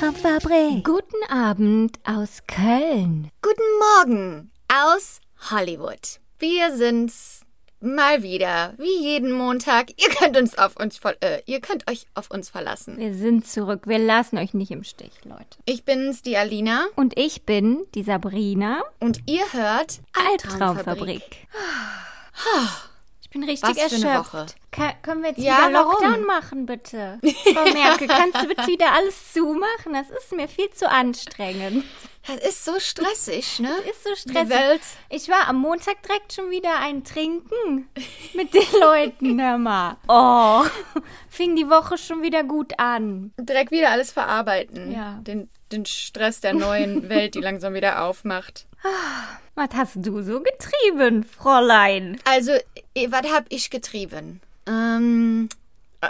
Albtraumfabrik. 0.00 0.84
Guten 0.84 1.30
Abend 1.32 1.98
aus 2.04 2.42
Köln. 2.46 3.30
Guten 3.40 3.62
Morgen 3.78 4.50
aus 4.70 5.20
Hollywood. 5.50 6.20
Wir 6.38 6.76
sind's 6.76 7.40
mal 7.80 8.22
wieder, 8.22 8.74
wie 8.76 8.94
jeden 9.02 9.32
Montag. 9.32 9.92
Ihr 9.98 10.10
könnt 10.10 10.36
uns 10.36 10.58
auf 10.58 10.76
uns, 10.76 10.98
voll- 10.98 11.16
äh, 11.20 11.40
ihr 11.46 11.60
könnt 11.62 11.90
euch 11.90 12.06
auf 12.14 12.30
uns 12.30 12.50
verlassen. 12.50 12.98
Wir 12.98 13.14
sind 13.14 13.46
zurück. 13.46 13.84
Wir 13.86 13.98
lassen 13.98 14.36
euch 14.36 14.52
nicht 14.52 14.70
im 14.70 14.84
Stich, 14.84 15.12
Leute. 15.24 15.56
Ich 15.64 15.86
bin's, 15.86 16.20
die 16.20 16.36
Alina, 16.36 16.84
Und 16.96 17.18
ich 17.18 17.44
bin 17.46 17.86
die 17.94 18.02
Sabrina. 18.02 18.82
und 19.00 19.20
ihr 19.26 19.50
hört 19.54 20.00
Albtraumfabrik. 20.12 21.22
Ich 22.34 22.95
bin 23.40 23.48
richtig 23.48 23.68
Was 23.76 23.78
für 23.92 23.94
eine 23.96 24.08
erschöpft. 24.08 24.32
Woche. 24.34 24.46
Ka 24.70 24.92
können 25.02 25.22
wir 25.22 25.30
jetzt 25.30 25.38
Ja, 25.40 25.68
wieder 25.68 25.82
Lockdown 25.82 26.10
warum? 26.12 26.26
machen, 26.26 26.66
bitte? 26.66 27.18
Frau 27.54 27.64
Merkel, 27.72 28.08
kannst 28.08 28.42
du 28.42 28.46
bitte 28.48 28.66
wieder 28.66 28.92
alles 28.92 29.32
zumachen? 29.32 29.92
Das 29.92 30.10
ist 30.10 30.32
mir 30.32 30.48
viel 30.48 30.70
zu 30.70 30.88
anstrengend. 30.90 31.84
Das 32.26 32.36
ist 32.38 32.64
so 32.64 32.80
stressig, 32.80 33.60
ne? 33.60 33.70
Ist 33.88 34.02
so 34.02 34.10
Die 34.12 34.30
stressig. 34.30 34.48
Welt. 34.50 34.80
Ich 35.10 35.28
war 35.28 35.46
am 35.48 35.56
Montag 35.60 36.02
direkt 36.02 36.32
schon 36.32 36.50
wieder 36.50 36.80
ein 36.80 37.04
Trinken 37.04 37.88
mit 38.34 38.52
den 38.52 38.66
Leuten, 38.80 39.40
hör 39.40 39.58
mal. 39.58 39.96
Oh, 40.08 40.64
fing 41.28 41.54
die 41.54 41.70
Woche 41.70 41.96
schon 41.98 42.22
wieder 42.22 42.42
gut 42.42 42.72
an. 42.78 43.32
Direkt 43.38 43.70
wieder 43.70 43.90
alles 43.90 44.10
verarbeiten. 44.10 44.90
Ja. 44.92 45.20
Den, 45.22 45.48
den 45.72 45.86
Stress 45.86 46.40
der 46.40 46.54
neuen 46.54 47.08
Welt, 47.08 47.34
die 47.34 47.40
langsam 47.40 47.74
wieder 47.74 48.02
aufmacht. 48.04 48.66
Was 49.54 49.68
hast 49.74 49.96
du 49.96 50.22
so 50.22 50.40
getrieben, 50.42 51.24
Fräulein? 51.24 52.18
Also, 52.24 52.52
was 53.08 53.32
hab 53.32 53.46
ich 53.48 53.70
getrieben? 53.70 54.40
Ähm, 54.68 55.48
äh, 56.00 56.08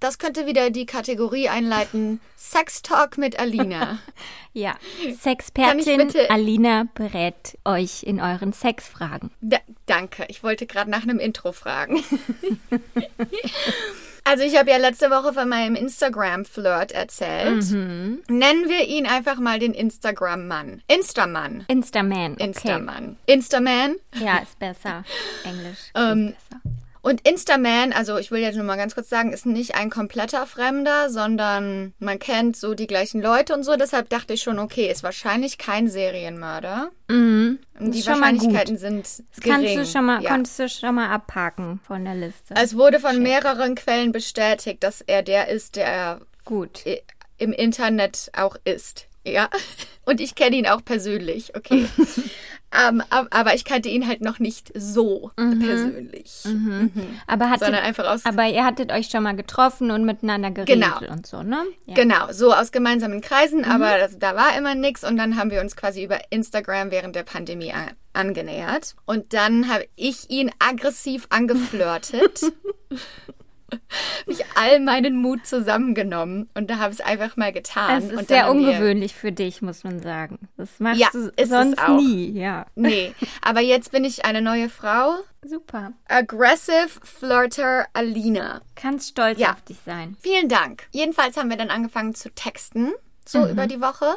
das 0.00 0.18
könnte 0.18 0.46
wieder 0.46 0.70
die 0.70 0.86
Kategorie 0.86 1.48
einleiten: 1.48 2.20
Sex 2.36 2.82
Talk 2.82 3.18
mit 3.18 3.38
Alina. 3.38 3.98
Ja, 4.54 4.74
Sexpertin 5.20 5.98
bitte- 5.98 6.30
Alina 6.30 6.86
berät 6.94 7.58
euch 7.66 8.02
in 8.04 8.22
euren 8.22 8.54
Sexfragen. 8.54 9.30
Da, 9.42 9.58
danke. 9.84 10.24
Ich 10.28 10.42
wollte 10.42 10.64
gerade 10.66 10.90
nach 10.90 11.02
einem 11.02 11.18
Intro 11.18 11.52
fragen. 11.52 12.02
Also 14.26 14.42
ich 14.42 14.58
habe 14.58 14.70
ja 14.70 14.76
letzte 14.76 15.08
Woche 15.10 15.32
von 15.32 15.48
meinem 15.48 15.76
Instagram-Flirt 15.76 16.90
erzählt. 16.90 17.70
Mhm. 17.70 18.22
Nennen 18.28 18.68
wir 18.68 18.86
ihn 18.88 19.06
einfach 19.06 19.38
mal 19.38 19.60
den 19.60 19.72
Instagram-Mann. 19.72 20.82
Instaman. 20.88 21.64
Instaman, 21.68 22.32
okay. 22.32 22.44
Instaman. 22.44 23.16
Instaman. 23.26 23.96
Ja, 24.18 24.38
ist 24.38 24.58
besser. 24.58 25.04
Englisch. 25.44 25.78
Ähm, 25.94 26.34
besser. 26.50 26.60
Und 27.06 27.20
Instaman, 27.20 27.92
also 27.92 28.18
ich 28.18 28.32
will 28.32 28.40
jetzt 28.40 28.56
nur 28.56 28.64
mal 28.64 28.74
ganz 28.74 28.96
kurz 28.96 29.08
sagen, 29.08 29.32
ist 29.32 29.46
nicht 29.46 29.76
ein 29.76 29.90
kompletter 29.90 30.44
Fremder, 30.44 31.08
sondern 31.08 31.94
man 32.00 32.18
kennt 32.18 32.56
so 32.56 32.74
die 32.74 32.88
gleichen 32.88 33.22
Leute 33.22 33.54
und 33.54 33.62
so. 33.62 33.76
Deshalb 33.76 34.08
dachte 34.08 34.34
ich 34.34 34.42
schon, 34.42 34.58
okay, 34.58 34.90
ist 34.90 35.04
wahrscheinlich 35.04 35.56
kein 35.56 35.86
Serienmörder. 35.86 36.90
Mhm. 37.06 37.60
Die. 37.78 38.04
Wahrscheinlichkeiten 38.04 38.76
sind 38.76 39.04
Das 39.04 39.22
gering. 39.40 39.52
kannst 39.52 39.76
du 39.76 39.86
schon 39.86 40.04
mal, 40.04 40.20
ja. 40.20 40.30
konntest 40.30 40.58
du 40.58 40.68
schon 40.68 40.96
mal 40.96 41.08
abhaken 41.10 41.78
von 41.86 42.04
der 42.04 42.16
Liste. 42.16 42.54
Es 42.60 42.76
wurde 42.76 42.98
von 42.98 43.22
mehreren 43.22 43.76
Quellen 43.76 44.10
bestätigt, 44.10 44.82
dass 44.82 45.00
er 45.00 45.22
der 45.22 45.46
ist, 45.46 45.76
der 45.76 45.86
er 45.86 46.20
Gut. 46.44 46.82
im 47.38 47.52
Internet 47.52 48.32
auch 48.36 48.56
ist. 48.64 49.06
Ja. 49.24 49.48
Und 50.06 50.20
ich 50.20 50.34
kenne 50.34 50.56
ihn 50.56 50.66
auch 50.66 50.84
persönlich, 50.84 51.54
okay. 51.54 51.86
ähm, 52.88 53.02
ab- 53.10 53.28
aber 53.30 53.54
ich 53.54 53.64
kannte 53.64 53.88
ihn 53.88 54.06
halt 54.06 54.20
noch 54.20 54.38
nicht 54.38 54.70
so 54.74 55.30
persönlich. 55.36 56.44
Aber, 57.26 57.46
hattet, 57.50 57.64
Sondern 57.64 57.82
einfach 57.84 58.06
aus. 58.06 58.24
aber 58.24 58.46
ihr 58.46 58.64
hattet 58.64 58.92
euch 58.92 59.08
schon 59.08 59.22
mal 59.22 59.36
getroffen 59.36 59.90
und 59.90 60.04
miteinander 60.04 60.50
geredet 60.50 60.82
Genau. 61.00 61.12
und 61.12 61.26
so, 61.26 61.42
ne? 61.42 61.64
Ja. 61.86 61.94
Genau, 61.94 62.32
so 62.32 62.52
aus 62.52 62.72
gemeinsamen 62.72 63.20
Kreisen, 63.20 63.64
aber 63.64 63.98
das, 63.98 64.18
da 64.18 64.34
war 64.36 64.56
immer 64.56 64.74
nichts 64.74 65.04
und 65.04 65.16
dann 65.16 65.36
haben 65.36 65.50
wir 65.50 65.60
uns 65.60 65.76
quasi 65.76 66.04
über 66.04 66.18
Instagram 66.30 66.90
während 66.90 67.16
der 67.16 67.22
Pandemie 67.24 67.72
a- 67.72 67.92
angenähert 68.12 68.94
und 69.04 69.32
dann 69.34 69.68
habe 69.72 69.86
ich 69.96 70.30
ihn 70.30 70.50
aggressiv 70.58 71.26
angeflirtet. 71.30 72.40
mich 74.26 74.44
all 74.54 74.80
meinen 74.80 75.16
Mut 75.16 75.46
zusammengenommen 75.46 76.48
und 76.54 76.70
da 76.70 76.78
habe 76.78 76.92
ich 76.92 77.00
es 77.00 77.04
einfach 77.06 77.36
mal 77.36 77.52
getan. 77.52 78.02
Es 78.02 78.10
ist 78.10 78.28
sehr 78.28 78.50
ungewöhnlich 78.50 79.14
für 79.14 79.32
dich, 79.32 79.62
muss 79.62 79.84
man 79.84 80.00
sagen. 80.00 80.38
Das 80.56 80.78
machst 80.80 81.00
Ja, 81.00 81.08
du 81.12 81.30
sonst 81.46 81.80
nie, 81.88 82.30
ja. 82.32 82.66
Nee, 82.74 83.12
aber 83.42 83.60
jetzt 83.60 83.92
bin 83.92 84.04
ich 84.04 84.24
eine 84.24 84.40
neue 84.42 84.68
Frau. 84.68 85.16
Super. 85.44 85.92
Aggressive 86.08 86.88
Flirter 87.02 87.86
Alina. 87.92 88.60
Kannst 88.74 89.10
stolz 89.10 89.38
Ja. 89.38 89.52
auf 89.52 89.62
dich 89.62 89.78
sein. 89.84 90.16
Vielen 90.20 90.48
Dank. 90.48 90.86
Jedenfalls 90.92 91.36
haben 91.36 91.50
wir 91.50 91.56
dann 91.56 91.70
angefangen 91.70 92.14
zu 92.14 92.30
texten, 92.30 92.92
so 93.24 93.46
über 93.46 93.66
die 93.66 93.80
Woche. 93.80 94.16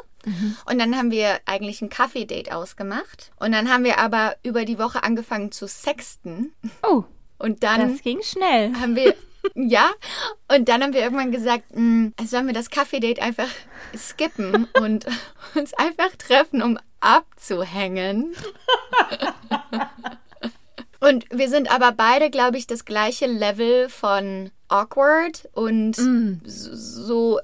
Und 0.69 0.79
dann 0.79 0.97
haben 0.97 1.11
wir 1.11 1.39
eigentlich 1.45 1.81
ein 1.81 1.89
Kaffee-Date 1.89 2.51
ausgemacht. 2.51 3.31
Und 3.39 3.51
dann 3.53 3.71
haben 3.71 3.83
wir 3.83 3.99
aber 3.99 4.35
über 4.43 4.65
die 4.65 4.77
Woche 4.77 5.03
angefangen 5.03 5.51
zu 5.51 5.65
sexten. 5.67 6.51
Oh, 6.83 7.03
Und 7.37 7.63
dann 7.63 7.93
das 7.93 8.01
ging 8.01 8.21
schnell. 8.21 8.73
haben 8.81 8.95
wir, 8.95 9.15
ja, 9.55 9.89
und 10.47 10.69
dann 10.69 10.83
haben 10.83 10.93
wir 10.93 11.01
irgendwann 11.01 11.31
gesagt, 11.31 11.65
mh, 11.73 12.11
sollen 12.25 12.47
wir 12.47 12.53
das 12.53 12.69
Kaffee-Date 12.69 13.21
einfach 13.21 13.49
skippen 13.95 14.67
und 14.81 15.05
uns 15.55 15.73
einfach 15.73 16.15
treffen, 16.17 16.61
um 16.61 16.77
abzuhängen. 16.99 18.33
Und 21.01 21.25
wir 21.31 21.47
sind 21.47 21.71
aber 21.71 21.93
beide, 21.93 22.29
glaube 22.29 22.57
ich, 22.57 22.67
das 22.67 22.83
gleiche 22.83 23.25
Level 23.25 23.87
von 23.87 24.51
awkward 24.67 25.47
und 25.53 25.95
so, 25.95 26.75
so 26.75 27.39
äh, 27.39 27.43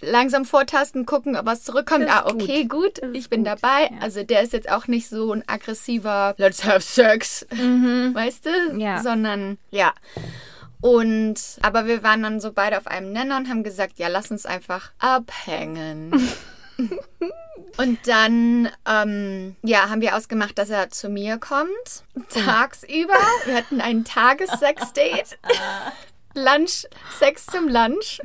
langsam 0.00 0.44
vortasten, 0.44 1.04
gucken, 1.04 1.36
ob 1.36 1.44
was 1.44 1.64
zurückkommt. 1.64 2.06
Ah, 2.08 2.26
okay, 2.26 2.66
gut, 2.66 2.98
ist 2.98 3.16
ich 3.16 3.28
bin 3.28 3.40
gut, 3.42 3.48
dabei. 3.48 3.90
ja. 3.90 3.98
Also 4.00 4.22
der 4.22 4.42
ist 4.42 4.52
jetzt 4.52 4.70
auch 4.70 4.86
nicht 4.86 5.08
so 5.08 5.32
ein 5.32 5.42
aggressiver 5.48 6.34
Let's 6.38 6.64
have 6.64 6.82
sex, 6.82 7.44
weißt 7.50 8.46
du? 8.46 8.74
Mhm. 8.74 8.80
Ja. 8.80 9.02
Sondern, 9.02 9.58
ja. 9.72 9.92
Und, 10.84 11.40
aber 11.62 11.86
wir 11.86 12.02
waren 12.02 12.24
dann 12.24 12.40
so 12.40 12.52
beide 12.52 12.76
auf 12.76 12.86
einem 12.86 13.10
Nenner 13.10 13.38
und 13.38 13.48
haben 13.48 13.62
gesagt, 13.62 13.98
ja, 13.98 14.08
lass 14.08 14.30
uns 14.30 14.44
einfach 14.44 14.92
abhängen. 14.98 16.12
und 17.78 17.98
dann, 18.06 18.68
ähm, 18.86 19.56
ja, 19.62 19.88
haben 19.88 20.02
wir 20.02 20.14
ausgemacht, 20.14 20.58
dass 20.58 20.68
er 20.68 20.90
zu 20.90 21.08
mir 21.08 21.38
kommt, 21.38 22.04
tagsüber. 22.28 23.14
Wir 23.46 23.54
hatten 23.54 23.80
ein 23.80 24.04
Tagessex-Date. 24.04 25.38
Lunch, 26.34 26.84
Sex 27.18 27.46
zum 27.46 27.66
Lunch. 27.66 28.20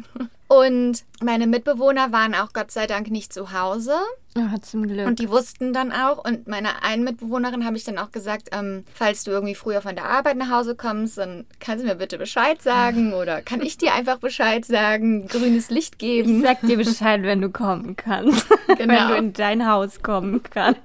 Und 0.51 1.03
meine 1.21 1.45
Mitbewohner 1.45 2.11
waren 2.11 2.33
auch 2.33 2.53
Gott 2.53 2.71
sei 2.71 2.87
Dank 2.87 3.11
nicht 3.11 3.31
zu 3.31 3.53
Hause. 3.53 3.93
Oh, 4.35 4.57
zum 4.63 4.87
Glück. 4.87 5.05
Und 5.05 5.19
die 5.19 5.29
wussten 5.29 5.73
dann 5.73 5.91
auch. 5.91 6.17
Und 6.25 6.47
meiner 6.47 6.83
einen 6.83 7.03
Mitbewohnerin 7.03 7.65
habe 7.67 7.77
ich 7.77 7.83
dann 7.83 7.99
auch 7.99 8.11
gesagt, 8.11 8.49
ähm, 8.51 8.83
falls 8.91 9.23
du 9.23 9.29
irgendwie 9.29 9.53
früher 9.53 9.81
von 9.83 9.95
der 9.95 10.05
Arbeit 10.05 10.37
nach 10.37 10.49
Hause 10.49 10.73
kommst, 10.75 11.19
dann 11.19 11.45
kannst 11.59 11.83
du 11.83 11.87
mir 11.87 11.93
bitte 11.95 12.17
Bescheid 12.17 12.59
sagen. 12.63 13.13
Oder 13.13 13.43
kann 13.43 13.61
ich 13.61 13.77
dir 13.77 13.93
einfach 13.93 14.17
Bescheid 14.17 14.65
sagen, 14.65 15.27
grünes 15.27 15.69
Licht 15.69 15.93
ich 15.95 15.99
geben. 15.99 16.41
sag 16.41 16.61
dir 16.61 16.77
Bescheid, 16.77 17.21
wenn 17.21 17.41
du 17.41 17.51
kommen 17.51 17.95
kannst. 17.95 18.47
Wenn 18.67 18.89
Genau. 18.89 19.09
du 19.09 19.15
in 19.17 19.33
dein 19.33 19.67
Haus 19.67 20.01
kommen 20.01 20.41
kannst. 20.49 20.81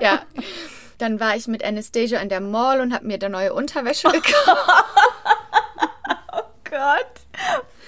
Ja. 0.00 0.20
Dann 0.98 1.18
war 1.18 1.34
ich 1.34 1.48
mit 1.48 1.64
Anastasia 1.64 2.20
in 2.20 2.28
der 2.28 2.40
Mall 2.40 2.80
und 2.80 2.94
habe 2.94 3.06
mir 3.08 3.18
da 3.18 3.28
neue 3.28 3.54
Unterwäsche 3.54 4.08
gekauft. 4.12 4.84
Gott. 6.70 7.14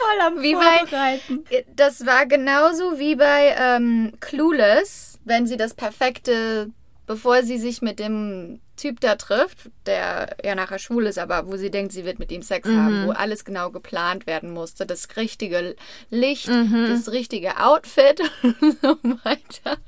Voll 0.07 0.21
am 0.27 0.43
Wie 0.43 0.55
bei- 0.55 0.79
Vorbereiten. 0.79 1.45
Das 1.75 2.07
war 2.07 2.27
genauso 2.27 2.99
wie 2.99 3.17
bei 3.17 3.55
ähm, 3.59 4.13
Clueless, 4.21 5.19
wenn 5.25 5.47
sie 5.47 5.57
das 5.57 5.75
perfekte, 5.75 6.71
bevor 7.07 7.43
sie 7.43 7.59
sich 7.59 7.83
mit 7.83 7.99
dem 7.99 8.61
Typ 8.77 9.01
da 9.01 9.15
trifft, 9.15 9.71
der 9.87 10.37
ja 10.45 10.55
nachher 10.55 10.79
schwul 10.79 11.07
ist, 11.07 11.19
aber 11.19 11.47
wo 11.47 11.57
sie 11.57 11.71
denkt, 11.71 11.93
sie 11.93 12.05
wird 12.05 12.19
mit 12.19 12.31
ihm 12.31 12.43
Sex 12.43 12.69
haben, 12.69 13.07
wo 13.07 13.11
alles 13.13 13.45
genau 13.47 13.71
geplant 13.71 14.27
werden 14.27 14.51
musste. 14.51 14.85
Das 14.85 15.09
richtige 15.17 15.77
Licht, 16.11 16.49
das 16.49 17.11
richtige 17.11 17.59
Outfit 17.59 18.21
und 18.43 18.79
so 18.83 18.99
weiter. 19.25 19.79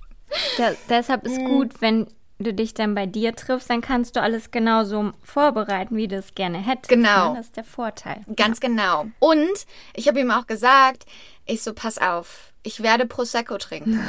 Da, 0.57 0.73
deshalb 0.89 1.25
ist 1.27 1.39
Mm. 1.41 1.45
gut, 1.45 1.81
wenn 1.81 2.07
du 2.39 2.55
dich 2.55 2.75
dann 2.75 2.95
bei 2.95 3.07
dir 3.07 3.35
triffst, 3.35 3.69
dann 3.69 3.81
kannst 3.81 4.17
du 4.17 4.23
alles 4.23 4.51
genauso 4.51 5.13
vorbereiten, 5.23 5.97
wie 5.97 6.09
du 6.09 6.17
es 6.17 6.35
gerne 6.35 6.59
hättest. 6.59 6.89
Genau. 6.89 7.31
Ne? 7.31 7.39
Das 7.39 7.47
ist 7.47 7.57
der 7.57 7.65
Vorteil. 7.65 8.21
Ganz 8.37 8.61
genau. 8.61 9.07
Und 9.19 9.67
ich 9.95 10.09
habe 10.09 10.21
ihm 10.21 10.31
auch 10.31 10.47
gesagt, 10.47 11.05
ich 11.49 11.63
so, 11.63 11.73
pass 11.75 11.99
auf, 11.99 12.53
ich 12.63 12.83
werde 12.83 13.07
Prosecco 13.07 13.57
trinken. 13.59 14.01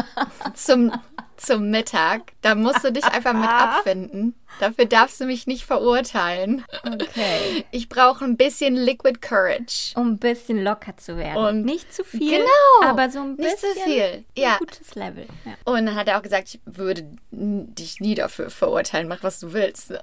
zum, 0.54 0.92
zum 1.36 1.70
Mittag. 1.70 2.32
Da 2.40 2.54
musst 2.54 2.82
du 2.82 2.90
dich 2.92 3.04
einfach 3.04 3.34
mit 3.34 3.48
abfinden. 3.48 4.34
Dafür 4.58 4.86
darfst 4.86 5.20
du 5.20 5.26
mich 5.26 5.46
nicht 5.46 5.64
verurteilen. 5.64 6.64
Okay. 6.84 7.64
Ich 7.70 7.88
brauche 7.88 8.24
ein 8.24 8.36
bisschen 8.36 8.74
Liquid 8.76 9.20
Courage. 9.20 9.92
Um 9.96 10.12
ein 10.12 10.18
bisschen 10.18 10.62
locker 10.62 10.96
zu 10.96 11.16
werden. 11.16 11.36
Und- 11.36 11.64
nicht 11.64 11.92
zu 11.94 12.02
viel, 12.04 12.38
Genau. 12.38 12.90
aber 12.90 13.10
so 13.10 13.20
ein 13.20 13.36
bisschen 13.36 13.50
Nicht 13.70 13.78
zu 13.84 13.90
viel. 13.90 14.24
Ja. 14.36 14.52
ein 14.54 14.58
gutes 14.58 14.94
Level. 14.94 15.26
Ja. 15.44 15.52
Und 15.64 15.86
dann 15.86 15.94
hat 15.94 16.08
er 16.08 16.18
auch 16.18 16.22
gesagt, 16.22 16.48
ich 16.54 16.60
würde 16.64 17.06
dich 17.30 18.00
nie 18.00 18.14
dafür 18.14 18.50
verurteilen, 18.50 19.06
mach 19.08 19.22
was 19.22 19.40
du 19.40 19.52
willst. 19.52 19.92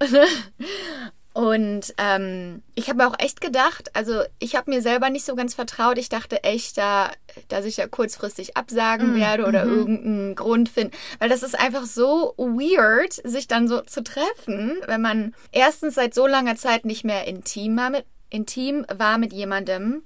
Und 1.37 1.93
ähm, 1.99 2.63
ich 2.73 2.89
habe 2.89 2.97
mir 2.97 3.07
auch 3.07 3.19
echt 3.19 3.41
gedacht, 3.41 3.95
also 3.95 4.23
ich 4.39 4.55
habe 4.55 4.71
mir 4.71 4.81
selber 4.81 5.11
nicht 5.11 5.23
so 5.23 5.35
ganz 5.35 5.53
vertraut. 5.53 5.99
Ich 5.99 6.09
dachte 6.09 6.43
echt, 6.43 6.79
da, 6.79 7.11
dass 7.47 7.63
ich 7.65 7.75
da 7.75 7.85
kurzfristig 7.85 8.57
absagen 8.57 9.13
werde 9.15 9.45
oder 9.45 9.63
irgendeinen 9.63 10.33
Grund 10.33 10.67
finden. 10.67 10.95
Weil 11.19 11.29
das 11.29 11.43
ist 11.43 11.53
einfach 11.53 11.85
so 11.85 12.33
weird, 12.37 13.13
sich 13.23 13.47
dann 13.47 13.67
so 13.67 13.81
zu 13.81 14.01
treffen, 14.03 14.79
wenn 14.87 14.99
man 14.99 15.35
erstens 15.51 15.93
seit 15.93 16.15
so 16.15 16.25
langer 16.25 16.55
Zeit 16.55 16.85
nicht 16.85 17.03
mehr 17.03 17.27
intim 17.27 17.77
war 17.77 17.91
mit, 17.91 18.05
intim 18.31 18.87
war 18.91 19.19
mit 19.19 19.31
jemandem. 19.31 20.01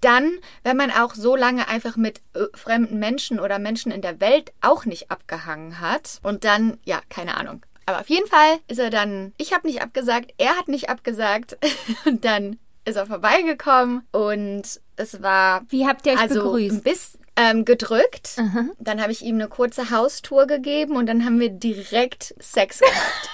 Dann, 0.00 0.30
wenn 0.62 0.76
man 0.76 0.92
auch 0.92 1.16
so 1.16 1.34
lange 1.34 1.66
einfach 1.66 1.96
mit 1.96 2.20
äh, 2.34 2.44
fremden 2.54 3.00
Menschen 3.00 3.40
oder 3.40 3.58
Menschen 3.58 3.90
in 3.90 4.00
der 4.00 4.20
Welt 4.20 4.52
auch 4.60 4.84
nicht 4.84 5.10
abgehangen 5.10 5.80
hat. 5.80 6.20
Und 6.22 6.44
dann, 6.44 6.78
ja, 6.84 7.00
keine 7.08 7.36
Ahnung. 7.36 7.64
Aber 7.88 8.00
auf 8.00 8.10
jeden 8.10 8.26
Fall 8.26 8.58
ist 8.68 8.78
er 8.78 8.90
dann, 8.90 9.32
ich 9.38 9.54
habe 9.54 9.66
nicht 9.66 9.80
abgesagt, 9.80 10.34
er 10.36 10.58
hat 10.58 10.68
nicht 10.68 10.90
abgesagt. 10.90 11.56
Und 12.04 12.22
dann 12.22 12.58
ist 12.84 12.96
er 12.96 13.06
vorbeigekommen 13.06 14.06
und 14.12 14.62
es 14.96 15.22
war 15.22 15.62
Wie 15.70 15.86
habt 15.86 16.04
ihr 16.06 16.12
euch 16.12 16.18
also 16.18 16.40
ein 16.40 16.44
begrüßt? 16.44 16.84
bisschen 16.84 17.20
ähm, 17.36 17.64
gedrückt. 17.66 18.36
Dann 18.78 19.00
habe 19.00 19.12
ich 19.12 19.22
ihm 19.22 19.36
eine 19.36 19.48
kurze 19.48 19.90
Haustour 19.90 20.46
gegeben 20.46 20.96
und 20.96 21.06
dann 21.06 21.24
haben 21.24 21.38
wir 21.40 21.50
direkt 21.50 22.34
Sex 22.40 22.80
gehabt. 22.80 23.30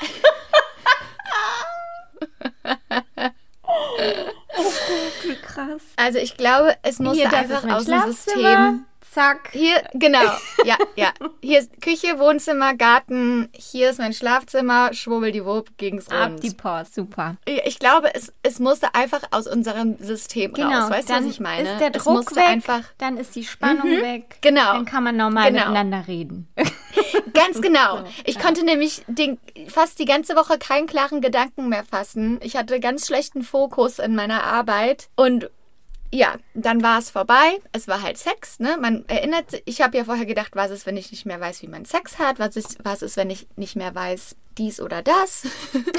Krass. 5.43 5.83
Also 5.97 6.19
ich 6.19 6.37
glaube, 6.37 6.77
es 6.83 6.99
musste 6.99 7.29
einfach 7.33 7.65
aus 7.71 7.87
dem. 7.87 8.03
System. 8.03 8.87
Zack. 9.15 9.51
Hier, 9.53 9.83
genau. 9.95 10.19
Ja, 10.65 10.77
ja. 10.97 11.13
Hier 11.43 11.59
ist 11.59 11.81
Küche, 11.83 12.19
Wohnzimmer, 12.19 12.75
Garten. 12.75 13.49
Hier 13.53 13.91
ist 13.91 13.99
mein 13.99 14.15
Schlafzimmer. 14.15 14.95
Schwubbeldiwupp 14.95 15.77
ging's 15.77 16.09
Ab 16.09 16.31
rund. 16.31 16.43
die 16.43 16.51
Post. 16.55 16.95
Super. 16.95 17.37
Ich 17.45 17.79
glaube, 17.79 18.15
es, 18.15 18.33
es 18.43 18.61
musste 18.61 18.95
einfach 18.95 19.23
aus 19.31 19.47
unserem 19.47 19.97
System 19.99 20.55
Genau. 20.55 20.71
raus. 20.85 20.91
Weißt 20.91 21.11
du, 21.11 21.15
was 21.15 21.25
ich 21.27 21.41
meine? 21.41 21.71
ist 21.71 21.81
der 21.81 21.91
Druck 21.91 22.35
weg, 22.35 22.47
einfach 22.47 22.83
dann 22.99 23.19
ist 23.19 23.37
die 23.37 23.45
Spannung 23.45 23.85
weg. 23.91 24.37
Genau. 24.41 24.73
Dann 24.73 24.87
kann 24.87 25.05
man 25.05 25.17
normal 25.17 25.49
Genau. 25.53 25.61
miteinander 25.67 26.05
reden. 26.09 26.49
Ganz 27.35 27.61
genau. 27.61 28.05
Ich 28.25 28.39
konnte 28.39 28.65
nämlich 28.65 29.05
den, 29.07 29.39
fast 29.69 29.99
die 29.99 30.05
ganze 30.07 30.35
Woche 30.35 30.59
keinen 30.59 30.87
klaren 30.87 31.21
Gedanken 31.21 31.69
mehr 31.69 31.85
fassen. 31.85 32.39
Ich 32.43 32.57
hatte 32.57 32.81
ganz 32.81 33.07
schlechten 33.07 33.43
Fokus 33.43 33.99
in 33.99 34.15
meiner 34.15 34.45
Arbeit 34.45 35.09
und 35.17 35.51
ja, 36.13 36.37
dann 36.55 36.83
war 36.83 36.99
es 36.99 37.11
vorbei. 37.11 37.59
Es 37.73 37.89
war 37.89 38.03
halt 38.03 38.19
Sex, 38.19 38.61
ne? 38.61 38.77
Man 38.81 39.05
erinnert 39.09 39.51
sich, 39.51 39.63
ich 39.65 39.81
habe 39.81 39.97
ja 39.97 40.05
vorher 40.05 40.27
gedacht, 40.27 40.55
was 40.55 40.71
ist, 40.71 40.87
wenn 40.87 40.97
ich 40.97 41.11
nicht 41.11 41.27
mehr 41.27 41.41
weiß, 41.41 41.63
wie 41.63 41.69
man 41.69 41.85
Sex 41.85 42.19
hat? 42.19 42.39
Was 42.39 42.57
ist, 42.57 42.79
was 42.85 43.03
ist, 43.03 43.17
wenn 43.17 43.31
ich 43.31 43.49
nicht 43.57 43.77
mehr 43.77 43.95
weiß, 43.95 44.37
dies 44.57 44.81
oder 44.81 45.03
das? 45.03 45.47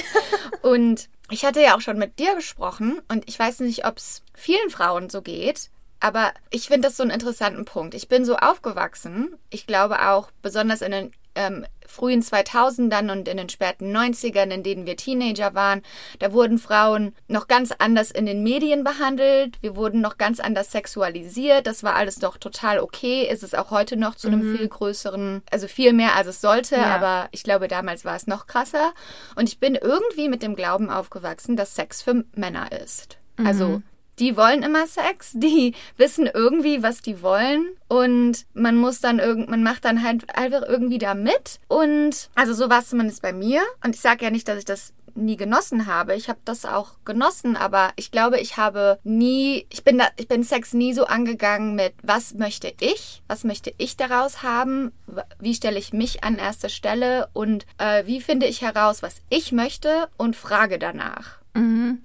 und 0.62 1.10
ich 1.30 1.46
hatte 1.46 1.62
ja 1.62 1.76
auch 1.76 1.82
schon 1.82 1.98
mit 1.98 2.20
dir 2.20 2.36
gesprochen 2.36 3.02
und 3.10 3.28
ich 3.28 3.38
weiß 3.38 3.60
nicht, 3.62 3.86
ob 3.86 3.98
es 3.98 4.24
vielen 4.34 4.70
Frauen 4.70 5.10
so 5.10 5.22
geht. 5.22 5.70
Aber 6.00 6.34
ich 6.50 6.68
finde 6.68 6.88
das 6.88 6.98
so 6.98 7.04
einen 7.04 7.12
interessanten 7.12 7.66
Punkt. 7.66 7.96
Ich 7.96 8.08
bin 8.08 8.26
so 8.26 8.36
aufgewachsen. 8.36 9.36
Ich 9.50 9.66
glaube 9.66 10.08
auch, 10.08 10.30
besonders 10.42 10.82
in 10.82 10.92
den 10.92 11.14
ähm, 11.36 11.66
frühen 11.88 12.22
2000ern 12.22 13.12
und 13.12 13.28
in 13.28 13.38
den 13.38 13.50
späten 13.50 13.96
90ern, 13.96 14.50
in 14.50 14.64
denen 14.64 14.86
wir 14.86 14.98
Teenager 14.98 15.54
waren, 15.54 15.82
da 16.20 16.34
wurden 16.34 16.58
Frauen 16.58 17.14
noch 17.28 17.48
ganz 17.48 17.72
anders 17.78 18.12
in 18.12 18.26
den 18.26 18.44
Medien 18.44 18.84
behandelt. 18.84 19.62
Wir 19.62 19.76
wurden 19.76 20.02
noch 20.02 20.18
ganz 20.18 20.40
anders 20.40 20.72
sexualisiert. 20.72 21.68
Das 21.68 21.84
war 21.84 21.96
alles 21.96 22.16
doch 22.16 22.38
total 22.38 22.80
okay. 22.80 23.28
Ist 23.30 23.44
es 23.44 23.54
auch 23.54 23.72
heute 23.72 23.98
noch 23.98 24.16
zu 24.16 24.28
einem 24.28 24.58
viel 24.58 24.68
größeren, 24.68 25.44
also 25.52 25.68
viel 25.68 25.94
mehr 25.94 26.16
als 26.16 26.28
es 26.28 26.42
sollte. 26.42 26.76
Ja. 26.76 26.96
Aber 26.96 27.28
ich 27.32 27.44
glaube, 27.44 27.68
damals 27.68 28.06
war 28.06 28.16
es 28.16 28.28
noch 28.28 28.48
krasser. 28.48 28.94
Und 29.36 29.48
ich 29.48 29.60
bin 29.60 29.76
irgendwie 29.76 30.30
mit 30.30 30.42
dem 30.42 30.56
Glauben 30.56 30.90
aufgewachsen, 30.90 31.56
dass 31.56 31.76
Sex 31.76 32.02
für 32.02 32.26
Männer 32.36 32.72
ist. 32.72 33.18
Also 33.38 33.82
die 34.20 34.38
wollen 34.38 34.64
immer 34.64 34.88
Sex, 34.88 35.32
die 35.34 35.74
wissen 35.98 36.30
irgendwie, 36.32 36.84
was 36.84 37.02
die 37.02 37.22
wollen. 37.22 37.68
Und 37.88 38.46
man 38.54 38.78
muss 38.78 39.02
dann 39.02 39.20
irgend, 39.20 39.50
man 39.50 39.64
macht 39.64 39.86
dann 39.86 40.04
halt 40.04 40.36
einfach 40.36 40.64
irgendwie 40.68 40.98
da 40.98 41.14
mit. 41.14 41.60
Und 41.68 42.30
also 42.36 42.54
so 42.54 42.70
war 42.70 42.80
es 42.80 42.90
zumindest 42.90 43.22
bei 43.22 43.34
mir. 43.34 43.62
Und 43.84 43.96
ich 43.96 44.02
sage 44.02 44.26
ja 44.26 44.32
nicht, 44.32 44.48
dass 44.48 44.60
ich 44.60 44.66
das 44.66 44.94
nie 45.16 45.38
genossen 45.38 45.86
habe. 45.86 46.14
Ich 46.16 46.30
habe 46.30 46.40
das 46.46 46.66
auch 46.66 46.96
genossen, 47.06 47.56
aber 47.56 47.92
ich 47.96 48.12
glaube, 48.12 48.40
ich 48.40 48.58
habe 48.58 49.00
nie, 49.04 49.66
ich 49.70 49.84
bin 49.84 49.98
da, 49.98 50.08
ich 50.18 50.28
bin 50.28 50.44
Sex 50.44 50.74
nie 50.74 50.94
so 50.94 51.06
angegangen 51.06 51.76
mit, 51.76 51.94
was 52.04 52.34
möchte 52.34 52.74
ich, 52.80 53.24
was 53.28 53.44
möchte 53.44 53.74
ich 53.78 53.98
daraus 53.98 54.44
haben, 54.44 54.92
wie 55.40 55.56
stelle 55.56 55.80
ich 55.80 55.94
mich 55.94 56.24
an 56.24 56.38
erste 56.38 56.70
Stelle? 56.70 57.30
Und 57.34 57.66
äh, 57.78 58.06
wie 58.06 58.22
finde 58.22 58.46
ich 58.46 58.62
heraus, 58.62 59.02
was 59.02 59.22
ich 59.30 59.52
möchte? 59.52 60.10
Und 60.18 60.36
frage 60.36 60.80
danach. 60.80 61.40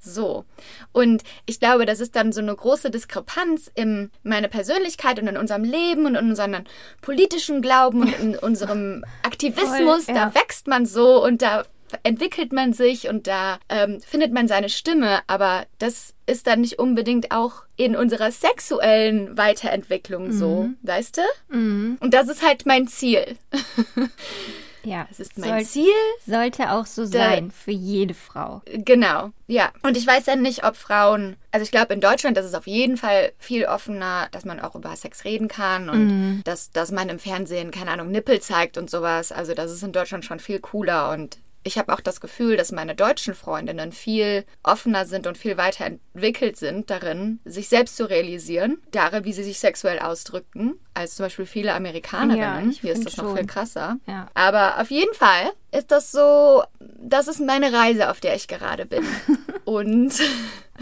So. 0.01 0.45
Und 0.93 1.23
ich 1.47 1.61
glaube, 1.61 1.87
das 1.87 2.01
ist 2.01 2.17
dann 2.17 2.33
so 2.33 2.41
eine 2.41 2.55
große 2.55 2.91
Diskrepanz 2.91 3.71
in 3.75 4.11
meiner 4.23 4.49
Persönlichkeit 4.49 5.21
und 5.21 5.29
in 5.29 5.37
unserem 5.37 5.65
Leben 5.65 6.07
und 6.07 6.15
in 6.15 6.29
unserem 6.31 6.65
politischen 7.03 7.61
Glauben 7.61 8.03
und 8.03 8.19
in 8.21 8.37
unserem 8.43 9.05
Aktivismus. 9.23 10.05
Voll, 10.05 10.15
ja. 10.15 10.27
Da 10.27 10.35
wächst 10.35 10.67
man 10.69 10.87
so 10.87 11.23
und 11.25 11.43
da 11.43 11.65
entwickelt 12.05 12.53
man 12.53 12.73
sich 12.73 13.09
und 13.09 13.27
da 13.27 13.59
ähm, 13.69 14.01
findet 14.01 14.33
man 14.33 14.47
seine 14.47 14.69
Stimme. 14.69 15.21
Aber 15.27 15.67
das 15.79 16.15
ist 16.27 16.47
dann 16.47 16.61
nicht 16.61 16.79
unbedingt 16.79 17.33
auch 17.33 17.65
in 17.77 17.97
unserer 17.97 18.31
sexuellen 18.31 19.37
Weiterentwicklung 19.37 20.31
so, 20.33 20.69
weißt 20.83 21.17
du? 21.17 21.23
Und 22.01 22.15
das 22.15 22.29
ist 22.29 22.47
halt 22.47 22.67
mein 22.67 22.87
Ziel. 22.87 23.37
Ja. 24.85 25.07
Das 25.09 25.21
ist 25.21 25.37
mein 25.39 25.51
Soll, 25.51 25.65
Ziel. 25.65 25.93
sollte 26.27 26.73
auch 26.73 26.87
so 26.87 27.03
Da- 27.05 27.09
sein 27.11 27.51
für 27.51 27.71
jede 27.73 28.15
Frau. 28.15 28.63
Genau, 28.67 29.31
ja. 29.47 29.71
Und 29.83 29.97
ich 29.97 30.07
weiß 30.07 30.27
ja 30.27 30.37
nicht, 30.37 30.65
ob 30.65 30.77
Frauen, 30.77 31.37
also 31.53 31.65
ich 31.65 31.71
glaube 31.71 31.93
in 31.95 32.01
Deutschland 32.01 32.37
ist 32.39 32.47
es 32.47 32.55
auf 32.55 32.67
jeden 32.67 32.97
Fall 32.97 33.33
viel 33.39 33.67
offener, 33.67 34.29
dass 34.33 34.45
man 34.45 34.61
auch 34.61 34.75
über 34.75 34.95
Sex 34.97 35.25
reden 35.25 35.49
kann 35.49 35.89
und 35.91 36.43
dass, 36.45 36.71
dass 36.71 36.91
man 36.93 37.09
im 37.09 37.19
Fernsehen, 37.19 37.71
keine 37.71 37.91
Ahnung, 37.91 38.11
Nippel 38.11 38.41
zeigt 38.41 38.79
und 38.79 38.89
sowas. 38.91 39.33
Also 39.33 39.55
das 39.55 39.71
ist 39.71 39.83
in 39.83 39.93
Deutschland 39.93 40.25
schon 40.25 40.41
viel 40.41 40.61
cooler 40.61 41.11
und 41.11 41.39
ich 41.63 41.79
habe 41.79 41.93
auch 41.93 42.01
das 42.01 42.21
Gefühl, 42.21 42.57
dass 42.57 42.73
meine 42.73 42.95
deutschen 42.95 43.35
Freundinnen 43.35 43.93
viel 43.93 44.45
offener 44.63 45.05
sind 45.05 45.27
und 45.27 45.37
viel 45.37 45.57
weiter 45.57 45.85
entwickelt 45.85 46.57
sind 46.57 46.91
darin, 46.91 47.41
sich 47.45 47.69
selbst 47.69 47.97
zu 47.97 48.09
realisieren, 48.09 48.81
darin, 48.93 49.25
wie 49.25 49.33
sie 49.33 49.45
sich 49.45 49.59
sexuell 49.59 49.99
ausdrücken, 49.99 50.79
als 50.95 51.17
zum 51.17 51.27
Beispiel 51.27 51.47
viele 51.47 51.75
Amerikanerinnen. 51.75 52.73
Ja, 52.73 52.79
Hier 52.81 52.93
ist 52.93 53.05
das 53.05 53.17
noch 53.17 53.27
schon. 53.27 53.37
viel 53.37 53.47
krasser. 53.47 53.99
Ja. 54.07 54.29
Aber 54.35 54.81
auf 54.81 54.91
jeden 54.91 55.15
Fall 55.15 55.53
ist 55.73 55.91
das 55.91 56.11
so, 56.13 56.63
das 56.79 57.29
ist 57.29 57.41
meine 57.41 57.73
Reise, 57.73 58.11
auf 58.11 58.21
der 58.21 58.35
ich 58.35 58.49
gerade 58.49 58.87
bin. 58.87 59.05
Und, 59.65 60.15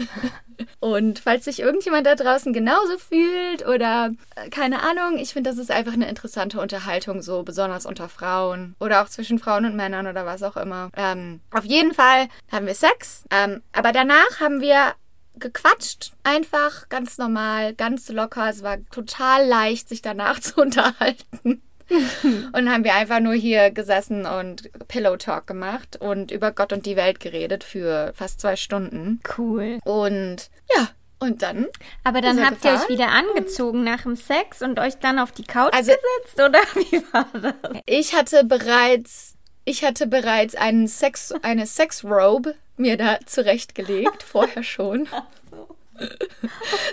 und 0.79 1.19
falls 1.19 1.45
sich 1.45 1.59
irgendjemand 1.59 2.05
da 2.05 2.15
draußen 2.15 2.53
genauso 2.53 2.97
fühlt 2.97 3.67
oder 3.67 4.11
äh, 4.35 4.49
keine 4.49 4.81
Ahnung, 4.81 5.17
ich 5.17 5.33
finde, 5.33 5.49
das 5.49 5.59
ist 5.59 5.71
einfach 5.71 5.93
eine 5.93 6.09
interessante 6.09 6.59
Unterhaltung, 6.59 7.21
so 7.21 7.43
besonders 7.43 7.85
unter 7.85 8.09
Frauen 8.09 8.75
oder 8.79 9.03
auch 9.03 9.09
zwischen 9.09 9.39
Frauen 9.39 9.65
und 9.65 9.75
Männern 9.75 10.07
oder 10.07 10.25
was 10.25 10.43
auch 10.43 10.57
immer. 10.57 10.89
Ähm, 10.95 11.41
auf 11.51 11.65
jeden 11.65 11.93
Fall 11.93 12.27
haben 12.51 12.65
wir 12.65 12.75
Sex, 12.75 13.23
ähm, 13.31 13.61
aber 13.73 13.91
danach 13.91 14.39
haben 14.39 14.61
wir 14.61 14.93
gequatscht, 15.39 16.13
einfach 16.23 16.89
ganz 16.89 17.17
normal, 17.17 17.73
ganz 17.73 18.09
locker. 18.09 18.49
Es 18.49 18.63
war 18.63 18.77
total 18.91 19.47
leicht, 19.47 19.89
sich 19.89 20.01
danach 20.01 20.39
zu 20.41 20.61
unterhalten. 20.61 21.61
und 22.53 22.69
haben 22.71 22.83
wir 22.83 22.93
einfach 22.95 23.19
nur 23.19 23.33
hier 23.33 23.71
gesessen 23.71 24.25
und 24.25 24.69
Pillow 24.87 25.17
Talk 25.17 25.47
gemacht 25.47 25.97
und 25.99 26.31
über 26.31 26.51
Gott 26.51 26.73
und 26.73 26.85
die 26.85 26.95
Welt 26.95 27.19
geredet 27.19 27.63
für 27.63 28.13
fast 28.15 28.39
zwei 28.41 28.55
Stunden. 28.55 29.19
Cool. 29.37 29.79
Und 29.85 30.49
ja, 30.75 30.87
und 31.19 31.41
dann. 31.41 31.67
Aber 32.03 32.21
dann 32.21 32.45
habt 32.45 32.63
ihr 32.63 32.71
euch 32.71 32.89
wieder 32.89 33.09
angezogen 33.09 33.83
nach 33.83 34.03
dem 34.03 34.15
Sex 34.15 34.61
und 34.61 34.79
euch 34.79 34.97
dann 34.99 35.19
auf 35.19 35.31
die 35.31 35.43
Couch 35.43 35.73
Also- 35.73 35.91
gesetzt, 35.91 36.35
oder 36.39 36.59
wie 36.75 37.03
war 37.11 37.27
das? 37.33 37.53
Ich 37.85 38.15
hatte 38.15 38.43
bereits, 38.45 39.35
ich 39.65 39.83
hatte 39.83 40.07
bereits 40.07 40.55
einen 40.55 40.87
Sex, 40.87 41.33
eine 41.41 41.65
Sexrobe 41.65 42.55
mir 42.77 42.95
da 42.97 43.19
zurechtgelegt, 43.25 44.23
vorher 44.23 44.63
schon. 44.63 45.07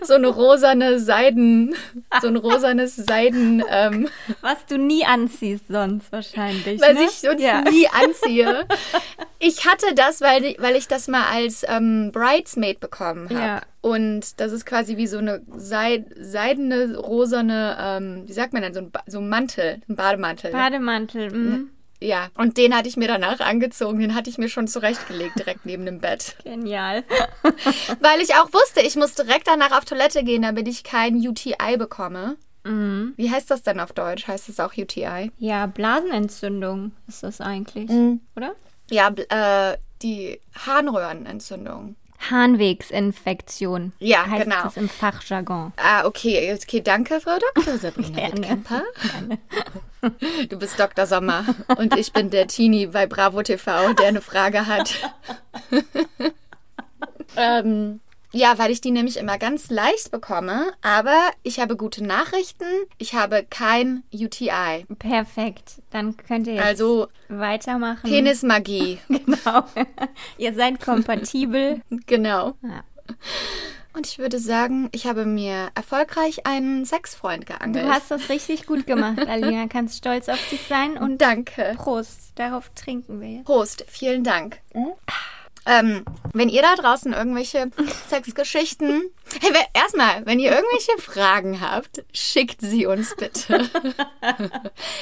So 0.02 0.14
eine 0.14 0.28
rosane 0.28 0.98
Seiden, 1.00 1.74
so 2.20 2.28
ein 2.28 2.36
rosanes 2.36 2.96
Seiden, 2.96 3.62
ähm, 3.68 4.08
Was 4.40 4.64
du 4.66 4.78
nie 4.78 5.04
anziehst 5.04 5.68
sonst 5.68 6.12
wahrscheinlich. 6.12 6.80
was 6.80 6.94
ne? 6.94 7.04
ich 7.04 7.10
sonst 7.10 7.42
ja. 7.42 7.62
nie 7.62 7.88
anziehe. 7.88 8.66
Ich 9.38 9.66
hatte 9.66 9.94
das, 9.94 10.20
weil, 10.20 10.56
weil 10.58 10.76
ich 10.76 10.88
das 10.88 11.08
mal 11.08 11.24
als 11.30 11.64
ähm, 11.68 12.10
Bridesmaid 12.12 12.80
bekommen 12.80 13.28
habe. 13.28 13.38
Ja. 13.38 13.62
Und 13.82 14.40
das 14.40 14.52
ist 14.52 14.64
quasi 14.64 14.96
wie 14.96 15.06
so 15.06 15.18
eine 15.18 15.42
seid, 15.56 16.06
seidene, 16.18 16.96
rosane, 16.96 17.76
ähm, 17.78 18.22
wie 18.26 18.32
sagt 18.32 18.52
man 18.52 18.62
denn, 18.62 18.74
so 18.74 18.80
ein, 18.80 18.90
ba 18.90 19.02
so 19.06 19.18
ein 19.18 19.28
Mantel, 19.28 19.82
ein 19.88 19.96
Bademantel. 19.96 20.52
Bademantel. 20.52 21.30
Mm. 21.30 21.70
Ja, 22.00 22.28
und 22.36 22.56
den 22.56 22.74
hatte 22.74 22.88
ich 22.88 22.96
mir 22.96 23.08
danach 23.08 23.40
angezogen. 23.40 24.00
Den 24.00 24.14
hatte 24.14 24.30
ich 24.30 24.38
mir 24.38 24.48
schon 24.48 24.68
zurechtgelegt, 24.68 25.38
direkt 25.38 25.66
neben 25.66 25.86
dem 25.86 26.00
Bett. 26.00 26.36
Genial. 26.44 27.04
Weil 28.00 28.20
ich 28.20 28.34
auch 28.34 28.52
wusste, 28.52 28.80
ich 28.80 28.96
muss 28.96 29.14
direkt 29.14 29.46
danach 29.46 29.76
auf 29.76 29.84
Toilette 29.84 30.22
gehen, 30.24 30.42
damit 30.42 30.68
ich 30.68 30.84
kein 30.84 31.16
UTI 31.16 31.76
bekomme. 31.78 32.36
Mhm. 32.64 33.14
Wie 33.16 33.30
heißt 33.30 33.50
das 33.50 33.62
denn 33.62 33.80
auf 33.80 33.92
Deutsch? 33.92 34.26
Heißt 34.26 34.48
es 34.48 34.60
auch 34.60 34.76
UTI? 34.76 35.30
Ja, 35.38 35.66
Blasenentzündung 35.66 36.92
ist 37.06 37.22
das 37.22 37.40
eigentlich, 37.40 37.90
oder? 38.34 38.54
Ja, 38.90 39.08
äh, 39.08 39.78
die 40.02 40.40
Harnröhrenentzündung. 40.54 41.96
Harnwegsinfektion. 42.30 43.92
Ja, 43.98 44.26
heißt 44.26 44.44
genau. 44.44 44.62
das 44.62 44.76
im 44.76 44.88
Fachjargon. 44.88 45.72
Ah, 45.76 46.04
okay. 46.06 46.54
Okay, 46.54 46.80
danke, 46.80 47.20
Frau 47.20 47.38
Dr. 47.54 47.78
Sabrina 47.78 48.16
Gerne. 48.16 48.36
Wittkemper. 48.36 48.82
Du 50.48 50.58
bist 50.58 50.78
Dr. 50.78 51.06
Sommer 51.06 51.44
und 51.76 51.96
ich 51.96 52.12
bin 52.12 52.30
der 52.30 52.46
Teenie 52.46 52.86
bei 52.86 53.06
Bravo 53.06 53.42
TV, 53.42 53.92
der 53.94 54.08
eine 54.08 54.20
Frage 54.20 54.66
hat. 54.66 54.94
ähm, 57.36 58.00
ja, 58.36 58.58
weil 58.58 58.70
ich 58.70 58.80
die 58.80 58.90
nämlich 58.90 59.16
immer 59.16 59.38
ganz 59.38 59.70
leicht 59.70 60.10
bekomme, 60.10 60.72
aber 60.82 61.16
ich 61.42 61.58
habe 61.60 61.76
gute 61.76 62.04
Nachrichten. 62.04 62.64
Ich 62.98 63.14
habe 63.14 63.44
kein 63.48 64.02
UTI. 64.12 64.84
Perfekt. 64.98 65.82
Dann 65.90 66.16
könnt 66.16 66.46
ihr 66.46 66.54
jetzt 66.54 66.64
Also 66.64 67.08
weitermachen. 67.28 68.08
Penismagie. 68.08 68.98
Genau. 69.08 69.64
ihr 70.38 70.54
seid 70.54 70.80
kompatibel. 70.80 71.80
genau. 72.06 72.54
Ja. 72.62 72.84
Und 73.94 74.06
ich 74.06 74.18
würde 74.18 74.38
sagen, 74.38 74.88
ich 74.92 75.06
habe 75.06 75.24
mir 75.24 75.70
erfolgreich 75.74 76.46
einen 76.46 76.84
Sexfreund 76.84 77.44
Du 77.48 77.54
geangelt. 77.54 77.88
hast 77.88 78.10
das 78.10 78.28
richtig 78.28 78.66
gut 78.66 78.86
gemacht, 78.86 79.18
Alina. 79.26 79.66
Kannst 79.68 79.96
stolz 79.96 80.28
auf 80.28 80.38
dich 80.50 80.60
sein 80.68 80.98
und 80.98 81.18
Danke. 81.22 81.72
Prost. 81.76 82.32
Darauf 82.34 82.68
trinken 82.74 83.20
wir 83.20 83.28
jetzt. 83.30 83.46
Prost, 83.46 83.84
vielen 83.88 84.22
Dank. 84.22 84.60
Ähm, 85.66 86.04
wenn 86.32 86.48
ihr 86.48 86.62
da 86.62 86.76
draußen 86.76 87.12
irgendwelche 87.12 87.70
Sexgeschichten. 88.08 89.10
Hey, 89.40 89.52
erstmal, 89.74 90.24
wenn 90.24 90.38
ihr 90.38 90.52
irgendwelche 90.52 90.96
Fragen 90.98 91.60
habt, 91.60 92.04
schickt 92.12 92.60
sie 92.60 92.86
uns 92.86 93.16
bitte. 93.16 93.58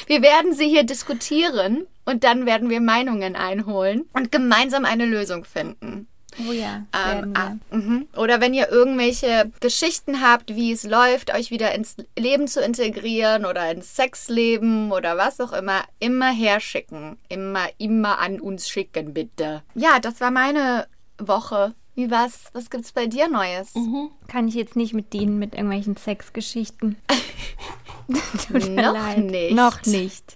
wir 0.07 0.23
werden 0.23 0.55
sie 0.55 0.69
hier 0.69 0.85
diskutieren 0.85 1.87
und 2.07 2.25
dann 2.25 2.47
werden 2.47 2.71
wir 2.71 2.81
Meinungen 2.81 3.37
einholen 3.37 4.09
und 4.15 4.33
gemeinsam 4.33 4.87
eine 4.87 5.05
Lösung 5.05 5.45
finden. 5.45 6.09
Oh 6.39 6.53
ja, 6.53 6.85
Ähm, 6.93 7.33
ah, 7.35 7.53
mhm. 7.71 8.09
Oder 8.17 8.41
wenn 8.41 8.55
ihr 8.55 8.71
irgendwelche 8.71 9.51
Geschichten 9.61 10.21
habt, 10.21 10.55
wie 10.55 10.73
es 10.73 10.85
läuft, 10.85 11.35
euch 11.35 11.51
wieder 11.51 11.75
ins 11.75 11.97
Leben 12.19 12.49
zu 12.49 12.61
integrieren 12.61 13.45
oder 13.45 13.71
ins 13.71 13.95
Sexleben 13.97 14.93
oder 14.93 15.17
was 15.17 15.41
auch 15.41 15.53
immer, 15.53 15.85
immer 16.01 16.33
herschicken. 16.33 17.19
Immer, 17.29 17.69
immer 17.79 18.19
an 18.19 18.41
uns 18.41 18.69
schicken, 18.69 19.15
bitte. 19.15 19.63
Ja, 19.75 19.99
das 20.01 20.21
war 20.21 20.31
meine 20.31 20.87
Woche. 21.19 21.75
Wie 21.95 22.11
war's? 22.11 22.45
Was 22.53 22.71
gibt's 22.71 22.93
bei 22.93 23.07
dir 23.07 23.29
Neues? 23.29 23.73
Kann 24.27 24.49
ich 24.49 24.55
jetzt 24.55 24.75
nicht 24.77 24.95
mit 24.95 25.13
dienen 25.13 25.39
mit 25.39 25.55
irgendwelchen 25.55 25.97
Sexgeschichten. 25.97 26.97
Tut 28.49 28.69
mir 28.69 28.83
Noch 28.83 28.95
leid. 28.95 29.19
nicht. 29.19 29.55
Noch 29.55 29.83
nicht. 29.87 30.35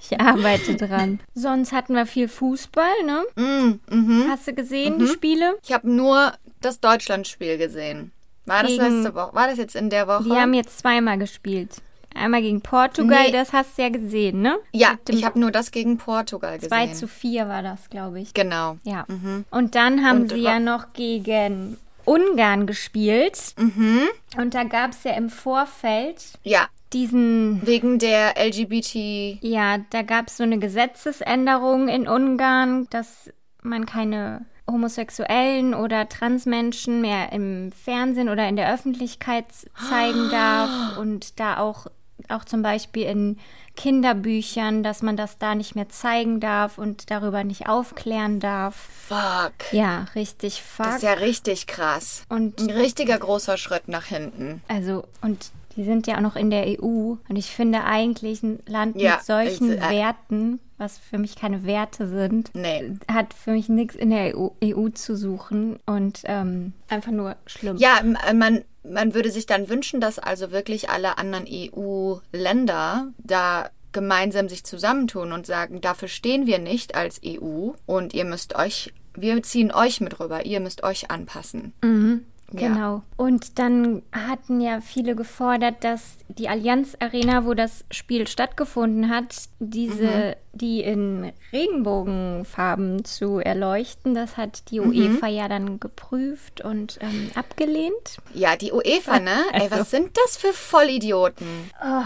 Ich 0.00 0.20
arbeite 0.20 0.74
dran. 0.86 1.20
Sonst 1.34 1.72
hatten 1.72 1.94
wir 1.94 2.06
viel 2.06 2.28
Fußball, 2.28 3.02
ne? 3.04 3.22
Mm, 3.36 3.80
mhm. 3.94 4.26
Hast 4.28 4.48
du 4.48 4.54
gesehen, 4.54 4.98
die 4.98 5.06
Spiele? 5.06 5.56
Ich 5.62 5.72
habe 5.72 5.88
nur 5.88 6.32
das 6.60 6.80
Deutschlandspiel 6.80 7.58
gesehen. 7.58 8.10
War 8.46 8.62
das 8.62 8.76
letzte 8.76 9.14
Woche? 9.14 9.34
War 9.34 9.46
das 9.46 9.58
jetzt 9.58 9.76
in 9.76 9.90
der 9.90 10.06
Woche? 10.06 10.24
Die 10.24 10.32
haben 10.32 10.52
jetzt 10.54 10.78
zweimal 10.78 11.18
gespielt. 11.18 11.76
Einmal 12.14 12.42
gegen 12.42 12.60
Portugal, 12.60 13.24
Nee. 13.26 13.32
das 13.32 13.52
hast 13.52 13.76
du 13.76 13.82
ja 13.82 13.88
gesehen, 13.88 14.40
ne? 14.40 14.56
ja, 14.72 14.94
ich 15.08 15.24
habe 15.24 15.38
nur 15.38 15.50
das 15.50 15.70
gegen 15.70 15.98
Portugal 15.98 16.54
gesehen. 16.56 16.68
2 16.68 16.86
zu 16.88 17.08
4 17.08 17.48
war 17.48 17.62
das, 17.62 17.90
glaube 17.90 18.20
ich. 18.20 18.34
Genau. 18.34 18.76
Ja. 18.84 19.04
Und 19.50 19.74
dann 19.74 20.04
haben 20.06 20.22
Und 20.22 20.32
sie 20.32 20.38
ja 20.38 20.60
noch 20.60 20.92
gegen 20.92 21.76
Ungarn 22.04 22.66
gespielt. 22.66 23.54
Mhm. 23.58 24.02
Und 24.36 24.54
da 24.54 24.64
gab 24.64 24.90
es 24.92 25.04
ja 25.04 25.12
im 25.12 25.30
Vorfeld 25.30 26.22
Ja, 26.42 26.68
diesen 26.92 27.66
wegen 27.66 27.98
der 27.98 28.34
LGBT 28.36 29.38
Ja, 29.40 29.78
da 29.90 30.02
gab 30.02 30.28
es 30.28 30.36
so 30.36 30.42
eine 30.44 30.58
Gesetzesänderung 30.58 31.88
in 31.88 32.06
Ungarn, 32.06 32.86
dass 32.90 33.30
man 33.62 33.86
keine 33.86 34.44
Homosexuellen 34.70 35.74
oder 35.74 36.08
Transmenschen 36.08 37.00
mehr 37.00 37.32
im 37.32 37.70
Fernsehen 37.72 38.28
oder 38.28 38.48
in 38.48 38.56
der 38.56 38.72
Öffentlichkeit 38.72 39.46
zeigen 39.88 40.30
darf 40.30 40.96
und 40.98 41.38
da 41.40 41.58
auch, 41.58 41.86
auch 42.30 42.44
zum 42.44 42.62
Beispiel 42.62 43.04
in 43.04 43.38
Kinderbüchern, 43.76 44.82
dass 44.82 45.02
man 45.02 45.16
das 45.16 45.38
da 45.38 45.54
nicht 45.54 45.76
mehr 45.76 45.88
zeigen 45.88 46.40
darf 46.40 46.78
und 46.78 47.10
darüber 47.10 47.44
nicht 47.44 47.68
aufklären 47.68 48.40
darf. 48.40 48.74
Fuck. 48.74 49.72
Ja, 49.72 50.06
richtig 50.14 50.62
fuck. 50.62 50.86
Das 50.86 50.96
ist 50.96 51.02
ja 51.02 51.12
richtig 51.12 51.66
krass. 51.66 52.24
und 52.28 52.60
Ein 52.60 52.70
richtiger 52.70 53.18
großer 53.18 53.56
Schritt 53.56 53.88
nach 53.88 54.04
hinten. 54.04 54.62
also, 54.68 55.04
und 55.22 55.50
die 55.76 55.84
sind 55.84 56.06
ja 56.06 56.16
auch 56.16 56.20
noch 56.20 56.36
in 56.36 56.50
der 56.50 56.66
EU. 56.80 57.14
Und 57.28 57.36
ich 57.36 57.50
finde 57.50 57.84
eigentlich 57.84 58.42
ein 58.42 58.60
Land 58.66 58.96
Ja, 59.00 59.16
mit 59.16 59.24
solchen 59.24 59.72
ich- 59.72 59.80
äh, 59.82 59.90
Werten, 59.90 60.60
was 60.78 60.98
für 60.98 61.18
mich 61.18 61.36
keine 61.36 61.64
Werte 61.64 62.06
sind, 62.08 62.50
Nee. 62.54 62.92
hat 63.10 63.32
für 63.34 63.52
mich 63.52 63.68
nichts 63.68 63.94
in 63.94 64.10
der 64.10 64.36
EU, 64.36 64.48
EU 64.62 64.88
zu 64.88 65.16
suchen 65.16 65.78
und 65.86 66.22
ähm, 66.24 66.72
einfach 66.88 67.12
nur 67.12 67.36
schlimm. 67.46 67.76
Ja, 67.76 68.00
äh, 68.26 68.34
man, 68.34 68.64
man 68.82 69.14
würde 69.14 69.30
sich 69.30 69.46
dann 69.46 69.68
wünschen, 69.68 70.00
dass 70.00 70.18
also 70.18 70.50
wirklich 70.50 70.90
alle 70.90 71.16
anderen 71.18 71.46
EU-Länder 71.48 73.08
da 73.18 73.70
gemeinsam 73.92 74.48
sich 74.48 74.64
zusammentun 74.64 75.32
und 75.32 75.46
sagen, 75.46 75.80
dafür 75.80 76.08
stehen 76.08 76.46
wir 76.46 76.58
nicht 76.58 76.94
als 76.96 77.20
EU 77.24 77.70
und 77.86 78.12
ihr 78.12 78.24
müsst 78.24 78.56
euch, 78.56 78.92
wir 79.16 79.40
ziehen 79.42 79.70
euch 79.72 80.00
mit 80.00 80.18
rüber, 80.18 80.44
ihr 80.44 80.58
müsst 80.60 80.82
euch 80.82 81.12
anpassen. 81.12 81.72
Mhm, 81.82 82.24
Ja. 82.52 82.68
genau. 82.68 83.02
Und 83.16 83.60
dann 83.60 84.02
hatten 84.10 84.60
ja 84.60 84.80
viele 84.80 85.14
gefordert, 85.14 85.84
dass 85.84 86.16
die 86.28 86.48
Allianz 86.48 86.96
Arena, 86.98 87.44
wo 87.46 87.54
das 87.54 87.84
Spiel 87.92 88.26
stattgefunden 88.26 89.08
hat, 89.08 89.36
diese, 89.60 90.06
Mhm. 90.06 90.34
Die 90.54 90.80
in 90.82 91.32
Regenbogenfarben 91.52 93.04
zu 93.04 93.38
erleuchten, 93.38 94.14
das 94.14 94.36
hat 94.36 94.70
die 94.70 94.80
Mhm. 94.80 94.88
UEFA 94.90 95.26
ja 95.28 95.48
dann 95.48 95.80
geprüft 95.80 96.60
und 96.62 96.98
ähm, 97.00 97.30
abgelehnt. 97.34 98.18
Ja, 98.32 98.56
die 98.56 98.72
UEFA, 98.72 99.20
ne? 99.20 99.36
Ey, 99.52 99.62
Also- 99.62 99.76
was 99.80 99.90
sind 99.90 100.10
das 100.16 100.36
für 100.36 100.52
Vollidioten? 100.52 101.46
Oh, 101.82 102.02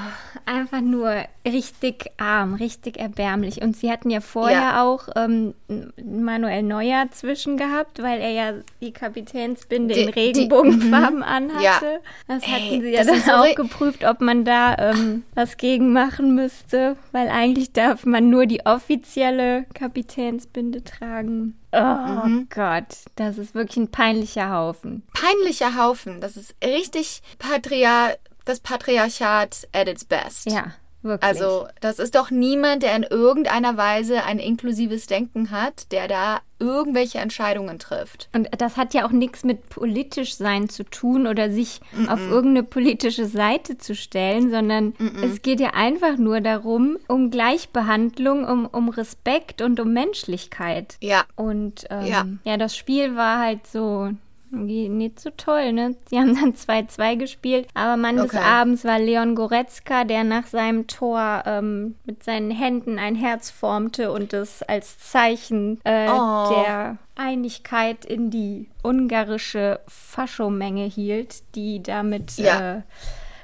einfach 0.47 0.81
nur 0.81 1.25
richtig 1.47 2.11
arm, 2.19 2.55
richtig 2.55 2.99
erbärmlich. 2.99 3.62
Und 3.62 3.76
sie 3.76 3.90
hatten 3.90 4.11
ja 4.11 4.21
vorher 4.21 4.59
Ja. 4.61 4.83
auch 4.85 5.09
ähm, 5.17 5.55
Manuel 6.02 6.62
Neuer 6.62 7.07
zwischen 7.11 7.57
gehabt, 7.57 8.02
weil 8.02 8.21
er 8.21 8.31
ja 8.31 8.52
die 8.81 8.93
Kapitänsbinde 8.93 9.95
Die- 9.95 10.00
in 10.02 10.07
die- 10.09 10.12
Regenbogenfarben 10.12 11.23
anhatte. 11.23 11.64
Ja. 11.64 11.81
Das 12.26 12.43
Ey, 12.43 12.49
hatten 12.50 12.83
sie 12.83 12.90
ja 12.90 13.05
dann 13.05 13.31
auch 13.31 13.55
geprüft, 13.55 14.05
ob 14.05 14.21
man 14.21 14.45
da 14.45 14.76
ähm, 14.78 15.25
was 15.35 15.57
gegen 15.57 15.93
machen 15.93 16.35
müsste, 16.35 16.97
weil 17.12 17.28
eigentlich 17.28 17.73
darf 17.73 18.05
man 18.05 18.28
nur 18.31 18.38
die 18.47 18.64
offizielle 18.66 19.64
Kapitänsbinde 19.75 20.85
tragen. 20.85 21.59
Oh 21.73 21.78
Mhm. 22.26 22.49
Gott, 22.50 22.87
das 23.16 23.38
ist 23.38 23.54
wirklich 23.54 23.76
ein 23.76 23.90
peinlicher 23.90 24.50
Haufen. 24.50 25.02
Peinlicher 25.14 25.76
Haufen. 25.76 26.21
Das 26.21 26.37
ist 26.37 26.54
richtig 26.64 27.23
Patria 27.38 28.14
das 28.45 28.61
Patriarchat 28.61 29.68
at 29.75 29.88
its 29.88 30.04
best. 30.04 30.47
Ja, 30.50 30.73
wirklich. 31.02 31.28
Also, 31.28 31.69
das 31.81 31.99
ist 31.99 32.14
doch 32.14 32.31
niemand, 32.31 32.83
der 32.83 32.97
in 32.97 33.02
irgendeiner 33.02 33.76
Weise 33.76 34.25
ein 34.25 34.38
inklusives 34.38 35.07
Denken 35.07 35.50
hat, 35.50 35.93
der 35.93 36.09
da 36.09 36.40
irgendwelche 36.61 37.19
Entscheidungen 37.19 37.78
trifft. 37.78 38.28
Und 38.33 38.49
das 38.59 38.76
hat 38.76 38.93
ja 38.93 39.07
auch 39.07 39.12
nichts 39.12 39.45
mit 39.45 39.69
politisch 39.69 40.35
sein 40.35 40.69
zu 40.69 40.85
tun 40.85 41.26
oder 41.28 41.50
sich 41.50 41.81
auf 42.09 42.19
irgendeine 42.21 42.64
politische 42.64 43.26
Seite 43.26 43.78
zu 43.78 43.95
stellen, 43.95 44.50
sondern 44.50 44.95
es 45.23 45.43
geht 45.43 45.61
ja 45.61 45.71
einfach 45.75 46.17
nur 46.17 46.40
darum, 46.40 46.99
um 47.07 47.31
Gleichbehandlung, 47.31 48.45
um, 48.45 48.67
um 48.67 48.88
Respekt 48.88 49.62
und 49.62 49.78
um 49.78 49.93
Menschlichkeit. 49.93 50.97
Ja. 51.00 51.25
Und 51.37 51.87
ähm, 51.90 52.07
Ja. 52.07 52.26
ja. 52.45 52.57
das 52.57 52.76
Spiel 52.76 53.14
war 53.14 53.38
halt 53.38 53.67
so 53.67 54.11
nicht 54.50 55.21
so 55.21 55.31
toll, 55.37 55.73
ne? 55.73 55.97
Die 56.11 56.19
haben 56.19 56.35
dann 56.35 56.55
2-2 56.55 57.17
gespielt, 57.17 57.69
aber 57.75 57.97
Mann 57.97 58.17
des 58.17 58.26
Okay. 58.35 58.38
Abends 58.43 58.85
war 58.85 58.99
Leon 58.99 59.35
Goretzka, 59.35 60.05
der 60.05 60.25
nach 60.25 60.47
seinem 60.47 60.87
Tor 60.87 61.43
ähm, 61.47 61.97
mit 62.05 62.23
seinen 62.25 62.50
Händen 62.50 62.99
ein 62.99 63.14
Herz 63.14 63.50
formte 63.50 64.11
und 64.12 64.33
es 64.33 64.62
als 64.62 64.99
Zeichen 64.99 65.81
äh, 65.85 66.09
Oh. 66.11 66.49
der 66.50 66.99
Einigkeit 67.17 68.05
in 68.05 68.31
die 68.31 68.69
ungarische 68.83 69.81
Faschomenge 69.88 70.85
hielt, 70.85 71.43
die 71.55 71.83
damit 71.83 72.37
Ja. 72.38 72.76
äh, 72.78 72.83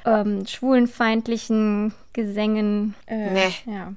ähm, 0.07 0.47
schwulenfeindlichen 0.47 1.93
Gesängen 2.13 2.95
äh, 3.07 3.31
Nee. 3.31 3.55
ja, 3.67 3.93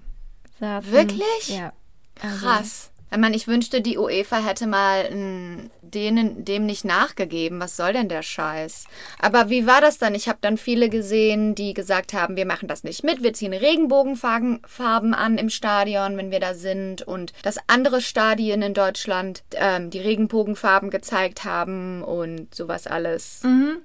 saßen. 0.59 0.91
Wirklich? 0.91 1.49
Ja. 1.49 1.73
Also, 2.21 2.45
Krass. 2.45 2.91
Ich 3.09 3.17
meine, 3.17 3.35
ich 3.37 3.47
wünschte, 3.47 3.79
die 3.81 3.97
UEFA 3.97 4.37
hätte 4.45 4.67
mal 4.67 5.05
n, 5.05 5.69
denen, 5.81 6.43
dem 6.43 6.65
nicht 6.65 6.83
nachgegeben. 6.83 7.59
Was 7.61 7.77
soll 7.77 7.93
denn 7.93 8.09
der 8.09 8.21
Scheiß? 8.21 8.85
Aber 9.21 9.49
wie 9.49 9.65
war 9.65 9.79
das 9.79 9.97
dann? 9.97 10.13
Ich 10.13 10.27
habe 10.27 10.39
dann 10.41 10.57
viele 10.57 10.89
gesehen, 10.89 11.55
die 11.55 11.73
gesagt 11.73 12.13
haben, 12.13 12.35
wir 12.35 12.45
machen 12.45 12.67
das 12.67 12.83
nicht 12.83 13.05
mit. 13.05 13.23
Wir 13.23 13.31
ziehen 13.31 13.53
Regenbogenfarben 13.53 14.59
Farben 14.67 15.13
an 15.13 15.37
im 15.37 15.49
Stadion, 15.49 16.17
wenn 16.17 16.31
wir 16.31 16.41
da 16.41 16.53
sind. 16.53 17.01
Und 17.01 17.31
dass 17.43 17.57
andere 17.67 18.01
Stadien 18.01 18.61
in 18.61 18.73
Deutschland 18.73 19.43
ähm, 19.55 19.89
die 19.89 19.99
Regenbogenfarben 19.99 20.89
gezeigt 20.89 21.45
haben 21.45 22.03
und 22.03 22.53
sowas 22.53 22.87
alles. 22.87 23.41
Mhm. 23.43 23.77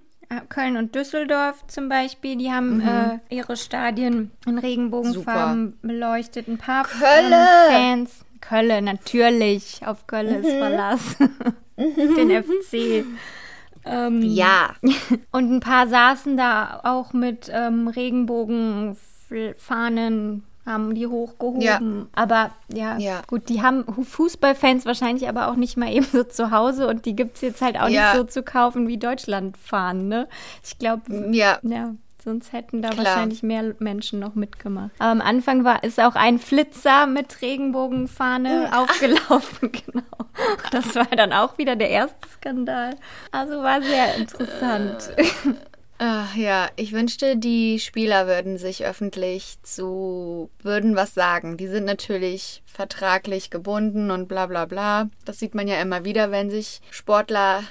Köln 0.48 0.78
und 0.78 0.94
Düsseldorf 0.94 1.64
zum 1.66 1.88
Beispiel, 1.90 2.36
die 2.36 2.50
haben 2.50 2.78
Mhm. 2.78 2.88
äh, 2.88 3.34
ihre 3.34 3.56
Stadien 3.56 4.30
in 4.46 4.58
Regenbogenfarben 4.58 5.78
beleuchtet. 5.82 6.48
Ein 6.48 6.58
paar 6.58 6.84
Kölle! 6.84 7.46
Fans. 7.68 8.10
Kölle, 8.42 8.82
natürlich. 8.82 9.80
Auf 9.86 10.06
Kölle 10.06 10.38
Mhm. 10.38 10.44
ist 10.44 10.52
Verlass. 10.56 11.16
Den 11.78 12.30
FC. 12.30 13.04
Ähm, 13.84 14.20
Ja. 14.22 14.74
Und 15.32 15.50
ein 15.50 15.58
paar 15.60 15.88
saßen 15.88 16.36
da 16.36 16.80
auch 16.84 17.12
mit 17.14 17.50
ähm, 17.52 17.88
Regenbogenfahnen, 17.88 20.44
haben 20.64 20.94
die 20.94 21.08
hochgehoben. 21.08 21.60
Ja. 21.62 21.80
Aber 22.14 22.50
ja, 22.72 22.96
Ja. 22.98 23.22
gut, 23.26 23.48
die 23.48 23.62
haben 23.62 23.84
Fußballfans 24.04 24.86
wahrscheinlich 24.86 25.28
aber 25.28 25.48
auch 25.48 25.56
nicht 25.56 25.76
mal 25.76 25.88
eben 25.92 26.06
so 26.06 26.22
zu 26.22 26.52
Hause 26.52 26.86
und 26.88 27.04
die 27.06 27.16
gibt 27.16 27.34
es 27.36 27.40
jetzt 27.42 27.60
halt 27.62 27.76
auch 27.80 27.88
Ja. 27.88 28.12
nicht 28.12 28.16
so 28.18 28.22
zu 28.24 28.42
kaufen 28.44 28.86
wie 28.86 28.98
Deutschlandfahnen, 28.98 30.06
ne? 30.08 30.28
Ich 30.62 30.78
glaube, 30.78 31.02
Ja. 31.32 31.58
ja. 31.62 31.94
Sonst 32.24 32.52
hätten 32.52 32.82
da 32.82 32.90
Klar. 32.90 33.04
wahrscheinlich 33.04 33.42
mehr 33.42 33.74
Menschen 33.80 34.20
noch 34.20 34.36
mitgemacht. 34.36 34.92
Aber 34.98 35.10
am 35.10 35.20
Anfang 35.20 35.64
war 35.64 35.82
ist 35.82 35.98
auch 35.98 36.14
ein 36.14 36.38
Flitzer 36.38 37.06
mit 37.06 37.42
Regenbogenfahne 37.42 38.70
aufgelaufen, 38.78 39.72
genau. 39.72 40.02
Das 40.70 40.94
war 40.94 41.06
dann 41.16 41.32
auch 41.32 41.58
wieder 41.58 41.74
der 41.74 41.90
erste 41.90 42.28
Skandal. 42.28 42.94
Also 43.32 43.62
war 43.62 43.82
sehr 43.82 44.14
interessant. 44.16 45.10
Ach, 45.98 46.34
ja, 46.34 46.68
ich 46.76 46.92
wünschte, 46.92 47.36
die 47.36 47.78
Spieler 47.78 48.26
würden 48.26 48.58
sich 48.58 48.84
öffentlich 48.84 49.58
zu, 49.62 50.50
würden 50.60 50.96
was 50.96 51.14
sagen. 51.14 51.56
Die 51.56 51.68
sind 51.68 51.84
natürlich 51.84 52.62
vertraglich 52.66 53.50
gebunden 53.50 54.10
und 54.10 54.26
bla 54.26 54.46
bla 54.46 54.64
bla. 54.64 55.10
Das 55.24 55.38
sieht 55.38 55.54
man 55.54 55.68
ja 55.68 55.80
immer 55.80 56.04
wieder, 56.04 56.30
wenn 56.30 56.50
sich 56.50 56.80
Sportler 56.90 57.62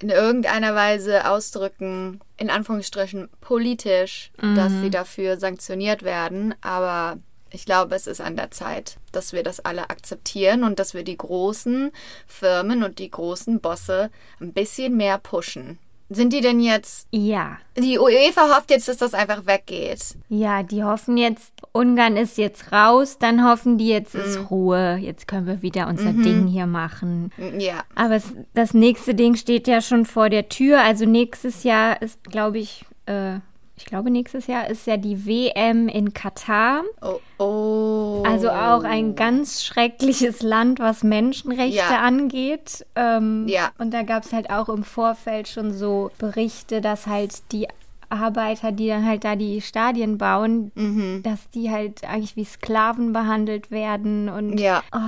in 0.00 0.10
irgendeiner 0.10 0.74
Weise 0.74 1.28
ausdrücken, 1.28 2.20
in 2.36 2.50
Anführungsstrichen 2.50 3.28
politisch, 3.40 4.30
dass 4.38 4.72
sie 4.80 4.90
dafür 4.90 5.38
sanktioniert 5.38 6.02
werden. 6.02 6.54
Aber 6.60 7.18
ich 7.50 7.64
glaube, 7.64 7.94
es 7.94 8.06
ist 8.06 8.20
an 8.20 8.36
der 8.36 8.50
Zeit, 8.50 8.96
dass 9.12 9.32
wir 9.32 9.44
das 9.44 9.60
alle 9.60 9.88
akzeptieren 9.90 10.64
und 10.64 10.78
dass 10.78 10.92
wir 10.92 11.04
die 11.04 11.16
großen 11.16 11.92
Firmen 12.26 12.82
und 12.82 12.98
die 12.98 13.10
großen 13.10 13.60
Bosse 13.60 14.10
ein 14.40 14.52
bisschen 14.52 14.96
mehr 14.96 15.18
pushen. 15.18 15.78
Sind 16.10 16.32
die 16.32 16.40
denn 16.42 16.60
jetzt 16.60 17.08
Ja, 17.10 17.56
die 17.78 17.98
UEFA 17.98 18.54
hofft 18.54 18.70
jetzt, 18.70 18.88
dass 18.88 18.98
das 18.98 19.14
einfach 19.14 19.46
weggeht. 19.46 20.00
ja, 20.28 20.62
die 20.62 20.84
hoffen 20.84 21.16
jetzt, 21.16 21.52
Ungarn 21.72 22.16
ist 22.16 22.36
jetzt 22.38 22.70
raus, 22.72 23.16
dann 23.18 23.42
hoffen 23.48 23.78
die, 23.78 23.88
jetzt 23.88 24.14
Mhm. 24.14 24.20
ist 24.20 24.50
Ruhe, 24.50 24.96
jetzt 25.00 25.26
können 25.26 25.46
wir 25.46 25.62
wieder 25.62 25.88
unser 25.88 26.12
Ding 26.12 26.46
hier 26.46 26.66
machen. 26.66 27.32
Ja. 27.58 27.82
Aber 27.94 28.16
es, 28.16 28.32
das 28.52 28.74
nächste 28.74 29.14
Ding 29.14 29.34
steht 29.34 29.66
ja 29.66 29.80
schon 29.80 30.04
vor 30.04 30.28
der 30.30 30.48
Tür. 30.48 30.82
Also 30.82 31.04
nächstes 31.06 31.64
Jahr 31.64 32.00
ist, 32.02 32.22
glaube 32.24 32.58
ich, 32.58 32.84
äh, 33.06 33.38
ich 33.76 33.86
glaube 33.86 34.10
nächstes 34.10 34.46
Jahr 34.46 34.68
ist 34.68 34.86
ja 34.86 34.96
die 34.96 35.26
WM 35.26 35.88
in 35.88 36.14
Katar. 36.14 36.82
Oh, 37.02 37.18
oh. 37.42 38.22
Also 38.26 38.50
auch 38.50 38.84
ein 38.84 39.16
ganz 39.16 39.64
schreckliches 39.64 40.42
Land, 40.42 40.78
was 40.78 41.02
Menschenrechte 41.02 41.76
Ja. 41.76 42.00
angeht. 42.00 42.86
Ähm, 42.94 43.46
Ja. 43.48 43.70
Und 43.78 43.92
da 43.92 44.02
gab 44.02 44.24
es 44.24 44.32
halt 44.32 44.50
auch 44.50 44.68
im 44.68 44.84
Vorfeld 44.84 45.48
schon 45.48 45.72
so 45.72 46.10
Berichte, 46.18 46.80
dass 46.80 47.06
halt 47.06 47.50
die 47.52 47.66
Arbeiter, 48.10 48.70
die 48.70 48.86
dann 48.86 49.04
halt 49.06 49.24
da 49.24 49.34
die 49.34 49.60
Stadien 49.60 50.18
bauen, 50.18 50.70
Mhm. 50.76 51.22
dass 51.24 51.50
die 51.50 51.70
halt 51.70 52.04
eigentlich 52.04 52.36
wie 52.36 52.44
Sklaven 52.44 53.12
behandelt 53.12 53.72
werden 53.72 54.28
und 54.28 54.58
Ja. 54.58 54.82
oh, 54.92 54.98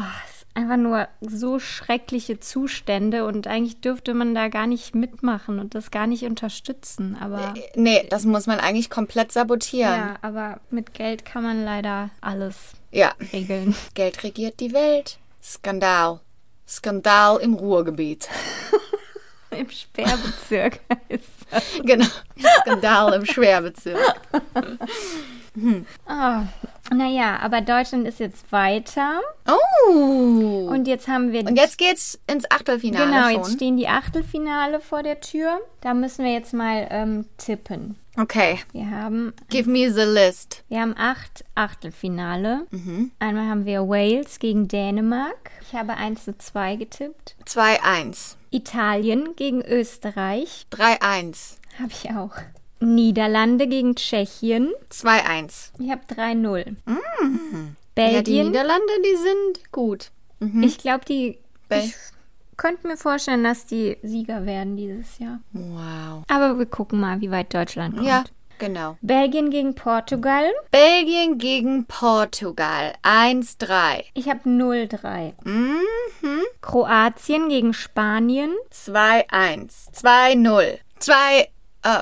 einfach 0.56 0.76
nur 0.78 1.06
so 1.20 1.58
schreckliche 1.58 2.40
Zustände 2.40 3.24
und 3.26 3.46
eigentlich 3.46 3.80
dürfte 3.80 4.14
man 4.14 4.34
da 4.34 4.48
gar 4.48 4.66
nicht 4.66 4.94
mitmachen 4.94 5.58
und 5.58 5.74
das 5.74 5.90
gar 5.90 6.06
nicht 6.06 6.24
unterstützen. 6.24 7.16
Aber 7.20 7.54
Nee, 7.74 8.06
das 8.10 8.24
muss 8.24 8.46
man 8.46 8.58
eigentlich 8.58 8.90
komplett 8.90 9.30
sabotieren. 9.32 9.92
ja, 9.92 10.16
aber 10.22 10.60
mit 10.70 10.94
Geld 10.94 11.24
kann 11.24 11.42
man 11.44 11.64
leider 11.64 12.10
alles 12.20 12.72
Ja. 12.90 13.12
regeln. 13.32 13.74
Geld 13.94 14.22
regiert 14.24 14.58
die 14.60 14.72
Welt. 14.72 15.18
Skandal. 15.42 16.20
Skandal 16.66 17.36
im 17.40 17.54
Ruhrgebiet. 17.54 18.28
Im 19.50 19.70
Sperrbezirk 19.70 20.80
das. 21.08 21.20
genau. 21.84 22.06
Skandal 22.60 23.14
im 23.14 23.26
Schwerbezirk. 23.26 23.98
Ah, 26.06 26.44
naja, 26.92 27.38
aber 27.40 27.60
Deutschland 27.62 28.06
ist 28.06 28.20
jetzt 28.20 28.52
weiter. 28.52 29.20
Oh. 29.48 30.68
Und, 30.68 30.68
Und 30.68 30.88
jetzt 30.88 31.08
haben 31.08 31.32
wir. 31.32 31.42
jetzt 31.42 31.78
geht's 31.78 32.20
ins 32.26 32.50
Achtelfinale 32.50 33.06
genau, 33.06 33.22
schon. 33.22 33.34
jetzt 33.36 33.52
stehen 33.54 33.76
die 33.76 33.88
Achtelfinale 33.88 34.80
vor 34.80 35.02
der 35.02 35.20
Tür. 35.20 35.60
Da 35.80 35.94
müssen 35.94 36.24
wir 36.24 36.32
jetzt 36.32 36.52
mal 36.52 36.86
ähm, 36.90 37.24
tippen. 37.38 37.96
Okay. 38.18 38.58
Wir 38.72 38.90
haben, 38.90 39.32
Give 39.48 39.68
me 39.70 39.90
the 39.92 40.02
list. 40.02 40.64
wir 40.68 40.80
haben 40.80 40.94
acht 40.96 41.44
Achtelfinale. 41.54 42.66
Mhm. 42.70 43.10
Einmal 43.18 43.48
haben 43.48 43.64
wir 43.66 43.88
Wales 43.88 44.38
gegen 44.38 44.68
Dänemark. 44.68 45.50
Ich 45.62 45.74
habe 45.74 45.94
1 45.94 46.24
zu 46.24 46.36
2 46.38 46.76
getippt. 46.76 47.36
2-1. 47.46 48.36
Italien 48.50 49.34
gegen 49.36 49.62
Österreich. 49.62 50.66
3-1. 50.72 51.56
Habe 51.78 51.90
ich 51.90 52.10
auch. 52.10 52.32
Niederlande 52.80 53.66
gegen 53.66 53.94
Tschechien. 53.96 54.72
2-1. 54.90 55.70
Ich 55.78 55.90
habe 55.90 56.02
3-0. 56.08 56.76
Ja, 56.86 56.94
die 56.94 57.74
Belgien. 57.94 58.46
Niederlande, 58.48 58.92
die 59.04 59.16
sind 59.16 59.72
gut. 59.72 60.10
ich 60.62 60.78
glaube, 60.78 61.04
die. 61.06 61.38
Bel- 61.68 61.80
Ich 61.84 61.94
könnte 62.56 62.86
mir 62.86 62.96
vorstellen, 62.96 63.44
dass 63.44 63.66
die 63.66 63.96
Sieger 64.02 64.46
werden 64.46 64.76
dieses 64.76 65.18
Jahr. 65.18 65.40
Wow. 65.52 66.24
Aber 66.28 66.58
wir 66.58 66.66
gucken 66.66 67.00
mal, 67.00 67.20
wie 67.20 67.30
weit 67.30 67.52
Deutschland 67.54 67.96
kommt. 67.96 68.06
Ja, 68.08 68.24
genau. 68.58 68.96
Belgien 69.02 69.50
gegen 69.50 69.74
Portugal. 69.74 70.44
Belgien 70.70 71.38
gegen 71.38 71.84
Portugal. 71.86 72.92
1-3. 73.02 74.04
Ich 74.14 74.28
habe 74.28 74.48
0-3. 74.48 75.34
Mhm. 75.44 76.40
Kroatien 76.60 77.48
gegen 77.48 77.72
Spanien. 77.74 78.50
2-1. 78.72 79.92
2-0. 79.92 80.78
2. 80.98 81.14
Äh, 81.40 81.48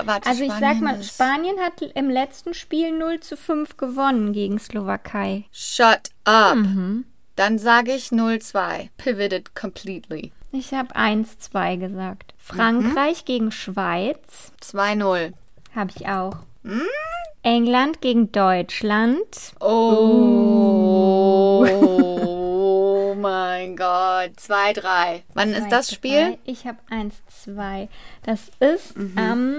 warte, 0.05 0.29
Also 0.29 0.43
ich 0.43 0.49
sag 0.49 0.57
Spanien 0.59 0.83
mal, 0.83 0.99
ist- 0.99 1.13
Spanien 1.13 1.59
hat 1.59 1.81
im 1.81 2.09
letzten 2.09 2.53
Spiel 2.53 2.91
0 2.97 3.19
zu 3.19 3.37
5 3.37 3.77
gewonnen 3.77 4.33
gegen 4.33 4.57
Slowakei. 4.57 5.45
Shut 5.51 6.09
up. 6.23 6.55
Mhm. 6.55 7.05
Dann 7.35 7.59
sage 7.59 7.91
ich 7.93 8.11
0-2. 8.11 8.89
Pivoted 8.97 9.53
completely. 9.55 10.31
Ich 10.57 10.73
habe 10.73 10.95
1-2 10.95 11.77
gesagt. 11.77 12.33
Frankreich 12.37 13.21
Mhm. 13.21 13.25
gegen 13.25 13.51
Schweiz. 13.51 14.51
2-0. 14.61 15.33
Habe 15.75 15.91
ich 15.95 16.07
auch. 16.07 16.37
Mhm. 16.63 16.81
England 17.43 18.01
gegen 18.01 18.31
Deutschland. 18.31 19.53
Oh. 19.59 21.65
mein 23.19 23.75
Gott. 23.75 24.31
2-3. 24.39 25.21
Wann 25.33 25.53
ist 25.53 25.69
das 25.71 25.89
2-3. 25.89 25.93
Spiel? 25.93 26.37
Ich 26.45 26.65
habe 26.65 26.77
1-2. 26.89 27.87
Das 28.23 28.49
ist 28.59 28.97
Mhm. 28.97 29.17
am 29.17 29.55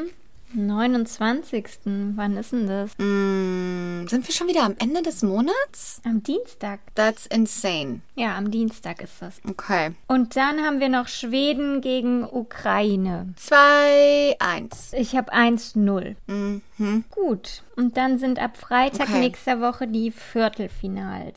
29. 0.54 1.66
Wann 2.14 2.37
ist 2.37 2.52
denn 2.52 2.66
das? 2.66 2.92
Mm, 2.98 4.06
sind 4.09 4.26
wir 4.26 4.35
schon 4.35 4.48
wieder 4.48 4.64
am 4.64 4.74
Ende 4.78 5.02
des 5.02 5.22
Monats? 5.22 6.00
Am 6.04 6.22
Dienstag. 6.22 6.80
That's 6.94 7.26
insane. 7.26 8.00
Ja, 8.14 8.37
am 8.37 8.50
Dienstag 8.50 9.02
ist 9.02 9.20
das. 9.20 9.40
Okay. 9.48 9.94
Und 10.06 10.37
dann 10.37 10.61
haben 10.64 10.80
wir 10.80 10.88
noch 10.88 11.09
Schweden 11.09 11.80
gegen 11.80 12.24
Ukraine. 12.24 13.35
2-1. 13.38 14.94
Ich 14.94 15.16
habe 15.16 15.32
1-0. 15.32 16.16
Mhm. 16.26 17.04
Gut. 17.11 17.62
Und 17.76 17.96
dann 17.96 18.18
sind 18.18 18.38
ab 18.38 18.56
Freitag 18.56 19.09
Okay. 19.09 19.20
nächster 19.20 19.61
Woche 19.61 19.87
die 19.87 20.11
Viertelfinals. 20.11 21.35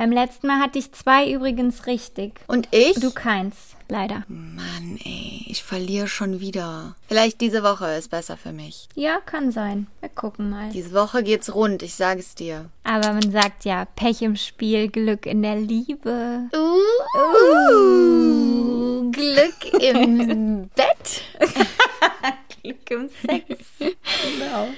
Beim 0.00 0.12
letzten 0.12 0.46
Mal 0.46 0.60
hatte 0.60 0.78
ich 0.78 0.92
zwei 0.92 1.30
übrigens 1.30 1.86
richtig. 1.86 2.40
Und 2.46 2.68
ich? 2.70 2.94
Du 2.94 3.10
keins, 3.10 3.76
leider. 3.90 4.24
Mann, 4.28 4.98
ey, 5.04 5.44
ich 5.46 5.62
verliere 5.62 6.08
schon 6.08 6.40
wieder. 6.40 6.96
Vielleicht 7.06 7.42
diese 7.42 7.62
Woche 7.62 7.84
ist 7.98 8.08
besser 8.08 8.38
für 8.38 8.54
mich. 8.54 8.88
Ja, 8.94 9.20
kann 9.20 9.52
sein. 9.52 9.88
Wir 10.00 10.08
gucken 10.08 10.48
mal. 10.48 10.70
Diese 10.70 10.94
Woche 10.94 11.22
geht's 11.22 11.54
rund, 11.54 11.82
ich 11.82 11.96
sage 11.96 12.20
es 12.20 12.34
dir. 12.34 12.70
Aber 12.82 13.12
man 13.12 13.30
sagt 13.30 13.66
ja, 13.66 13.84
Pech 13.84 14.22
im 14.22 14.36
Spiel, 14.36 14.88
Glück 14.88 15.26
in 15.26 15.42
der 15.42 15.56
Liebe. 15.56 16.48
Uh, 16.56 16.80
Glück 19.10 19.82
im 19.82 20.70
Bett. 20.74 21.24
Glück 22.62 22.90
im 22.90 23.10
Sex. 23.26 23.46
genau. 23.78 24.68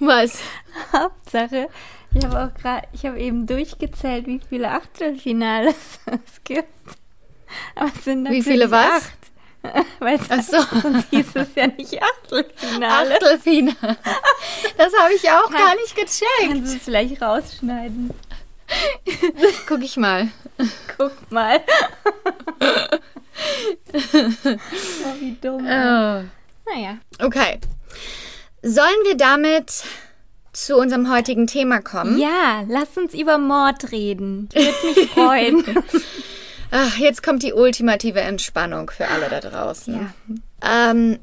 Was? 0.00 0.42
Hauptsache, 0.92 1.68
Ich 2.12 2.24
habe 2.24 2.44
auch 2.44 2.54
gerade, 2.60 2.88
ich 2.92 3.06
habe 3.06 3.20
eben 3.20 3.46
durchgezählt, 3.46 4.26
wie 4.26 4.40
viele 4.48 4.70
Achtelfinale 4.70 5.68
es 6.06 6.44
gibt. 6.44 6.68
Aber 7.74 7.90
es 7.94 8.04
sind 8.04 8.20
Wie 8.20 8.22
natürlich 8.22 8.44
viele 8.44 8.70
was? 8.70 9.02
acht. 9.02 9.16
Weil 9.98 10.18
Ach 10.28 10.42
so. 10.42 10.56
hieß 11.10 11.26
es 11.34 11.54
ja 11.54 11.66
nicht 11.66 12.00
Achtelfinale. 12.02 13.14
Achtelfinale. 13.14 13.96
Das 14.76 14.92
habe 14.98 15.12
ich 15.14 15.30
auch 15.30 15.50
gar 15.50 15.74
nicht 15.76 15.94
gecheckt. 15.94 16.24
Kannst 16.46 16.72
du 16.72 16.76
es 16.76 16.82
vielleicht 16.82 17.20
rausschneiden? 17.20 18.10
Guck 19.66 19.82
ich 19.82 19.96
mal. 19.96 20.28
Guck 20.96 21.30
mal. 21.30 21.60
oh, 23.92 25.20
wie 25.20 25.36
dumm. 25.40 25.64
Oh. 25.64 26.24
Naja. 26.72 26.98
Okay. 27.20 27.58
Sollen 28.62 29.04
wir 29.04 29.16
damit 29.16 29.84
zu 30.52 30.76
unserem 30.76 31.12
heutigen 31.12 31.46
Thema 31.46 31.80
kommen? 31.80 32.18
Ja, 32.18 32.64
lass 32.68 32.96
uns 32.96 33.14
über 33.14 33.38
Mord 33.38 33.92
reden. 33.92 34.48
Ich 34.52 34.66
würde 34.66 35.00
mich 35.00 35.10
freuen. 35.10 35.64
Ach, 36.70 36.96
jetzt 36.96 37.22
kommt 37.22 37.42
die 37.42 37.52
ultimative 37.52 38.20
Entspannung 38.20 38.90
für 38.90 39.08
alle 39.08 39.28
da 39.28 39.40
draußen. 39.40 40.12
Ähm, 40.62 41.18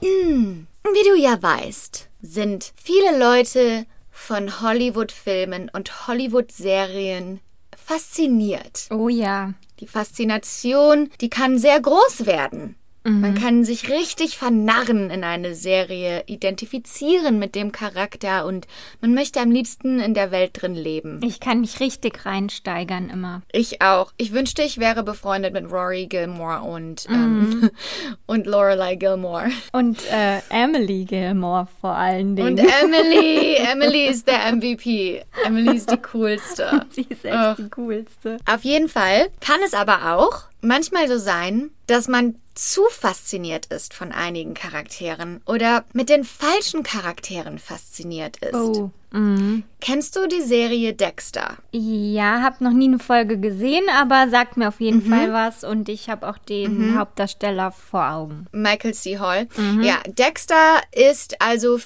wie 0.00 1.08
du 1.08 1.16
ja 1.16 1.40
weißt, 1.40 2.08
sind 2.22 2.72
viele 2.74 3.18
Leute 3.18 3.86
von 4.10 4.60
Hollywood-Filmen 4.60 5.70
und 5.72 6.08
Hollywood-Serien 6.08 7.40
fasziniert. 7.76 8.88
oh 8.90 9.08
ja. 9.08 9.54
Die 9.80 9.86
Faszination, 9.86 11.08
die 11.20 11.30
kann 11.30 11.56
sehr 11.56 11.80
groß 11.80 12.26
werden. 12.26 12.74
Man 13.08 13.34
kann 13.34 13.64
sich 13.64 13.88
richtig 13.88 14.36
vernarren 14.36 15.10
in 15.10 15.24
eine 15.24 15.54
Serie, 15.54 16.24
identifizieren 16.26 17.38
mit 17.38 17.54
dem 17.54 17.72
Charakter 17.72 18.44
und 18.44 18.66
man 19.00 19.14
möchte 19.14 19.40
am 19.40 19.50
liebsten 19.50 19.98
in 19.98 20.14
der 20.14 20.30
Welt 20.30 20.60
drin 20.60 20.74
leben. 20.74 21.20
Ich 21.24 21.40
kann 21.40 21.60
mich 21.60 21.80
richtig 21.80 22.26
reinsteigern 22.26 23.08
immer. 23.08 23.42
Ich 23.52 23.80
auch. 23.80 24.12
Ich 24.16 24.32
wünschte, 24.32 24.62
ich 24.62 24.78
wäre 24.78 25.02
befreundet 25.02 25.54
mit 25.54 25.70
Rory 25.70 26.06
Gilmore 26.06 26.60
und, 26.60 27.06
ähm, 27.08 27.70
und 28.26 28.46
Lorelei 28.46 28.96
Gilmore. 28.96 29.48
Und 29.72 29.98
äh, 30.10 30.40
Emily 30.50 31.04
Gilmore 31.04 31.66
vor 31.80 31.94
allen 31.94 32.36
Dingen. 32.36 32.58
Und 32.58 32.58
Emily, 32.58 33.56
Emily 33.56 34.06
ist 34.06 34.26
der 34.26 34.52
MVP. 34.54 35.22
Emily 35.44 35.76
ist 35.76 35.90
die 35.90 35.96
coolste. 36.12 36.86
Sie 36.90 37.06
ist 37.08 37.24
echt 37.24 37.34
Ach. 37.34 37.56
die 37.56 37.70
coolste. 37.70 38.36
Auf 38.46 38.64
jeden 38.64 38.88
Fall 38.88 39.28
kann 39.40 39.60
es 39.64 39.74
aber 39.74 40.14
auch 40.14 40.48
manchmal 40.60 41.08
so 41.08 41.18
sein, 41.18 41.70
dass 41.86 42.08
man 42.08 42.36
zu 42.54 42.82
fasziniert 42.90 43.66
ist 43.66 43.94
von 43.94 44.10
einigen 44.10 44.54
Charakteren 44.54 45.40
oder 45.46 45.84
mit 45.92 46.08
den 46.08 46.24
falschen 46.24 46.82
Charakteren 46.82 47.58
fasziniert 47.58 48.38
ist. 48.38 48.54
Oh. 48.54 48.90
Mhm. 49.12 49.62
Kennst 49.80 50.16
du 50.16 50.26
die 50.26 50.42
Serie 50.42 50.92
Dexter? 50.92 51.56
Ja, 51.70 52.42
habe 52.42 52.64
noch 52.64 52.72
nie 52.72 52.88
eine 52.88 52.98
Folge 52.98 53.38
gesehen, 53.38 53.84
aber 53.94 54.28
sagt 54.28 54.56
mir 54.56 54.68
auf 54.68 54.80
jeden 54.80 55.02
Fall 55.08 55.32
was 55.32 55.62
und 55.64 55.88
ich 55.88 56.10
habe 56.10 56.28
auch 56.28 56.36
den 56.36 56.98
Hauptdarsteller 56.98 57.70
vor 57.70 58.10
Augen. 58.10 58.46
Michael 58.52 58.92
C. 58.92 59.18
Hall. 59.18 59.46
Ja, 59.80 60.00
Dexter 60.06 60.80
ist 60.92 61.40
also, 61.40 61.78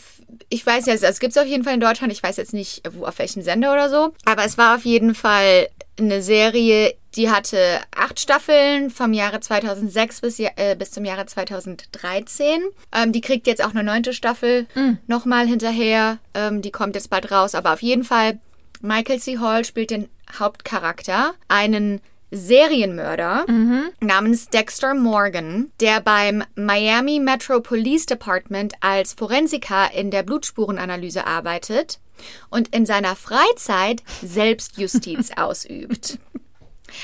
ich 0.48 0.66
weiß 0.66 0.86
jetzt, 0.86 1.04
es 1.04 1.20
gibt 1.20 1.36
es 1.36 1.42
auf 1.42 1.46
jeden 1.46 1.64
Fall 1.64 1.74
in 1.74 1.80
Deutschland, 1.80 2.12
ich 2.12 2.22
weiß 2.22 2.38
jetzt 2.38 2.54
nicht, 2.54 2.82
wo, 2.92 3.04
auf 3.04 3.18
welchem 3.18 3.42
Sender 3.42 3.72
oder 3.72 3.90
so, 3.90 4.14
aber 4.24 4.44
es 4.44 4.58
war 4.58 4.74
auf 4.74 4.84
jeden 4.84 5.14
Fall 5.14 5.68
eine 5.98 6.22
Serie, 6.22 6.94
die 7.16 7.30
hatte 7.30 7.80
acht 7.94 8.18
Staffeln 8.18 8.90
vom 8.90 9.12
Jahre 9.12 9.40
2006 9.40 10.20
bis, 10.20 10.38
äh, 10.38 10.76
bis 10.78 10.90
zum 10.90 11.04
Jahre 11.04 11.26
2013. 11.26 12.62
Ähm, 12.92 13.12
die 13.12 13.20
kriegt 13.20 13.46
jetzt 13.46 13.62
auch 13.62 13.70
eine 13.70 13.84
neunte 13.84 14.12
Staffel 14.12 14.66
nochmal 15.06 15.46
hinterher. 15.46 16.18
Ähm, 16.34 16.62
die 16.62 16.70
kommt 16.70 16.94
jetzt 16.94 17.10
bald 17.10 17.30
raus, 17.30 17.54
aber 17.54 17.74
auf 17.74 17.82
jeden 17.82 18.04
Fall, 18.04 18.38
Michael 18.80 19.20
C. 19.20 19.38
Hall 19.38 19.64
spielt 19.64 19.90
den 19.90 20.08
Hauptcharakter, 20.38 21.34
einen 21.48 22.00
Serienmörder 22.34 23.44
namens 24.00 24.48
Dexter 24.48 24.94
Morgan, 24.94 25.70
der 25.80 26.00
beim 26.00 26.42
Miami 26.54 27.20
Metro 27.20 27.60
Police 27.60 28.06
Department 28.06 28.72
als 28.80 29.12
Forensiker 29.12 29.92
in 29.92 30.10
der 30.10 30.22
Blutspurenanalyse 30.22 31.26
arbeitet 31.26 32.00
und 32.50 32.74
in 32.74 32.86
seiner 32.86 33.16
Freizeit 33.16 34.02
Selbstjustiz 34.22 35.30
ausübt. 35.36 36.18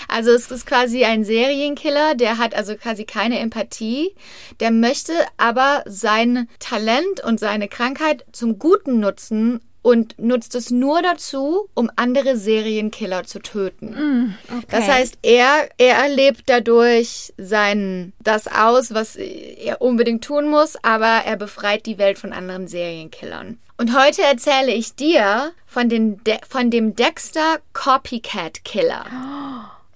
Also 0.07 0.31
es 0.31 0.51
ist 0.51 0.67
quasi 0.67 1.05
ein 1.05 1.25
Serienkiller, 1.25 2.15
der 2.15 2.39
hat 2.39 2.55
also 2.55 2.77
quasi 2.77 3.05
keine 3.05 3.39
Empathie, 3.39 4.15
der 4.61 4.71
möchte 4.71 5.13
aber 5.37 5.83
sein 5.87 6.49
Talent 6.59 7.21
und 7.25 7.41
seine 7.41 7.69
Krankheit 7.69 8.27
zum 8.33 8.59
Guten 8.59 9.01
nutzen 9.01 9.61
und 9.83 10.19
nutzt 10.19 10.55
es 10.55 10.71
nur 10.71 11.03
dazu, 11.03 11.69
um 11.75 11.91
andere 11.97 12.37
Serienkiller 12.37 13.25
zu 13.25 13.39
töten. 13.41 14.37
Das 14.71 14.89
heißt, 14.89 15.19
er, 15.23 15.69
er 15.79 15.97
erlebt 15.97 16.43
dadurch 16.47 17.33
sein, 17.39 18.13
das 18.21 18.49
aus, 18.49 18.93
was 18.93 19.17
er 19.17 19.81
unbedingt 19.81 20.25
tun 20.25 20.49
muss, 20.49 20.77
aber 20.83 21.23
er 21.25 21.37
befreit 21.37 21.87
die 21.87 21.99
Welt 21.99 22.19
von 22.19 22.33
anderen 22.33 22.69
Serienkillern. 22.69 23.59
Und 23.77 23.97
heute 23.97 24.23
erzähle 24.23 24.73
ich 24.73 24.97
dir 24.97 25.53
von, 25.67 25.89
den 25.89 26.23
De 26.25 26.39
von 26.49 26.71
dem 26.71 26.97
Dexter 26.97 27.59
Copycat 27.73 28.65
Killer. 28.65 29.07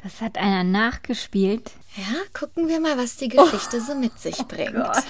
Das 0.03 0.21
hat 0.21 0.39
einer 0.39 0.63
nachgespielt. 0.63 1.73
Ja, 1.97 2.19
gucken 2.33 2.69
wir 2.69 2.81
mal, 2.81 2.97
was 2.97 3.17
die 3.17 3.29
Geschichte 3.29 3.81
so 3.81 3.95
mit 3.95 4.19
sich 4.19 4.37
bringt. 4.47 4.75
Gott. 4.75 5.03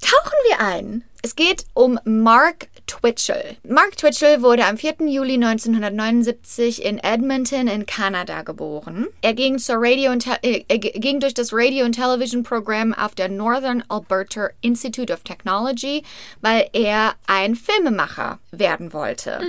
Tauchen 0.00 0.38
wir 0.48 0.60
ein. 0.60 1.04
Es 1.22 1.36
geht 1.36 1.64
um 1.74 1.98
Mark 2.04 2.68
Twitchell. 2.86 3.56
Mark 3.66 3.96
Twitchell 3.96 4.42
wurde 4.42 4.64
am 4.64 4.76
4. 4.76 5.06
Juli 5.08 5.34
1979 5.34 6.84
in 6.84 6.98
Edmonton 6.98 7.68
in 7.68 7.86
Kanada 7.86 8.42
geboren. 8.42 9.06
Er 9.22 9.34
ging, 9.34 9.58
zur 9.58 9.76
Radio 9.78 10.12
äh, 10.42 10.78
ging 10.78 11.20
durch 11.20 11.34
das 11.34 11.52
Radio- 11.52 11.84
und 11.84 11.92
Television-Programm 11.92 12.94
auf 12.94 13.14
der 13.14 13.28
Northern 13.28 13.82
Alberta 13.88 14.50
Institute 14.60 15.12
of 15.12 15.22
Technology, 15.22 16.02
weil 16.40 16.68
er 16.72 17.14
ein 17.26 17.54
Filmemacher 17.54 18.38
werden 18.50 18.92
wollte. 18.92 19.40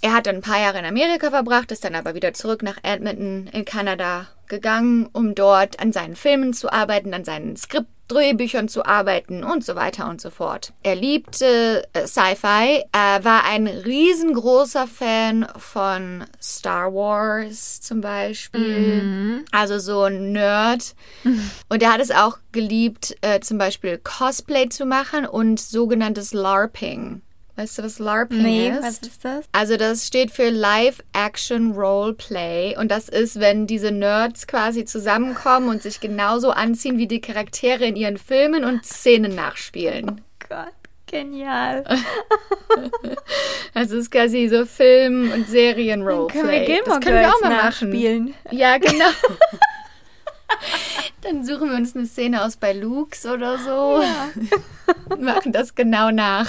Er 0.00 0.12
hat 0.12 0.26
dann 0.26 0.36
ein 0.36 0.42
paar 0.42 0.60
Jahre 0.60 0.78
in 0.78 0.84
Amerika 0.84 1.30
verbracht, 1.30 1.72
ist 1.72 1.84
dann 1.84 1.94
aber 1.94 2.14
wieder 2.14 2.32
zurück 2.32 2.62
nach 2.62 2.78
Edmonton 2.82 3.48
in 3.52 3.64
Kanada 3.64 4.28
gegangen, 4.48 5.08
um 5.12 5.34
dort 5.34 5.80
an 5.80 5.92
seinen 5.92 6.16
Filmen 6.16 6.52
zu 6.52 6.72
arbeiten, 6.72 7.14
an 7.14 7.24
seinen 7.24 7.56
Skriptdrehbüchern 7.56 8.68
zu 8.68 8.84
arbeiten 8.84 9.44
und 9.44 9.64
so 9.64 9.74
weiter 9.76 10.08
und 10.08 10.20
so 10.20 10.30
fort. 10.30 10.72
Er 10.82 10.96
liebte 10.96 11.86
äh, 11.92 12.06
Sci-Fi, 12.06 12.84
er 12.92 13.24
war 13.24 13.44
ein 13.44 13.66
riesengroßer 13.66 14.86
Fan 14.86 15.46
von 15.56 16.24
Star 16.42 16.92
Wars 16.92 17.80
zum 17.80 18.00
Beispiel, 18.00 19.44
also 19.52 19.78
so 19.78 20.02
ein 20.02 20.32
Nerd. 20.32 20.94
Und 21.68 21.82
er 21.82 21.92
hat 21.92 22.00
es 22.00 22.10
auch 22.10 22.38
geliebt, 22.52 23.16
äh, 23.20 23.40
zum 23.40 23.58
Beispiel 23.58 23.98
Cosplay 23.98 24.68
zu 24.68 24.86
machen 24.86 25.26
und 25.26 25.60
sogenanntes 25.60 26.32
LARPing. 26.32 27.22
Weißt 27.58 27.76
du, 27.78 27.82
was 27.82 27.98
LARPing 27.98 28.40
Nee, 28.40 28.68
ist? 28.70 28.82
was 28.84 28.98
ist 28.98 29.24
das? 29.24 29.44
Also 29.50 29.76
das 29.76 30.06
steht 30.06 30.30
für 30.30 30.48
Live 30.48 31.02
Action 31.12 31.72
Roleplay 31.72 32.76
und 32.78 32.88
das 32.88 33.08
ist, 33.08 33.40
wenn 33.40 33.66
diese 33.66 33.90
Nerds 33.90 34.46
quasi 34.46 34.84
zusammenkommen 34.84 35.68
und 35.68 35.82
sich 35.82 35.98
genauso 35.98 36.52
anziehen 36.52 36.98
wie 36.98 37.08
die 37.08 37.20
Charaktere 37.20 37.84
in 37.84 37.96
ihren 37.96 38.16
Filmen 38.16 38.62
und 38.62 38.86
Szenen 38.86 39.34
nachspielen. 39.34 40.20
Gott, 40.48 40.72
genial. 41.06 41.84
Also 43.74 43.96
es 43.96 44.04
ist 44.04 44.10
quasi 44.10 44.48
so 44.48 44.66
Film- 44.66 45.30
und 45.32 45.48
Serien-Roleplay. 45.48 46.40
Können 46.40 46.50
wir 46.50 46.64
Gilmore 46.64 46.90
das 46.90 47.00
können 47.00 47.20
wir 47.20 47.28
auch 47.28 47.40
mal 47.40 47.50
machen. 47.50 47.90
nachspielen? 47.90 48.34
Ja, 48.50 48.78
genau. 48.78 49.04
Dann 51.22 51.44
suchen 51.44 51.70
wir 51.70 51.76
uns 51.76 51.94
eine 51.96 52.06
Szene 52.06 52.44
aus 52.44 52.56
bei 52.56 52.72
Luke's 52.72 53.26
oder 53.26 53.58
so. 53.58 54.02
Und 55.10 55.22
machen 55.22 55.52
das 55.52 55.74
genau 55.74 56.10
nach. 56.10 56.48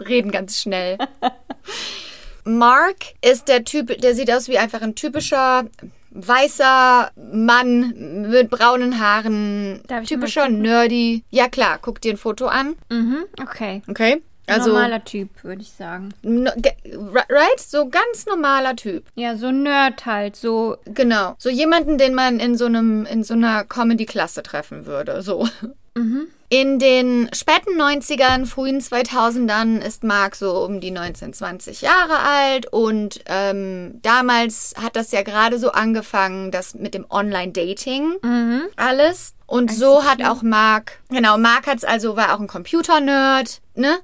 Reden 0.00 0.30
ganz 0.30 0.60
schnell. 0.60 0.98
Mark 2.44 2.96
ist 3.22 3.48
der 3.48 3.64
Typ, 3.64 4.00
der 4.00 4.14
sieht 4.14 4.30
aus 4.30 4.48
wie 4.48 4.58
einfach 4.58 4.82
ein 4.82 4.94
typischer 4.94 5.64
weißer 6.10 7.10
Mann 7.32 8.26
mit 8.30 8.50
braunen 8.50 9.00
Haaren. 9.00 9.82
Typischer? 10.06 10.48
Nerdy. 10.48 11.24
Ja 11.30 11.48
klar, 11.48 11.78
guck 11.80 12.00
dir 12.00 12.12
ein 12.12 12.16
Foto 12.16 12.46
an. 12.46 12.76
Mhm, 12.90 13.24
okay. 13.40 13.82
Okay. 13.88 14.22
Also, 14.46 14.72
Normaler 14.72 15.02
Typ, 15.04 15.42
würde 15.42 15.62
ich 15.62 15.70
sagen. 15.70 16.10
no, 16.22 16.50
right? 17.30 17.58
So 17.58 17.88
ganz 17.88 18.26
normaler 18.26 18.76
Typ. 18.76 19.04
Ja, 19.14 19.36
so 19.36 19.50
Nerd 19.50 20.04
halt, 20.04 20.36
so. 20.36 20.76
Genau. 20.84 21.34
So 21.38 21.48
jemanden, 21.48 21.96
den 21.96 22.14
man 22.14 22.40
in 22.40 22.56
so 22.56 22.66
einem, 22.66 23.06
in 23.06 23.24
so 23.24 23.32
einer 23.32 23.64
Comedy-Klasse 23.64 24.42
treffen 24.42 24.84
würde. 24.84 25.22
So. 25.22 25.48
In 26.56 26.78
den 26.78 27.28
späten 27.34 27.80
90ern, 27.80 28.46
frühen 28.46 28.78
2000ern 28.78 29.80
ist 29.80 30.04
Mark 30.04 30.36
so 30.36 30.64
um 30.64 30.80
die 30.80 30.92
19, 30.92 31.32
20 31.32 31.80
Jahre 31.80 32.20
alt 32.20 32.72
und 32.72 33.24
ähm, 33.26 33.98
damals 34.02 34.72
hat 34.80 34.94
das 34.94 35.10
ja 35.10 35.22
gerade 35.22 35.58
so 35.58 35.72
angefangen, 35.72 36.52
das 36.52 36.76
mit 36.76 36.94
dem 36.94 37.06
Online-Dating 37.10 38.20
alles. 38.76 39.34
Und 39.46 39.72
so 39.72 40.04
hat 40.04 40.24
auch 40.24 40.42
Mark, 40.42 41.00
genau, 41.08 41.38
Mark 41.38 41.66
hat's 41.66 41.82
also, 41.82 42.14
war 42.14 42.32
auch 42.32 42.38
ein 42.38 42.46
Computer-Nerd, 42.46 43.60
ne? 43.74 43.98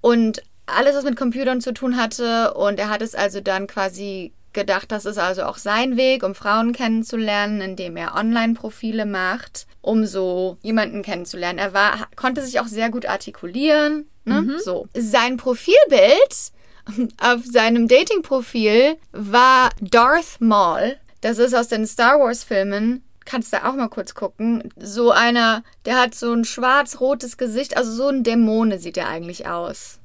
Und 0.00 0.42
alles, 0.66 0.96
was 0.96 1.04
mit 1.04 1.14
Computern 1.14 1.60
zu 1.60 1.72
tun 1.72 1.96
hatte. 1.96 2.54
Und 2.54 2.80
er 2.80 2.88
hat 2.88 3.02
es 3.02 3.14
also 3.14 3.40
dann 3.40 3.68
quasi 3.68 4.32
gedacht, 4.52 4.92
das 4.92 5.04
ist 5.04 5.18
also 5.18 5.44
auch 5.44 5.58
sein 5.58 5.96
Weg, 5.96 6.22
um 6.22 6.34
Frauen 6.34 6.72
kennenzulernen, 6.72 7.60
indem 7.60 7.96
er 7.96 8.14
Online-Profile 8.14 9.06
macht, 9.06 9.66
um 9.80 10.06
so 10.06 10.58
jemanden 10.62 11.02
kennenzulernen. 11.02 11.58
Er 11.58 11.74
war, 11.74 12.08
konnte 12.16 12.42
sich 12.42 12.60
auch 12.60 12.66
sehr 12.66 12.90
gut 12.90 13.06
artikulieren. 13.06 14.06
Ne? 14.24 14.58
So. 14.60 14.86
Sein 14.94 15.36
Profilbild 15.36 16.52
auf 17.20 17.44
seinem 17.44 17.88
Dating-Profil 17.88 18.96
war 19.12 19.70
Darth 19.80 20.40
Maul. 20.40 20.96
Das 21.20 21.38
ist 21.38 21.54
aus 21.54 21.68
den 21.68 21.86
Star 21.86 22.18
Wars-Filmen. 22.18 23.04
Kannst 23.24 23.52
du 23.52 23.64
auch 23.64 23.74
mal 23.74 23.88
kurz 23.88 24.14
gucken. 24.14 24.72
So 24.76 25.12
einer, 25.12 25.62
der 25.84 26.00
hat 26.00 26.14
so 26.14 26.32
ein 26.32 26.44
schwarz-rotes 26.44 27.36
Gesicht, 27.36 27.76
also 27.76 27.92
so 27.92 28.08
ein 28.08 28.24
Dämone 28.24 28.78
sieht 28.80 28.96
er 28.96 29.08
eigentlich 29.08 29.46
aus. 29.46 30.00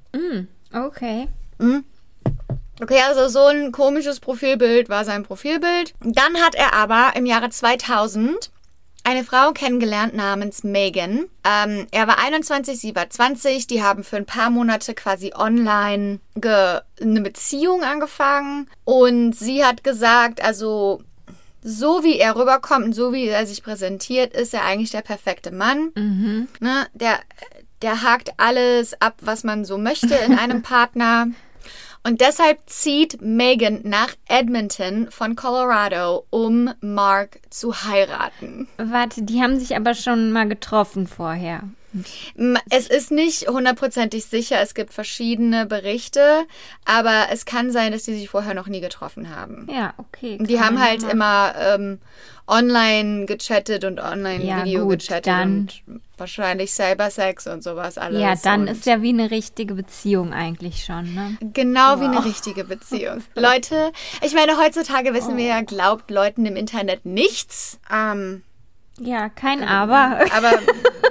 Okay. 0.72 1.28
Okay, 2.80 3.02
also 3.02 3.28
so 3.28 3.46
ein 3.48 3.72
komisches 3.72 4.20
Profilbild 4.20 4.90
war 4.90 5.04
sein 5.04 5.24
Profilbild. 5.24 5.94
Dann 6.02 6.38
hat 6.38 6.56
er 6.56 6.74
aber 6.74 7.14
im 7.16 7.26
Jahre 7.26 7.50
2000 7.50 8.52
eine 9.04 9.24
Frau 9.24 9.52
kennengelernt 9.54 10.14
namens 10.16 10.64
Megan. 10.64 11.28
Ähm, 11.46 11.88
er 11.92 12.08
war 12.08 12.20
21, 12.20 12.78
sie 12.78 12.94
war 12.94 13.10
20. 13.10 13.66
Die 13.68 13.82
haben 13.82 14.04
für 14.04 14.18
ein 14.18 14.26
paar 14.26 14.50
Monate 14.50 14.94
quasi 14.94 15.32
online 15.34 16.20
eine 16.42 17.22
Beziehung 17.22 17.84
angefangen. 17.84 18.70
Und 18.84 19.34
sie 19.34 19.64
hat 19.64 19.84
gesagt, 19.86 20.44
also 20.44 21.02
so 21.64 22.04
wie 22.04 22.18
er 22.20 22.36
rüberkommt 22.36 22.86
und 22.86 22.94
so 22.94 23.14
wie 23.14 23.28
er 23.28 23.46
sich 23.46 23.64
präsentiert, 23.64 24.34
ist 24.34 24.54
er 24.54 24.66
eigentlich 24.66 24.92
der 24.92 25.02
perfekte 25.02 25.52
Mann. 25.52 25.92
Ne? 26.60 26.88
Der, 26.94 27.20
der 27.82 28.02
hakt 28.04 28.32
alles 28.38 29.02
ab, 29.02 29.16
was 29.22 29.44
man 29.46 29.64
so 29.66 29.78
möchte 29.78 30.16
in 30.16 30.38
einem 30.38 30.62
Partner. 30.64 31.28
Und 32.08 32.22
deshalb 32.22 32.60
zieht 32.68 33.22
Megan 33.22 33.82
nach 33.84 34.16
Edmonton 34.30 35.12
von 35.12 35.36
Colorado, 35.36 36.26
um 36.30 36.70
Mark 36.80 37.42
zu 37.50 37.84
heiraten. 37.84 38.70
Warte, 38.78 39.24
die 39.24 39.42
haben 39.42 39.60
sich 39.60 39.76
aber 39.76 39.94
schon 39.94 40.32
mal 40.32 40.48
getroffen 40.48 41.06
vorher. 41.06 41.64
Es 42.70 42.88
ist 42.88 43.12
nicht 43.12 43.48
hundertprozentig 43.48 44.26
sicher, 44.26 44.60
es 44.62 44.74
gibt 44.74 44.94
verschiedene 44.94 45.66
Berichte, 45.66 46.46
aber 46.86 47.28
es 47.32 47.46
kann 47.46 47.72
sein, 47.72 47.92
dass 47.92 48.04
die 48.04 48.14
sich 48.14 48.30
vorher 48.30 48.54
noch 48.54 48.68
nie 48.68 48.82
getroffen 48.82 49.36
haben. 49.36 49.68
Ja, 49.72 49.94
okay. 49.98 50.38
Die 50.42 50.60
haben 50.60 50.80
halt 50.82 51.02
mal- 51.02 51.12
immer 51.12 51.54
ähm, 51.58 52.00
online 52.48 53.26
gechattet 53.26 53.84
und 53.84 54.00
online 54.00 54.44
Ja, 54.44 54.64
Video 54.66 54.86
gut, 54.86 55.00
gechattet 55.00 55.28
dann- 55.28 55.60
und 55.60 55.82
wahrscheinlich 56.18 56.72
Cybersex 56.72 57.48
und 57.48 57.64
sowas 57.64 57.98
alles. 57.98 58.22
Ja, 58.22 58.36
dann 58.36 58.68
ist 58.68 58.86
ja 58.86 59.02
wie 59.02 59.10
eine 59.10 59.30
richtige 59.32 59.74
Beziehung 59.76 60.34
eigentlich 60.34 60.84
schon, 60.86 61.14
ne? 61.14 61.38
Genau 61.54 62.00
wie 62.00 62.06
eine 62.06 62.24
richtige 62.26 62.64
Beziehung. 62.64 63.24
Leute, 63.36 63.92
ich 64.26 64.34
meine, 64.34 64.58
heutzutage 64.58 65.14
wissen 65.14 65.38
wir 65.38 65.46
ja, 65.46 65.62
glaubt 65.62 66.10
Leuten 66.12 66.46
im 66.46 66.56
Internet 66.56 67.06
nichts. 67.06 67.80
Ähm, 67.94 68.44
Ja, 69.00 69.30
kein 69.30 69.64
Aber. 69.64 70.20
aber 70.36 70.54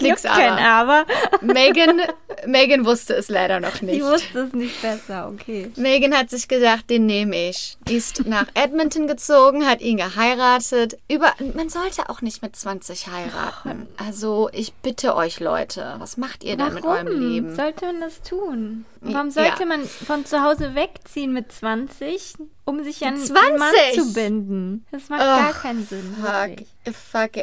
nix 0.00 0.22
Gibt 0.22 0.34
kein 0.34 0.52
aber. 0.52 1.04
Aber. 1.04 1.06
Megan, 1.42 2.00
Megan 2.46 2.84
wusste 2.84 3.14
es 3.14 3.28
leider 3.28 3.60
noch 3.60 3.76
Sie 3.76 3.86
nicht. 3.86 4.02
wusste 4.02 4.40
es 4.40 4.52
nicht 4.52 4.80
besser, 4.82 5.28
okay. 5.32 5.70
Megan 5.76 6.14
hat 6.16 6.30
sich 6.30 6.48
gedacht, 6.48 6.88
den 6.90 7.06
nehme 7.06 7.50
ich. 7.50 7.76
Ist 7.88 8.26
nach 8.26 8.46
Edmonton 8.54 9.06
gezogen, 9.06 9.66
hat 9.66 9.80
ihn 9.80 9.96
geheiratet. 9.98 10.98
Über, 11.08 11.32
man 11.54 11.68
sollte 11.68 12.08
auch 12.08 12.22
nicht 12.22 12.42
mit 12.42 12.56
20 12.56 13.08
heiraten. 13.08 13.86
Also 13.96 14.48
ich 14.52 14.72
bitte 14.74 15.14
euch 15.16 15.40
Leute, 15.40 15.94
was 15.98 16.16
macht 16.16 16.44
ihr 16.44 16.56
denn 16.56 16.74
mit 16.74 16.84
eurem 16.84 17.06
Warum 17.06 17.20
Leben? 17.20 17.56
sollte 17.56 17.86
man 17.86 18.00
das 18.00 18.22
tun? 18.22 18.84
Warum 19.00 19.28
Ja. 19.28 19.32
sollte 19.32 19.66
man 19.66 19.84
von 19.84 20.24
zu 20.26 20.42
Hause 20.42 20.74
wegziehen 20.74 21.32
mit 21.32 21.50
20, 21.52 22.34
um 22.64 22.82
sich 22.84 23.04
an 23.04 23.16
20? 23.16 23.36
einen 23.46 23.58
Mann 23.58 23.72
zu 23.94 24.12
binden? 24.12 24.86
Das 24.90 25.08
macht 25.08 25.20
gar 25.20 25.50
Ach, 25.54 25.62
keinen 25.62 25.86
Sinn. 25.86 26.16
Fuck, 26.20 26.32
wirklich. 26.48 26.68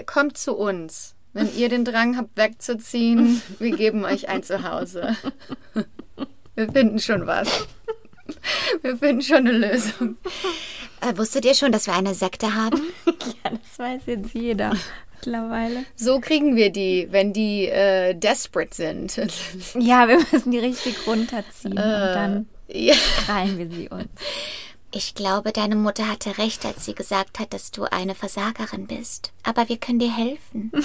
fuck, 0.03 0.07
kommt 0.07 0.37
zu 0.37 0.55
uns. 0.55 1.15
Wenn 1.37 1.55
ihr 1.55 1.69
den 1.69 1.85
Drang 1.85 2.17
habt, 2.17 2.35
wegzuziehen, 2.35 3.41
wir 3.59 3.75
geben 3.75 4.05
euch 4.05 4.27
ein 4.27 4.41
Zuhause. 4.41 5.15
Wir 6.55 6.71
finden 6.71 6.99
schon 6.99 7.27
was. 7.27 7.67
Wir 8.81 8.97
finden 8.97 9.21
schon 9.21 9.47
eine 9.47 9.51
Lösung. 9.51 10.17
Äh, 11.01 11.15
wusstet 11.15 11.45
ihr 11.45 11.53
schon, 11.53 11.71
dass 11.71 11.85
wir 11.85 11.93
eine 11.93 12.13
Sekte 12.15 12.55
haben? 12.55 12.81
Ja, 13.43 13.51
das 13.51 13.77
weiß 13.77 14.01
jetzt 14.07 14.33
jeder 14.33 14.73
mittlerweile. 15.13 15.85
So 15.95 16.19
kriegen 16.19 16.55
wir 16.55 16.71
die, 16.71 17.07
wenn 17.11 17.33
die 17.33 17.67
äh, 17.67 18.13
desperate 18.15 18.73
sind. 18.75 19.15
Ja, 19.77 20.07
wir 20.07 20.17
müssen 20.31 20.51
die 20.51 20.59
richtig 20.59 21.05
runterziehen 21.05 21.77
Äh. 21.77 21.81
und 21.81 21.83
dann 22.15 22.47
ja. 22.67 22.95
krallen 23.25 23.57
wir 23.59 23.69
sie 23.69 23.89
uns. 23.89 24.07
Ich 24.91 25.13
glaube, 25.13 25.51
deine 25.51 25.75
Mutter 25.75 26.09
hatte 26.09 26.37
recht, 26.37 26.65
als 26.65 26.85
sie 26.85 26.95
gesagt 26.95 27.39
hat, 27.39 27.53
dass 27.53 27.71
du 27.71 27.83
eine 27.83 28.15
Versagerin 28.15 28.87
bist. 28.87 29.31
Aber 29.43 29.69
wir 29.69 29.77
können 29.77 29.99
dir 29.99 30.15
helfen. 30.15 30.71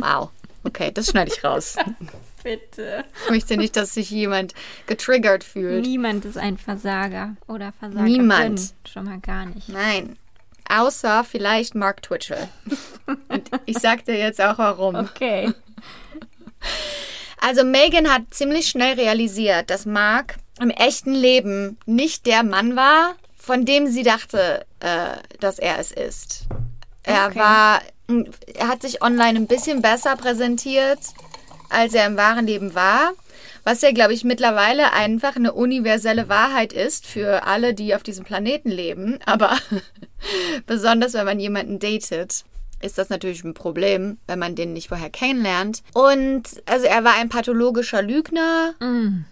Wow. 0.00 0.30
Okay, 0.64 0.90
das 0.92 1.06
schneide 1.06 1.30
ich 1.32 1.42
raus. 1.44 1.76
Bitte. 2.42 3.04
Ich 3.24 3.30
möchte 3.30 3.56
nicht, 3.56 3.76
dass 3.76 3.94
sich 3.94 4.10
jemand 4.10 4.54
getriggert 4.86 5.44
fühlt. 5.44 5.84
Niemand 5.84 6.24
ist 6.24 6.38
ein 6.38 6.56
Versager 6.58 7.36
oder 7.46 7.72
Versagerin. 7.72 8.12
Niemand. 8.12 8.74
Schon 8.90 9.04
mal 9.04 9.18
gar 9.20 9.46
nicht. 9.46 9.68
Nein. 9.68 10.16
Außer 10.68 11.24
vielleicht 11.24 11.74
Mark 11.74 12.02
Twitchell. 12.02 12.48
Und 13.28 13.50
ich 13.66 13.78
sag 13.78 14.04
dir 14.04 14.18
jetzt 14.18 14.40
auch 14.40 14.58
warum. 14.58 14.94
Okay. 14.96 15.52
Also 17.40 17.64
Megan 17.64 18.12
hat 18.12 18.22
ziemlich 18.30 18.68
schnell 18.68 18.94
realisiert, 18.94 19.70
dass 19.70 19.86
Mark 19.86 20.36
im 20.60 20.70
echten 20.70 21.14
Leben 21.14 21.78
nicht 21.86 22.26
der 22.26 22.42
Mann 22.42 22.76
war, 22.76 23.14
von 23.36 23.64
dem 23.64 23.86
sie 23.86 24.02
dachte, 24.02 24.66
äh, 24.80 25.16
dass 25.40 25.58
er 25.58 25.78
es 25.78 25.92
ist. 25.92 26.46
Er 27.04 27.28
Okay. 27.28 27.38
war, 27.38 27.82
er 28.08 28.68
hat 28.68 28.82
sich 28.82 29.02
online 29.02 29.38
ein 29.38 29.46
bisschen 29.46 29.82
besser 29.82 30.16
präsentiert, 30.16 30.98
als 31.68 31.94
er 31.94 32.06
im 32.06 32.16
wahren 32.16 32.46
Leben 32.46 32.74
war. 32.74 33.12
Was 33.64 33.82
ja, 33.82 33.92
glaube 33.92 34.14
ich, 34.14 34.24
mittlerweile 34.24 34.94
einfach 34.94 35.36
eine 35.36 35.52
universelle 35.52 36.28
Wahrheit 36.30 36.72
ist 36.72 37.06
für 37.06 37.46
alle, 37.46 37.74
die 37.74 37.94
auf 37.94 38.02
diesem 38.02 38.24
Planeten 38.24 38.70
leben. 38.70 39.18
Aber 39.26 39.56
besonders, 40.66 41.12
wenn 41.12 41.26
man 41.26 41.38
jemanden 41.38 41.78
datet, 41.78 42.44
ist 42.80 42.96
das 42.96 43.10
natürlich 43.10 43.44
ein 43.44 43.54
Problem, 43.54 44.18
wenn 44.26 44.38
man 44.38 44.54
den 44.54 44.72
nicht 44.72 44.88
vorher 44.88 45.10
kennenlernt. 45.10 45.82
Und 45.92 46.44
also 46.64 46.86
er 46.86 47.04
war 47.04 47.14
ein 47.16 47.28
pathologischer 47.28 48.02
Lügner. 48.02 48.74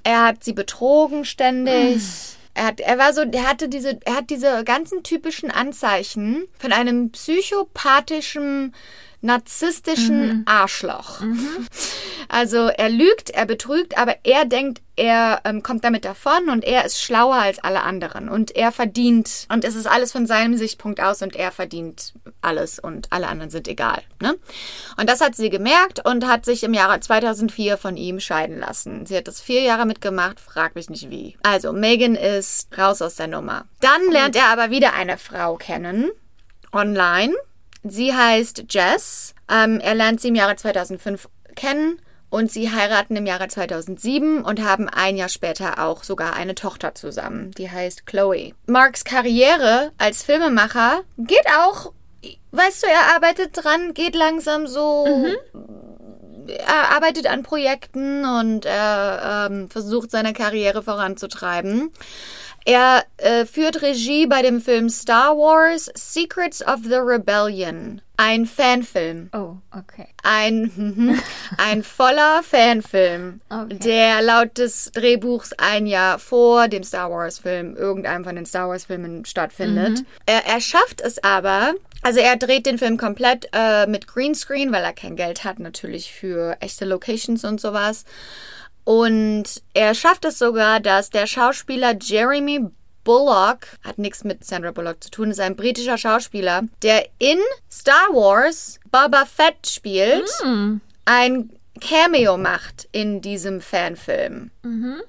Er 0.02 0.24
hat 0.24 0.44
sie 0.44 0.52
betrogen 0.52 1.24
ständig. 1.24 2.02
Er, 2.56 2.64
hat, 2.64 2.80
er 2.80 2.96
war 2.96 3.12
so, 3.12 3.20
er 3.20 3.46
hatte 3.46 3.68
diese, 3.68 3.98
er 4.06 4.16
hat 4.16 4.30
diese 4.30 4.64
ganzen 4.64 5.02
typischen 5.02 5.50
Anzeichen 5.50 6.48
von 6.58 6.72
einem 6.72 7.10
psychopathischen, 7.10 8.74
narzisstischen 9.26 10.42
Arschloch. 10.46 11.20
Also 12.28 12.68
er 12.68 12.88
lügt, 12.88 13.30
er 13.30 13.46
betrügt, 13.46 13.98
aber 13.98 14.16
er 14.24 14.44
denkt, 14.46 14.82
er 14.96 15.42
ähm, 15.44 15.62
kommt 15.62 15.84
damit 15.84 16.04
davon 16.04 16.48
und 16.48 16.64
er 16.64 16.84
ist 16.84 17.00
schlauer 17.00 17.36
als 17.36 17.58
alle 17.58 17.82
anderen 17.82 18.28
und 18.28 18.56
er 18.56 18.72
verdient 18.72 19.46
und 19.50 19.64
es 19.64 19.74
ist 19.74 19.86
alles 19.86 20.10
von 20.10 20.26
seinem 20.26 20.56
Sichtpunkt 20.56 21.00
aus 21.00 21.22
und 21.22 21.36
er 21.36 21.52
verdient 21.52 22.14
alles 22.40 22.78
und 22.78 23.12
alle 23.12 23.28
anderen 23.28 23.50
sind 23.50 23.68
egal. 23.68 24.02
Ne? 24.20 24.36
Und 24.96 25.08
das 25.08 25.20
hat 25.20 25.36
sie 25.36 25.50
gemerkt 25.50 26.04
und 26.04 26.26
hat 26.26 26.44
sich 26.44 26.64
im 26.64 26.74
Jahre 26.74 26.98
2004 26.98 27.76
von 27.76 27.96
ihm 27.96 28.20
scheiden 28.20 28.58
lassen. 28.58 29.06
Sie 29.06 29.16
hat 29.16 29.28
das 29.28 29.40
vier 29.40 29.60
Jahre 29.60 29.86
mitgemacht, 29.86 30.40
frag 30.40 30.74
mich 30.74 30.88
nicht 30.88 31.10
wie. 31.10 31.36
Also 31.42 31.72
Megan 31.72 32.14
ist 32.14 32.76
raus 32.76 33.02
aus 33.02 33.16
der 33.16 33.28
Nummer. 33.28 33.66
Dann 33.80 34.10
lernt 34.10 34.34
er 34.34 34.48
aber 34.48 34.70
wieder 34.70 34.94
eine 34.94 35.18
Frau 35.18 35.56
kennen, 35.56 36.10
online. 36.72 37.34
Sie 37.90 38.14
heißt 38.14 38.64
Jess. 38.70 39.34
Ähm, 39.50 39.80
er 39.80 39.94
lernt 39.94 40.20
sie 40.20 40.28
im 40.28 40.34
Jahre 40.34 40.56
2005 40.56 41.28
kennen 41.54 42.00
und 42.30 42.50
sie 42.50 42.70
heiraten 42.70 43.16
im 43.16 43.26
Jahre 43.26 43.48
2007 43.48 44.42
und 44.42 44.62
haben 44.62 44.88
ein 44.88 45.16
Jahr 45.16 45.28
später 45.28 45.82
auch 45.84 46.04
sogar 46.04 46.34
eine 46.34 46.54
Tochter 46.54 46.94
zusammen. 46.94 47.52
Die 47.52 47.70
heißt 47.70 48.06
Chloe. 48.06 48.52
Marks 48.66 49.04
Karriere 49.04 49.92
als 49.98 50.22
Filmemacher 50.22 51.02
geht 51.18 51.46
auch, 51.58 51.92
weißt 52.50 52.82
du, 52.82 52.86
er 52.88 53.14
arbeitet 53.14 53.50
dran, 53.52 53.94
geht 53.94 54.14
langsam 54.14 54.66
so. 54.66 55.06
Er 56.50 56.94
arbeitet 56.94 57.26
an 57.26 57.42
Projekten 57.42 58.24
und 58.24 58.64
er 58.64 59.48
ähm, 59.50 59.70
versucht 59.70 60.10
seine 60.10 60.32
Karriere 60.32 60.82
voranzutreiben. 60.82 61.90
Er 62.68 63.04
äh, 63.18 63.46
führt 63.46 63.80
Regie 63.80 64.26
bei 64.26 64.42
dem 64.42 64.60
Film 64.60 64.88
Star 64.88 65.36
Wars 65.36 65.88
Secrets 65.94 66.66
of 66.66 66.80
the 66.82 66.96
Rebellion. 66.96 68.00
Ein 68.16 68.44
Fanfilm. 68.46 69.28
Oh, 69.32 69.56
okay. 69.76 70.08
Ein, 70.24 70.72
mhm, 70.74 71.20
ein 71.58 71.84
voller 71.84 72.42
Fanfilm, 72.42 73.40
Okay. 73.48 73.78
der 73.78 74.22
laut 74.22 74.58
des 74.58 74.90
Drehbuchs 74.94 75.52
ein 75.58 75.86
Jahr 75.86 76.18
vor 76.18 76.66
dem 76.66 76.82
Star 76.82 77.10
Wars-Film, 77.10 77.76
irgendeinem 77.76 78.24
von 78.24 78.34
den 78.34 78.46
Star 78.46 78.68
Wars-Filmen 78.68 79.24
stattfindet. 79.26 80.02
Er, 80.24 80.44
er 80.46 80.60
schafft 80.60 81.02
es 81.02 81.22
aber, 81.22 81.74
also 82.06 82.20
er 82.20 82.36
dreht 82.36 82.66
den 82.66 82.78
Film 82.78 82.98
komplett 82.98 83.48
äh, 83.52 83.88
mit 83.88 84.06
Greenscreen, 84.06 84.70
weil 84.70 84.84
er 84.84 84.92
kein 84.92 85.16
Geld 85.16 85.42
hat 85.42 85.58
natürlich 85.58 86.12
für 86.12 86.56
echte 86.60 86.84
Locations 86.84 87.42
und 87.42 87.60
sowas. 87.60 88.04
Und 88.84 89.60
er 89.74 89.92
schafft 89.92 90.24
es 90.24 90.38
sogar, 90.38 90.78
dass 90.78 91.10
der 91.10 91.26
Schauspieler 91.26 91.96
Jeremy 92.00 92.60
Bullock, 93.02 93.66
hat 93.82 93.98
nichts 93.98 94.22
mit 94.22 94.44
Sandra 94.44 94.70
Bullock 94.70 95.02
zu 95.02 95.10
tun, 95.10 95.32
ist 95.32 95.40
ein 95.40 95.56
britischer 95.56 95.98
Schauspieler, 95.98 96.62
der 96.82 97.08
in 97.18 97.38
Star 97.68 98.12
Wars 98.12 98.78
Boba 98.92 99.24
Fett 99.24 99.66
spielt, 99.66 100.30
ein 101.06 101.50
Cameo 101.80 102.36
macht 102.38 102.88
in 102.92 103.20
diesem 103.20 103.60
Fanfilm. 103.60 104.52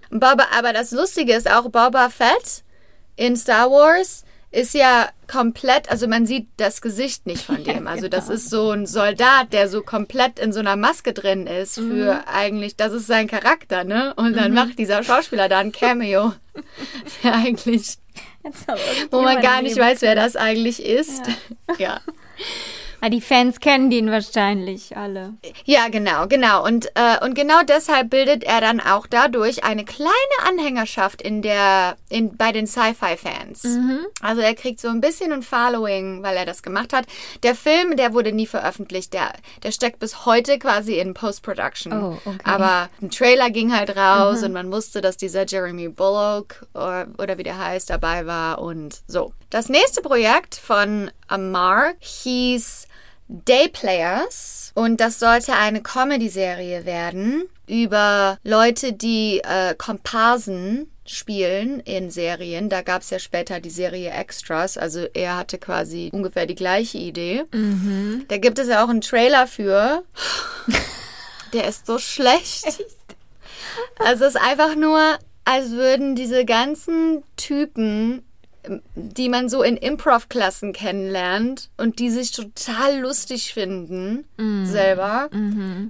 Boba, 0.10 0.48
aber 0.58 0.74
das 0.74 0.90
Lustige 0.90 1.36
ist 1.36 1.48
auch, 1.48 1.70
Boba 1.70 2.10
Fett 2.10 2.64
in 3.18 3.36
Star 3.38 3.70
Wars 3.70 4.24
ist 4.52 4.74
ja 4.74 5.10
komplett, 5.28 5.90
also 5.92 6.08
man 6.08 6.26
sieht 6.26 6.48
das 6.58 6.82
Gesicht 6.82 7.26
nicht 7.26 7.44
von 7.44 7.64
dem. 7.64 7.88
Also 7.88 8.08
das 8.08 8.30
ist 8.30 8.50
so 8.50 8.72
ein 8.72 8.86
Soldat, 8.86 9.54
der 9.54 9.70
so 9.70 9.82
komplett 9.82 10.40
in 10.40 10.54
so 10.54 10.60
einer 10.60 10.76
Maske 10.76 11.14
drin 11.14 11.48
ist 11.48 11.76
für 11.76 12.28
eigentlich, 12.28 12.76
das 12.76 12.94
ist 12.94 13.08
sein 13.08 13.28
Charakter, 13.28 13.84
ne? 13.84 14.14
Und 14.16 14.36
dann 14.38 14.54
macht 14.54 14.80
dieser 14.80 15.04
Schauspieler 15.04 15.50
da 15.50 15.60
ein 15.60 15.72
Cameo, 15.72 16.34
der 17.24 17.34
eigentlich, 17.36 17.98
wo 19.12 19.22
man 19.22 19.42
gar 19.42 19.62
nicht 19.62 19.78
weiß, 19.78 20.02
wer 20.02 20.16
das 20.16 20.36
eigentlich 20.36 20.84
ist. 20.84 21.24
Ja. 21.78 22.00
Ah, 23.00 23.10
die 23.10 23.22
Fans 23.22 23.60
kennen 23.60 23.90
den 23.92 24.10
wahrscheinlich 24.10 24.98
alle. 24.98 25.36
Ja, 25.66 25.88
genau, 25.90 26.28
genau. 26.28 26.66
Und, 26.66 26.88
äh, 26.96 27.24
und 27.24 27.36
genau 27.36 27.62
deshalb 27.68 28.10
bildet 28.10 28.44
er 28.44 28.60
dann 28.60 28.80
auch 28.80 29.06
dadurch 29.06 29.64
eine 29.64 29.86
kleine 29.86 30.12
Anhängerschaft 30.48 31.22
in 31.22 31.42
der, 31.42 31.96
in, 32.10 32.36
bei 32.38 32.52
den 32.52 32.66
Sci-Fi-Fans. 32.66 33.68
Also 34.22 34.42
er 34.42 34.56
kriegt 34.56 34.80
so 34.80 34.88
ein 34.88 35.00
bisschen 35.00 35.32
ein 35.32 35.44
Following, 35.44 36.24
weil 36.24 36.36
er 36.38 36.46
das 36.46 36.64
gemacht 36.64 36.92
hat. 36.92 37.06
Der 37.44 37.54
Film, 37.54 37.98
der 37.98 38.14
wurde 38.14 38.32
nie 38.32 38.48
veröffentlicht. 38.48 39.14
Der, 39.14 39.32
der 39.62 39.72
steckt 39.72 40.00
bis 40.00 40.26
heute 40.26 40.58
quasi 40.58 41.00
in 41.00 41.14
Post-Production. 41.14 41.94
Oh, 41.94 42.18
okay. 42.26 42.38
Aber 42.44 42.90
ein 43.02 43.12
Trailer 43.12 43.52
ging 43.52 43.76
halt 43.76 43.96
raus 43.96 44.42
und 44.42 44.54
man 44.54 44.72
wusste, 44.72 45.02
dass 45.02 45.18
dieser 45.18 45.46
Jeremy 45.46 45.88
Bullock 45.90 46.66
oder, 46.74 47.08
oder 47.20 47.38
wie 47.38 47.44
der 47.44 47.60
heißt 47.60 47.90
dabei 47.90 48.26
war 48.26 48.60
und 48.60 49.02
so. 49.08 49.34
Das 49.50 49.70
nächste 49.70 50.02
Projekt 50.02 50.56
von 50.56 51.12
Amar 51.28 51.94
hieß 52.00 52.88
Day 53.28 53.68
Players 53.68 54.72
und 54.74 55.02
das 55.02 55.20
sollte 55.20 55.54
eine 55.54 55.82
Comedy-Serie 55.82 56.86
werden 56.86 57.44
über 57.68 58.38
Leute, 58.44 58.94
die 58.94 59.42
äh, 59.44 59.76
Komparsen 59.76 60.90
spielen 61.06 61.80
in 61.82 62.12
Serien. 62.12 62.70
Da 62.70 62.82
gab 62.82 63.02
es 63.02 63.10
ja 63.10 63.20
später 63.20 63.60
die 63.60 63.70
Serie 63.70 64.12
Extras, 64.12 64.78
also 64.78 65.06
er 65.13 65.38
hatte 65.38 65.58
quasi 65.58 66.10
ungefähr 66.13 66.46
die 66.46 66.56
gleiche 66.56 66.98
Idee. 66.98 67.44
Da 68.28 68.38
gibt 68.38 68.60
es 68.60 68.68
ja 68.68 68.84
auch 68.84 68.90
einen 68.90 69.02
Trailer 69.02 69.48
für. 69.48 70.04
Der 71.54 71.68
ist 71.68 71.86
so 71.86 71.98
schlecht. 71.98 72.66
Also 74.00 74.26
es 74.26 74.36
ist 74.36 74.42
einfach 74.42 74.76
nur, 74.76 75.00
als 75.46 75.72
würden 75.72 76.16
diese 76.16 76.46
ganzen 76.46 77.24
Typen, 77.36 78.24
die 78.95 79.30
man 79.30 79.49
so 79.49 79.63
in 79.63 79.77
Improv-Klassen 79.77 80.73
kennenlernt 80.73 81.69
und 81.77 81.99
die 81.99 82.10
sich 82.10 82.32
total 82.32 82.99
lustig 82.99 83.53
finden, 83.53 84.25
selber, 84.65 85.30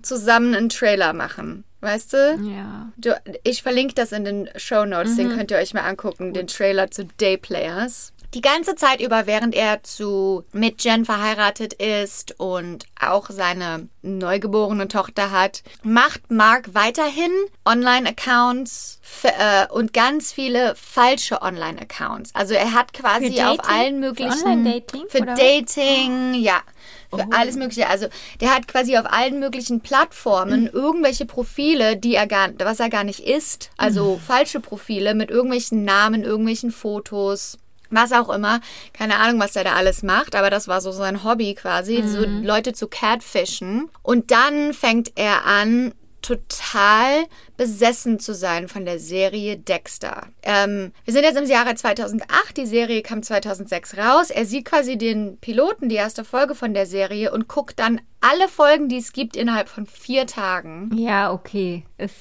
zusammen 0.02 0.56
einen 0.56 0.70
Trailer 0.70 1.14
machen. 1.14 1.64
Weißt 1.80 2.14
du? 2.14 2.40
Ja. 2.42 2.92
du? 2.98 3.16
Ich 3.44 3.62
verlinke 3.62 3.94
das 3.94 4.12
in 4.12 4.26
den 4.26 4.50
Show 4.56 4.86
Notes, 4.86 5.16
den 5.16 5.30
könnt 5.36 5.52
ihr 5.52 5.58
euch 5.58 5.74
mal 5.74 5.82
angucken, 5.88 6.34
den 6.34 6.48
Trailer 6.48 6.90
zu 6.90 7.06
Day 7.06 7.38
Players. 7.38 8.14
Die 8.34 8.42
ganze 8.42 8.76
Zeit 8.76 9.00
über, 9.00 9.26
während 9.26 9.56
er 9.56 9.84
zu 9.84 10.44
mit 10.52 10.84
Jen 10.84 11.06
verheiratet 11.06 11.74
ist 11.74 12.38
und 12.40 12.86
auch 13.00 13.30
seine 13.30 13.88
neugeborene 14.02 14.90
Tochter 14.90 15.32
hat, 15.32 15.64
macht 15.82 16.30
Mark 16.30 16.74
weiterhin 16.74 17.32
Online-Accounts 17.66 19.00
äh, 19.24 19.68
und 19.72 19.94
ganz 19.94 20.34
viele 20.34 20.76
falsche 20.76 21.42
Online-Accounts. 21.42 22.36
Also 22.36 22.54
er 22.54 22.74
hat 22.74 22.92
quasi 22.92 23.32
Für 23.32 23.50
auf 23.50 23.58
Dating? 23.58 23.76
allen 23.76 23.94
Für 23.96 24.00
möglichen 24.08 25.08
für 25.10 25.22
oder 25.22 25.32
was? 25.32 25.40
Dating, 25.40 26.34
ja. 26.34 26.62
Für 27.10 27.26
alles 27.32 27.56
Mögliche. 27.56 27.88
Also 27.88 28.08
der 28.42 28.54
hat 28.54 28.68
quasi 28.68 28.98
auf 28.98 29.06
allen 29.06 29.40
möglichen 29.40 29.80
Plattformen 29.80 30.68
irgendwelche 30.68 31.26
Profile, 31.26 31.96
die 31.96 32.16
er 32.16 32.28
gar, 32.28 32.50
was 32.60 32.82
er 32.82 32.90
gar 32.90 33.06
nicht 33.06 33.22
ist. 33.22 33.70
Also 33.78 34.20
falsche 34.26 34.60
Profile 34.60 35.16
mit 35.16 35.32
irgendwelchen 35.32 35.86
Namen, 35.86 36.24
irgendwelchen 36.24 36.72
Fotos. 36.72 37.58
Was 37.90 38.12
auch 38.12 38.30
immer. 38.30 38.60
Keine 38.94 39.18
Ahnung, 39.18 39.40
was 39.40 39.56
er 39.56 39.64
da 39.64 39.74
alles 39.74 40.04
macht, 40.04 40.36
aber 40.36 40.50
das 40.50 40.68
war 40.68 40.82
so 40.82 40.92
sein 40.92 41.24
Hobby 41.24 41.54
quasi, 41.56 42.04
so 42.06 42.26
Leute 42.26 42.74
zu 42.74 42.88
catfischen. 42.88 43.90
Und 44.04 44.32
dann 44.32 44.74
fängt 44.74 45.12
er 45.16 45.46
an, 45.46 45.94
total 46.22 47.26
besessen 47.56 48.20
zu 48.20 48.34
sein 48.34 48.68
von 48.68 48.84
der 48.86 49.00
Serie 49.00 49.58
Dexter. 49.58 50.28
Ähm, 50.44 50.92
wir 51.06 51.14
sind 51.14 51.24
jetzt 51.24 51.38
im 51.38 51.46
Jahre 51.46 51.74
2008, 51.76 52.58
die 52.58 52.66
Serie 52.66 53.02
kam 53.02 53.24
2006 53.24 53.98
raus. 53.98 54.30
Er 54.30 54.46
sieht 54.46 54.66
quasi 54.66 54.98
den 54.98 55.38
Piloten, 55.38 55.88
die 55.88 55.96
erste 55.96 56.26
Folge 56.26 56.54
von 56.54 56.74
der 56.74 56.86
Serie 56.86 57.32
und 57.32 57.48
guckt 57.48 57.80
dann 57.80 58.02
alle 58.20 58.50
Folgen, 58.50 58.90
die 58.90 58.98
es 58.98 59.14
gibt, 59.14 59.38
innerhalb 59.38 59.70
von 59.70 59.86
vier 59.86 60.28
Tagen. 60.28 60.92
Ja, 60.98 61.32
okay. 61.32 61.84
Das 61.98 62.12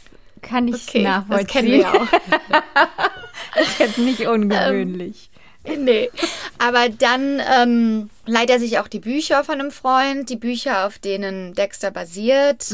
kann 0.40 0.68
ich 0.68 0.86
Okay, 0.88 1.02
nachvollziehen. 1.02 1.46
das 1.46 1.52
kennen 1.52 1.72
wir 1.72 1.88
auch. 1.90 3.60
ist 3.60 3.78
jetzt 3.80 3.98
nicht 3.98 4.26
ungewöhnlich. 4.28 5.30
Nee. 5.78 6.10
Aber 6.58 6.88
dann 6.88 7.40
ähm, 7.52 8.10
leiht 8.24 8.50
er 8.50 8.58
sich 8.58 8.78
auch 8.78 8.88
die 8.88 9.00
Bücher 9.00 9.44
von 9.44 9.60
einem 9.60 9.70
Freund, 9.70 10.30
die 10.30 10.36
Bücher, 10.36 10.86
auf 10.86 10.98
denen 10.98 11.54
Dexter 11.54 11.90
basiert 11.90 12.70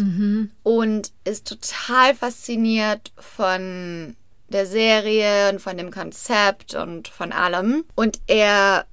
und 0.63 1.11
ist 1.25 1.49
total 1.49 2.15
fasziniert 2.15 3.13
von 3.17 4.17
der 4.49 4.67
Serie 4.67 5.51
und 5.51 5.61
von 5.61 5.77
dem 5.77 5.91
Konzept 5.91 6.75
und 6.75 7.09
von 7.09 7.33
allem. 7.33 7.85
Und 7.95 8.21
er 8.27 8.87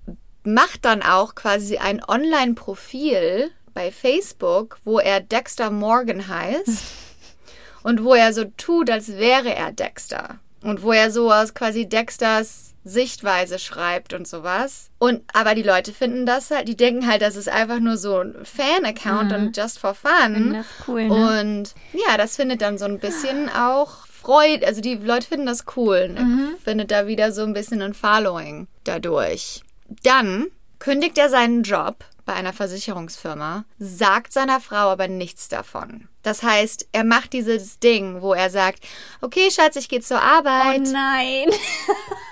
macht 0.44 0.86
dann 0.86 1.04
auch 1.04 1.36
quasi 1.36 1.78
ein 1.78 2.04
Online-Profil 2.04 3.52
bei 3.74 3.92
Facebook, 3.92 4.80
wo 4.84 5.00
er 5.00 5.20
Dexter 5.20 5.70
Morgan 5.70 6.28
heißt 6.28 6.84
und 7.84 8.04
wo 8.04 8.14
er 8.14 8.34
so 8.34 8.46
tut, 8.58 8.90
als 8.90 9.10
wäre 9.18 9.54
er 9.54 9.72
Dexter. 9.72 10.40
Und 10.62 10.84
wo 10.84 10.92
er 10.92 11.12
so 11.12 11.32
aus 11.32 11.54
quasi 11.54 11.88
Dexters 11.88 12.74
Sichtweise 12.90 13.60
schreibt 13.60 14.14
und 14.14 14.28
sowas. 14.28 14.90
Und 14.98 15.22
aber 15.34 15.56
die 15.56 15.64
Leute 15.64 15.94
finden 15.94 16.26
das 16.26 16.52
halt, 16.52 16.68
die 16.68 16.76
denken 16.76 17.08
halt, 17.08 17.22
das 17.22 17.36
ist 17.36 17.50
einfach 17.50 17.80
nur 17.80 17.98
so 17.98 18.20
ein 18.20 18.36
Fan-Account 18.44 19.32
und 19.32 19.58
just 19.58 19.80
for 19.80 19.96
Finden 19.96 20.46
fun. 20.46 20.54
das 20.54 20.88
cool, 20.88 21.08
ne? 21.08 21.40
Und 21.40 21.76
ja, 21.94 22.18
das 22.18 22.36
findet 22.36 22.62
dann 22.62 22.78
so 22.78 22.86
ein 22.86 23.00
bisschen 23.00 23.50
auch 23.50 24.06
Freude, 24.08 24.68
also 24.68 24.82
die 24.82 24.96
Leute 24.96 25.28
finden 25.28 25.46
das 25.46 25.66
cool. 25.78 26.10
Ne? 26.10 26.56
Findet 26.64 26.92
da 26.92 27.08
wieder 27.08 27.32
so 27.32 27.44
ein 27.44 27.54
bisschen 27.54 27.82
ein 27.82 27.94
Following 27.94 28.68
dadurch. 28.84 29.64
Dann 30.04 30.48
kündigt 30.80 31.18
er 31.18 31.30
seinen 31.30 31.64
Job 31.64 32.04
bei 32.26 32.34
einer 32.34 32.54
Versicherungsfirma, 32.54 33.66
sagt 33.80 34.34
seiner 34.34 34.60
Frau 34.60 34.90
aber 34.90 35.08
nichts 35.08 35.48
davon. 35.48 36.10
Das 36.22 36.44
heißt, 36.44 36.90
er 36.92 37.04
macht 37.04 37.34
dieses 37.34 37.80
Ding, 37.80 38.22
wo 38.22 38.34
er 38.34 38.50
sagt, 38.50 38.86
okay, 39.22 39.50
Schatz, 39.50 39.78
ich 39.78 39.90
gehe 39.90 40.02
zur 40.02 40.22
Arbeit. 40.22 40.82
Oh 40.86 40.92
nein. 40.92 41.50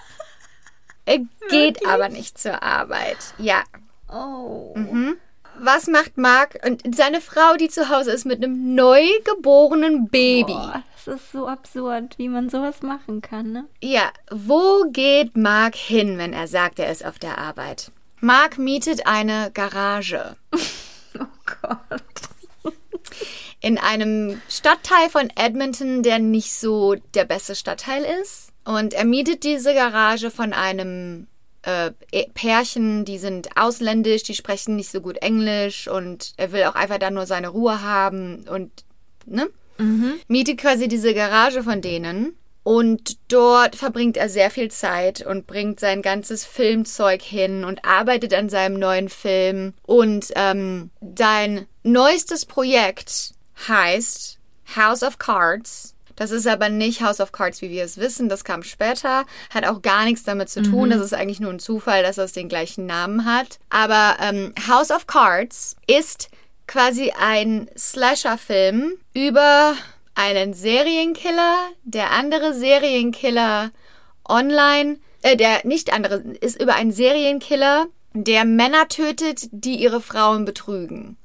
er 1.07 1.19
geht 1.49 1.87
aber 1.87 2.09
nicht 2.09 2.37
zur 2.37 2.61
Arbeit. 2.61 3.17
Ja. 3.37 3.63
Oh. 4.11 4.75
Was 5.59 5.87
macht 5.87 6.17
Mark 6.17 6.59
und 6.65 6.95
seine 6.95 7.21
Frau, 7.21 7.55
die 7.57 7.69
zu 7.69 7.89
Hause 7.89 8.11
ist 8.11 8.25
mit 8.25 8.43
einem 8.43 8.75
neugeborenen 8.75 10.09
Baby? 10.09 10.53
Boah, 10.53 10.83
das 10.93 11.15
ist 11.15 11.31
so 11.31 11.47
absurd, 11.47 12.17
wie 12.17 12.27
man 12.27 12.49
sowas 12.49 12.81
machen 12.81 13.21
kann, 13.21 13.51
ne? 13.51 13.65
Ja, 13.81 14.11
wo 14.29 14.85
geht 14.91 15.35
Mark 15.35 15.75
hin, 15.75 16.17
wenn 16.17 16.33
er 16.33 16.47
sagt, 16.47 16.77
er 16.79 16.91
ist 16.91 17.05
auf 17.05 17.17
der 17.19 17.37
Arbeit? 17.37 17.91
Mark 18.19 18.57
mietet 18.57 19.07
eine 19.07 19.51
Garage 19.53 20.35
Oh 21.19 21.25
Gott. 21.61 22.73
in 23.61 23.77
einem 23.77 24.41
Stadtteil 24.49 25.09
von 25.09 25.31
Edmonton, 25.35 26.03
der 26.03 26.19
nicht 26.19 26.53
so 26.53 26.95
der 27.15 27.25
beste 27.25 27.55
Stadtteil 27.55 28.03
ist. 28.21 28.49
Und 28.67 28.93
er 28.93 29.05
mietet 29.05 29.43
diese 29.43 29.73
Garage 29.73 30.29
von 30.29 30.51
einem 30.51 31.27
äh, 31.61 31.91
E- 32.11 32.27
Pärchen, 32.33 33.05
die 33.05 33.17
sind 33.17 33.55
ausländisch, 33.55 34.23
die 34.23 34.35
sprechen 34.35 34.75
nicht 34.75 34.91
so 34.91 34.99
gut 34.99 35.17
Englisch 35.19 35.87
und 35.87 36.33
er 36.35 36.51
will 36.51 36.63
auch 36.65 36.75
einfach 36.75 36.97
da 36.97 37.09
nur 37.09 37.25
seine 37.25 37.47
Ruhe 37.47 37.81
haben 37.81 38.45
und, 38.49 38.83
ne? 39.25 39.47
Mietet 40.27 40.57
quasi 40.57 40.87
diese 40.87 41.13
Garage 41.13 41.63
von 41.63 41.81
denen. 41.81 42.35
Und 42.63 43.17
dort 43.31 43.77
verbringt 43.77 44.17
er 44.17 44.27
sehr 44.27 44.51
viel 44.51 44.69
Zeit 44.69 45.25
und 45.25 45.47
bringt 45.47 45.79
sein 45.79 46.01
ganzes 46.01 46.43
Filmzeug 46.43 47.21
hin 47.21 47.63
und 47.63 47.85
arbeitet 47.85 48.33
an 48.33 48.49
seinem 48.49 48.77
neuen 48.77 49.07
Film. 49.07 49.73
Und 49.83 50.33
ähm, 50.35 50.89
sein 51.17 51.67
neuestes 51.83 52.45
Projekt 52.45 53.31
heißt 53.69 54.39
House 54.75 55.03
of 55.03 55.17
Cards. 55.19 55.95
Das 56.17 56.31
ist 56.31 56.47
aber 56.47 56.67
nicht 56.67 57.01
House 57.01 57.21
of 57.21 57.31
Cards, 57.31 57.61
wie 57.61 57.69
wir 57.69 57.85
es 57.85 57.97
wissen. 57.97 58.27
Das 58.27 58.43
kam 58.43 58.63
später. 58.63 59.25
Hat 59.53 59.65
auch 59.65 59.81
gar 59.81 60.03
nichts 60.03 60.23
damit 60.23 60.49
zu 60.49 60.61
tun. 60.63 60.89
Das 60.89 60.99
ist 60.99 61.13
eigentlich 61.13 61.39
nur 61.39 61.53
ein 61.53 61.59
Zufall, 61.59 62.03
dass 62.03 62.17
das 62.17 62.33
den 62.33 62.49
gleichen 62.49 62.85
Namen 62.85 63.23
hat. 63.23 63.59
Aber 63.69 64.17
ähm, 64.19 64.53
House 64.67 64.91
of 64.91 65.07
Cards 65.07 65.77
ist 65.85 66.29
quasi 66.65 67.13
ein 67.17 67.69
Slasher-Film 67.77 68.95
über 69.13 69.75
einen 70.15 70.53
Serienkiller. 70.53 71.55
Der 71.83 72.11
andere 72.11 72.53
Serienkiller 72.53 73.71
online, 74.27 74.97
äh, 75.21 75.37
der 75.37 75.65
nicht 75.65 75.93
andere, 75.93 76.15
ist 76.41 76.59
über 76.61 76.73
einen 76.73 76.91
Serienkiller, 76.91 77.85
der 78.13 78.43
Männer 78.43 78.87
tötet, 78.87 79.47
die 79.51 79.75
ihre 79.75 80.01
Frauen 80.01 80.45
betrügen. 80.45 81.17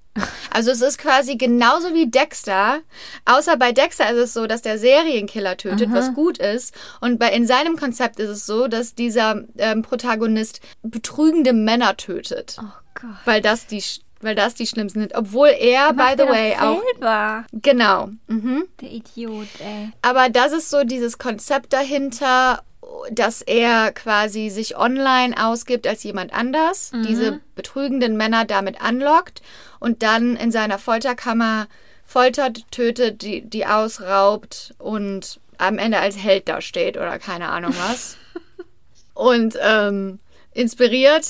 Also 0.51 0.71
es 0.71 0.83
ist 0.83 0.99
quasi 0.99 1.37
genauso 1.37 1.95
wie 1.95 2.11
Dexter, 2.11 2.81
außer 3.25 3.57
bei 3.57 3.73
Dexter 3.73 4.11
ist 4.11 4.19
es 4.19 4.35
so, 4.35 4.47
dass 4.47 4.61
der 4.61 4.79
Serienkiller 4.79 5.57
tötet, 5.57 5.89
Aha. 5.89 5.97
was 5.97 6.15
gut 6.15 6.39
ist. 6.39 6.75
Und 7.01 7.19
bei, 7.19 7.33
in 7.33 7.47
seinem 7.47 7.77
Konzept 7.77 8.21
ist 8.21 8.29
es 8.29 8.47
so, 8.47 8.69
dass 8.69 8.95
dieser 8.95 9.45
ähm, 9.57 9.83
Protagonist 9.83 10.61
betrügende 10.83 11.55
Männer 11.55 11.97
tötet. 11.97 12.57
Oh 12.61 12.67
Gott. 12.95 13.11
Weil 13.25 13.41
das 13.41 13.67
die, 13.67 13.83
weil 14.21 14.35
das 14.35 14.55
die 14.55 14.67
schlimmsten 14.67 15.01
sind. 15.01 15.15
Obwohl 15.15 15.49
er, 15.49 15.95
by 15.95 16.15
the 16.19 16.29
way, 16.29 16.57
auch. 16.57 16.83
Selber. 16.93 17.45
Genau. 17.53 18.11
Mhm. 18.27 18.65
Der 18.81 18.91
Idiot, 18.91 19.49
ey. 19.61 19.93
Aber 20.03 20.29
das 20.29 20.53
ist 20.53 20.69
so 20.69 20.85
dieses 20.85 21.17
Konzept 21.17 21.73
dahinter, 21.73 22.63
dass 23.11 23.43
er 23.43 23.93
quasi 23.93 24.51
sich 24.51 24.77
online 24.77 25.35
ausgibt 25.43 25.87
als 25.87 26.03
jemand 26.03 26.33
anders, 26.33 26.93
diese 27.07 27.41
betrügenden 27.55 28.17
Männer 28.17 28.45
damit 28.45 28.81
anlockt 28.81 29.43
und 29.81 30.03
dann 30.03 30.37
in 30.37 30.53
seiner 30.53 30.79
Folterkammer 30.79 31.67
foltert, 32.07 32.71
tötet, 32.71 33.23
die, 33.23 33.43
die 33.43 33.67
ausraubt 33.67 34.75
und 34.79 35.41
am 35.59 35.79
Ende 35.79 35.99
als 35.99 36.17
Held 36.17 36.49
dasteht 36.49 36.97
oder 36.97 37.19
keine 37.19 37.49
Ahnung 37.49 37.75
was. 37.79 38.17
und 39.15 39.57
ähm, 39.61 40.19
inspiriert 40.53 41.27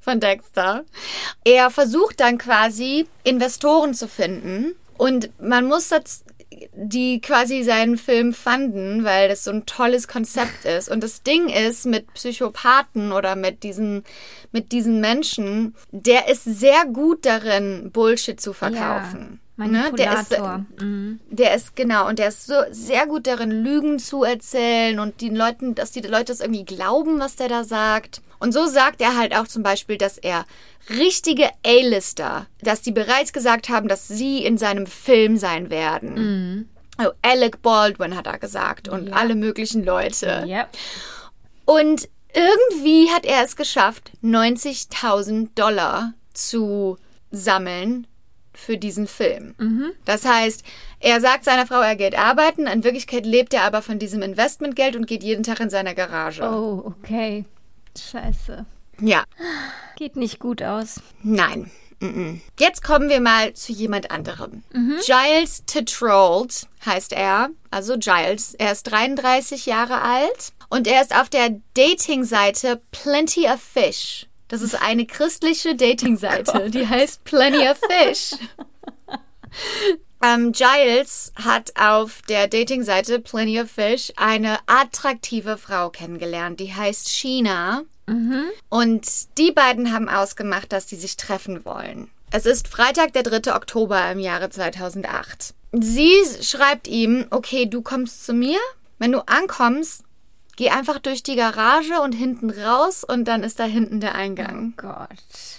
von 0.00 0.20
Dexter. 0.20 0.84
Er 1.44 1.70
versucht 1.70 2.20
dann 2.20 2.38
quasi 2.38 3.06
Investoren 3.24 3.94
zu 3.94 4.08
finden 4.08 4.74
und 4.96 5.30
man 5.40 5.66
muss 5.66 5.88
das, 5.88 6.24
die 6.74 7.20
quasi 7.20 7.62
seinen 7.62 7.96
Film 7.96 8.32
fanden, 8.32 9.04
weil 9.04 9.28
das 9.28 9.44
so 9.44 9.50
ein 9.50 9.66
tolles 9.66 10.08
Konzept 10.08 10.64
ist. 10.64 10.90
Und 10.90 11.02
das 11.02 11.22
Ding 11.22 11.48
ist 11.48 11.86
mit 11.86 12.12
Psychopathen 12.14 13.12
oder 13.12 13.36
mit 13.36 13.62
diesen, 13.62 14.04
mit 14.50 14.72
diesen 14.72 15.00
Menschen, 15.00 15.74
der 15.92 16.28
ist 16.28 16.44
sehr 16.44 16.86
gut 16.86 17.24
darin, 17.24 17.90
Bullshit 17.92 18.40
zu 18.40 18.52
verkaufen. 18.52 19.40
Ne? 19.56 19.92
Der 19.96 20.18
ist, 20.18 20.38
mhm. 20.80 21.20
der 21.28 21.54
ist 21.54 21.76
genau 21.76 22.08
und 22.08 22.18
der 22.18 22.28
ist 22.28 22.46
so 22.46 22.54
sehr 22.70 23.06
gut 23.06 23.26
darin, 23.26 23.50
Lügen 23.50 23.98
zu 23.98 24.24
erzählen 24.24 24.98
und 24.98 25.20
den 25.20 25.36
Leuten, 25.36 25.74
dass 25.74 25.92
die 25.92 26.00
Leute 26.00 26.26
das 26.26 26.40
irgendwie 26.40 26.64
glauben, 26.64 27.18
was 27.18 27.36
der 27.36 27.48
da 27.48 27.62
sagt. 27.64 28.22
Und 28.40 28.52
so 28.52 28.66
sagt 28.66 29.00
er 29.00 29.16
halt 29.16 29.36
auch 29.36 29.46
zum 29.46 29.62
Beispiel, 29.62 29.96
dass 29.98 30.18
er 30.18 30.44
richtige 30.88 31.48
A-Lister, 31.64 32.46
dass 32.62 32.82
die 32.82 32.90
bereits 32.92 33.32
gesagt 33.32 33.68
haben, 33.68 33.86
dass 33.86 34.08
sie 34.08 34.44
in 34.44 34.58
seinem 34.58 34.86
Film 34.86 35.36
sein 35.36 35.70
werden. 35.70 36.68
Oh, 36.98 37.10
Alec 37.22 37.62
Baldwin 37.62 38.16
hat 38.16 38.26
er 38.26 38.38
gesagt 38.38 38.88
und 38.88 39.08
Ja. 39.10 39.14
alle 39.16 39.34
möglichen 39.34 39.84
Leute. 39.84 40.44
Ja. 40.46 40.66
Und 41.64 42.08
irgendwie 42.34 43.10
hat 43.10 43.24
er 43.24 43.44
es 43.44 43.56
geschafft, 43.56 44.10
90.000 44.22 45.50
Dollar 45.54 46.14
zu 46.32 46.96
sammeln 47.30 48.06
für 48.52 48.76
diesen 48.76 49.06
Film. 49.06 49.54
Das 50.04 50.24
heißt, 50.26 50.62
er 51.00 51.20
sagt 51.20 51.44
seiner 51.44 51.66
Frau, 51.66 51.80
er 51.80 51.96
geht 51.96 52.18
arbeiten, 52.18 52.66
in 52.66 52.84
Wirklichkeit 52.84 53.24
lebt 53.24 53.54
er 53.54 53.62
aber 53.64 53.80
von 53.82 53.98
diesem 53.98 54.20
Investmentgeld 54.22 54.96
und 54.96 55.06
geht 55.06 55.22
jeden 55.22 55.42
Tag 55.44 55.60
in 55.60 55.70
seine 55.70 55.94
Garage. 55.94 56.42
Oh, 56.42 56.84
okay. 56.98 57.44
Scheiße. 57.98 58.64
Ja, 59.00 59.24
Geht 59.96 60.16
nicht 60.16 60.38
gut 60.38 60.62
aus. 60.62 61.00
nein. 61.22 61.70
Jetzt 62.58 62.82
kommen 62.82 63.10
wir 63.10 63.20
mal 63.20 63.52
zu 63.52 63.72
jemand 63.72 64.10
anderem. 64.10 64.62
Giles 65.04 65.64
Tetrold 65.66 66.66
heißt 66.86 67.12
er, 67.12 67.50
also 67.70 67.98
Giles. 67.98 68.54
Er 68.54 68.72
ist 68.72 68.84
33 68.84 69.66
Jahre 69.66 70.00
alt 70.00 70.52
und 70.70 70.86
er 70.86 71.02
ist 71.02 71.14
auf 71.14 71.28
der 71.28 71.60
Dating-Seite 71.74 72.80
Plenty 72.90 73.46
of 73.48 73.60
Fish. 73.60 74.26
Das 74.48 74.62
ist 74.62 74.80
eine 74.80 75.04
christliche 75.04 75.76
Dating-Seite, 75.76 76.70
die 76.70 76.88
heißt 76.88 77.22
Plenty 77.24 77.68
of 77.68 77.78
Fish. 77.90 78.34
Ähm, 80.22 80.52
Giles 80.52 81.32
hat 81.36 81.72
auf 81.76 82.22
der 82.28 82.46
Dating-Seite 82.46 83.20
Plenty 83.20 83.60
of 83.60 83.70
Fish 83.70 84.12
eine 84.16 84.58
attraktive 84.66 85.56
Frau 85.56 85.90
kennengelernt, 85.90 86.60
die 86.60 86.74
heißt 86.74 87.08
Sheena. 87.08 87.82
Und 88.68 89.06
die 89.38 89.52
beiden 89.52 89.92
haben 89.92 90.08
ausgemacht, 90.08 90.72
dass 90.72 90.88
sie 90.88 90.96
sich 90.96 91.16
treffen 91.16 91.64
wollen. 91.64 92.10
Es 92.32 92.46
ist 92.46 92.68
Freitag, 92.68 93.12
der 93.12 93.22
3. 93.22 93.54
Oktober 93.54 94.10
im 94.10 94.18
Jahre 94.18 94.50
2008. 94.50 95.54
Sie 95.72 96.12
schreibt 96.42 96.88
ihm, 96.88 97.26
okay, 97.30 97.66
du 97.66 97.82
kommst 97.82 98.24
zu 98.24 98.32
mir. 98.32 98.58
Wenn 98.98 99.12
du 99.12 99.20
ankommst, 99.26 100.04
geh 100.56 100.70
einfach 100.70 100.98
durch 100.98 101.22
die 101.22 101.36
Garage 101.36 102.00
und 102.02 102.12
hinten 102.12 102.50
raus 102.50 103.04
und 103.04 103.24
dann 103.26 103.42
ist 103.42 103.58
da 103.58 103.64
hinten 103.64 104.00
der 104.00 104.14
Eingang. 104.14 104.74
Gott. 104.76 105.08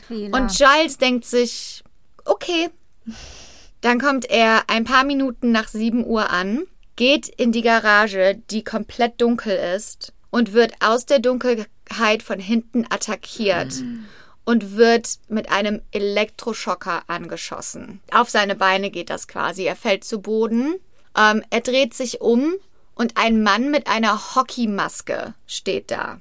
Fehler. 0.07 0.37
Und 0.37 0.55
Giles 0.55 0.97
denkt 0.97 1.25
sich, 1.25 1.83
okay. 2.25 2.69
Dann 3.81 3.99
kommt 3.99 4.29
er 4.29 4.63
ein 4.67 4.83
paar 4.83 5.03
Minuten 5.03 5.51
nach 5.51 5.67
7 5.67 6.05
Uhr 6.05 6.29
an, 6.29 6.63
geht 6.95 7.27
in 7.27 7.51
die 7.51 7.63
Garage, 7.63 8.39
die 8.49 8.63
komplett 8.63 9.19
dunkel 9.19 9.57
ist, 9.75 10.13
und 10.29 10.53
wird 10.53 10.73
aus 10.79 11.05
der 11.05 11.19
Dunkelheit 11.19 12.23
von 12.23 12.39
hinten 12.39 12.85
attackiert 12.89 13.73
und 14.45 14.75
wird 14.75 15.19
mit 15.27 15.51
einem 15.51 15.81
Elektroschocker 15.91 17.03
angeschossen. 17.07 17.99
Auf 18.11 18.29
seine 18.29 18.55
Beine 18.55 18.89
geht 18.91 19.09
das 19.09 19.27
quasi. 19.27 19.65
Er 19.65 19.75
fällt 19.75 20.03
zu 20.03 20.21
Boden, 20.21 20.75
ähm, 21.17 21.43
er 21.49 21.61
dreht 21.61 21.93
sich 21.93 22.21
um 22.21 22.53
und 23.01 23.17
ein 23.17 23.41
Mann 23.41 23.71
mit 23.71 23.87
einer 23.87 24.35
Hockeymaske 24.35 25.33
steht 25.47 25.89
da. 25.89 26.19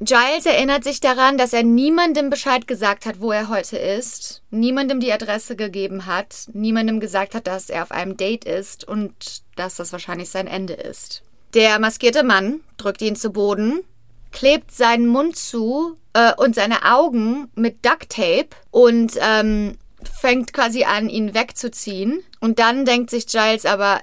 Giles 0.00 0.46
erinnert 0.46 0.82
sich 0.82 0.98
daran, 0.98 1.38
dass 1.38 1.52
er 1.52 1.62
niemandem 1.62 2.28
Bescheid 2.28 2.66
gesagt 2.66 3.06
hat, 3.06 3.20
wo 3.20 3.30
er 3.30 3.48
heute 3.48 3.78
ist, 3.78 4.42
niemandem 4.50 4.98
die 4.98 5.12
Adresse 5.12 5.54
gegeben 5.54 6.06
hat, 6.06 6.48
niemandem 6.52 6.98
gesagt 6.98 7.36
hat, 7.36 7.46
dass 7.46 7.70
er 7.70 7.84
auf 7.84 7.92
einem 7.92 8.16
Date 8.16 8.44
ist 8.44 8.82
und 8.82 9.12
dass 9.54 9.76
das 9.76 9.92
wahrscheinlich 9.92 10.28
sein 10.30 10.48
Ende 10.48 10.72
ist. 10.72 11.22
Der 11.54 11.78
maskierte 11.78 12.24
Mann 12.24 12.62
drückt 12.78 13.00
ihn 13.00 13.14
zu 13.14 13.30
Boden, 13.30 13.84
klebt 14.32 14.72
seinen 14.72 15.06
Mund 15.06 15.36
zu 15.36 15.98
äh, 16.14 16.32
und 16.36 16.56
seine 16.56 16.96
Augen 16.96 17.48
mit 17.54 17.86
Duct 17.86 18.10
Tape 18.10 18.48
und 18.72 19.12
ähm, 19.20 19.78
fängt 20.02 20.52
quasi 20.52 20.82
an, 20.82 21.08
ihn 21.08 21.32
wegzuziehen. 21.32 22.24
Und 22.40 22.58
dann 22.58 22.84
denkt 22.84 23.10
sich 23.10 23.28
Giles 23.28 23.66
aber, 23.66 24.00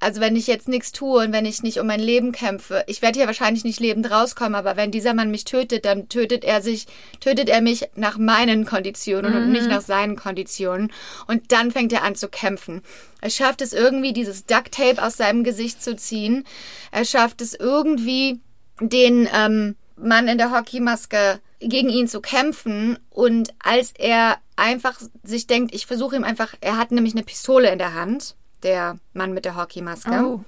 also 0.00 0.20
wenn 0.20 0.36
ich 0.36 0.46
jetzt 0.46 0.68
nichts 0.68 0.92
tue 0.92 1.24
und 1.24 1.32
wenn 1.32 1.44
ich 1.44 1.62
nicht 1.62 1.78
um 1.80 1.86
mein 1.86 2.00
Leben 2.00 2.30
kämpfe, 2.32 2.84
ich 2.86 3.02
werde 3.02 3.18
hier 3.18 3.26
wahrscheinlich 3.26 3.64
nicht 3.64 3.80
lebend 3.80 4.10
rauskommen, 4.10 4.54
aber 4.54 4.76
wenn 4.76 4.90
dieser 4.90 5.12
Mann 5.12 5.30
mich 5.30 5.44
tötet, 5.44 5.84
dann 5.84 6.08
tötet 6.08 6.44
er 6.44 6.62
sich, 6.62 6.86
tötet 7.20 7.48
er 7.48 7.60
mich 7.60 7.88
nach 7.96 8.16
meinen 8.16 8.64
Konditionen 8.64 9.34
und 9.34 9.50
nicht 9.50 9.66
nach 9.66 9.80
seinen 9.80 10.16
Konditionen. 10.16 10.92
Und 11.26 11.50
dann 11.50 11.72
fängt 11.72 11.92
er 11.92 12.04
an 12.04 12.14
zu 12.14 12.28
kämpfen. 12.28 12.82
Er 13.20 13.30
schafft 13.30 13.60
es 13.60 13.72
irgendwie, 13.72 14.12
dieses 14.12 14.46
Duct 14.46 14.72
Tape 14.72 15.02
aus 15.02 15.16
seinem 15.16 15.42
Gesicht 15.42 15.82
zu 15.82 15.96
ziehen. 15.96 16.44
Er 16.92 17.04
schafft 17.04 17.40
es 17.40 17.54
irgendwie, 17.54 18.40
den 18.80 19.28
ähm, 19.34 19.74
Mann 19.96 20.28
in 20.28 20.38
der 20.38 20.52
Hockeymaske 20.52 21.40
gegen 21.60 21.88
ihn 21.88 22.06
zu 22.06 22.20
kämpfen. 22.20 22.98
Und 23.10 23.52
als 23.58 23.92
er 23.98 24.38
einfach 24.54 25.00
sich 25.24 25.48
denkt, 25.48 25.74
ich 25.74 25.86
versuche 25.86 26.14
ihm 26.14 26.24
einfach, 26.24 26.54
er 26.60 26.76
hat 26.76 26.92
nämlich 26.92 27.14
eine 27.14 27.24
Pistole 27.24 27.72
in 27.72 27.78
der 27.78 27.94
Hand, 27.94 28.36
der 28.62 28.98
Mann 29.12 29.32
mit 29.32 29.44
der 29.44 29.56
Hockeymaske. 29.56 30.24
Oh. 30.24 30.44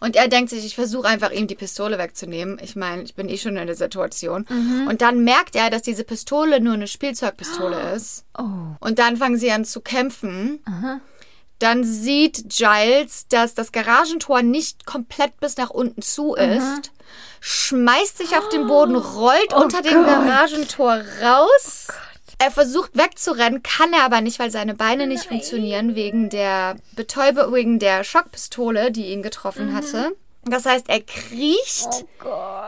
Und 0.00 0.16
er 0.16 0.28
denkt 0.28 0.50
sich, 0.50 0.66
ich 0.66 0.74
versuche 0.74 1.08
einfach 1.08 1.30
ihm 1.30 1.46
die 1.46 1.54
Pistole 1.54 1.96
wegzunehmen. 1.96 2.58
Ich 2.62 2.76
meine, 2.76 3.02
ich 3.02 3.14
bin 3.14 3.28
eh 3.28 3.38
schon 3.38 3.56
in 3.56 3.66
der 3.66 3.76
Situation. 3.76 4.44
Und 4.86 5.00
dann 5.00 5.24
merkt 5.24 5.56
er, 5.56 5.70
dass 5.70 5.80
diese 5.80 6.04
Pistole 6.04 6.60
nur 6.60 6.74
eine 6.74 6.88
Spielzeugpistole 6.88 7.94
ist. 7.94 8.24
Oh. 8.36 8.42
Und 8.80 8.98
dann 8.98 9.16
fangen 9.16 9.38
sie 9.38 9.50
an 9.50 9.64
zu 9.64 9.80
kämpfen. 9.80 10.60
Dann 11.58 11.84
sieht 11.84 12.50
Giles, 12.50 13.28
dass 13.28 13.54
das 13.54 13.72
Garagentor 13.72 14.42
nicht 14.42 14.84
komplett 14.84 15.40
bis 15.40 15.56
nach 15.56 15.70
unten 15.70 16.02
zu 16.02 16.34
ist, 16.34 16.92
schmeißt 17.40 18.18
sich 18.18 18.36
auf 18.36 18.48
den 18.50 18.66
Boden, 18.66 18.96
rollt 18.96 19.54
unter 19.54 19.80
dem 19.80 19.94
Gott. 19.94 20.06
Garagentor 20.06 21.02
raus. 21.22 21.88
Er 22.44 22.50
versucht 22.50 22.94
wegzurennen, 22.94 23.62
kann 23.62 23.94
er 23.94 24.04
aber 24.04 24.20
nicht, 24.20 24.38
weil 24.38 24.50
seine 24.50 24.74
Beine 24.74 25.06
nicht 25.06 25.24
funktionieren 25.24 25.94
wegen 25.94 26.28
der 26.28 26.76
Betäube, 26.94 27.50
wegen 27.50 27.78
der 27.78 28.04
Schockpistole, 28.04 28.92
die 28.92 29.06
ihn 29.06 29.22
getroffen 29.22 29.74
hatte. 29.74 30.14
Das 30.44 30.66
heißt, 30.66 30.90
er 30.90 31.00
kriecht 31.00 32.04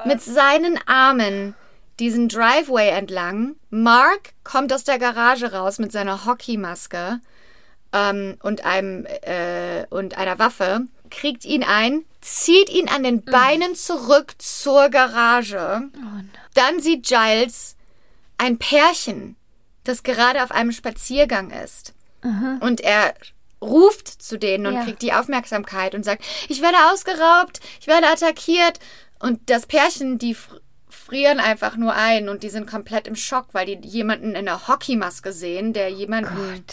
mit 0.07 0.23
seinen 0.23 0.79
Armen 0.87 1.55
diesen 1.99 2.31
Driveway 2.31 2.89
entlang. 2.89 3.57
Mark 3.69 4.31
kommt 4.45 4.73
aus 4.73 4.85
der 4.85 4.99
Garage 4.99 5.53
raus 5.53 5.79
mit 5.79 5.93
seiner 5.93 6.25
Hockeymaske 6.25 7.21
ähm, 7.93 8.39
und 8.43 8.65
einem 8.65 9.05
äh, 9.05 9.85
und 9.91 10.17
einer 10.17 10.39
Waffe, 10.39 10.87
kriegt 11.11 11.45
ihn 11.45 11.63
ein, 11.63 12.07
zieht 12.23 12.71
ihn 12.71 12.89
an 12.89 13.03
den 13.03 13.23
Beinen 13.23 13.75
zurück 13.75 14.37
zur 14.39 14.89
Garage. 14.89 15.83
Dann 16.55 16.81
sieht 16.81 17.07
Giles 17.07 17.77
ein 18.39 18.57
Pärchen, 18.57 19.37
das 19.89 20.03
gerade 20.03 20.43
auf 20.43 20.51
einem 20.53 20.73
Spaziergang 20.73 21.51
ist. 21.51 21.95
Und 22.61 22.81
er 22.81 23.15
ruft 23.63 24.09
zu 24.09 24.37
denen 24.39 24.67
und 24.67 24.75
Ja. 24.75 24.83
kriegt 24.85 25.01
die 25.03 25.13
Aufmerksamkeit 25.13 25.95
und 25.95 26.05
sagt, 26.05 26.25
ich 26.49 26.61
werde 26.61 26.77
ausgeraubt, 26.93 27.61
ich 27.81 27.87
werde 27.87 28.09
attackiert. 28.09 28.81
Und 29.21 29.49
das 29.49 29.67
Pärchen, 29.67 30.19
die 30.19 30.35
fr- 30.35 30.61
frieren 30.91 31.39
einfach 31.41 31.77
nur 31.77 31.95
ein 31.95 32.29
und 32.29 32.43
die 32.43 32.49
sind 32.51 32.69
komplett 32.69 33.07
im 33.07 33.15
Schock, 33.17 33.47
weil 33.53 33.65
die 33.67 33.89
jemanden 33.89 34.31
in 34.31 34.37
einer 34.49 34.67
Hockeymaske 34.69 35.33
sehen, 35.33 35.73
der 35.73 35.89
jemanden 35.91 36.65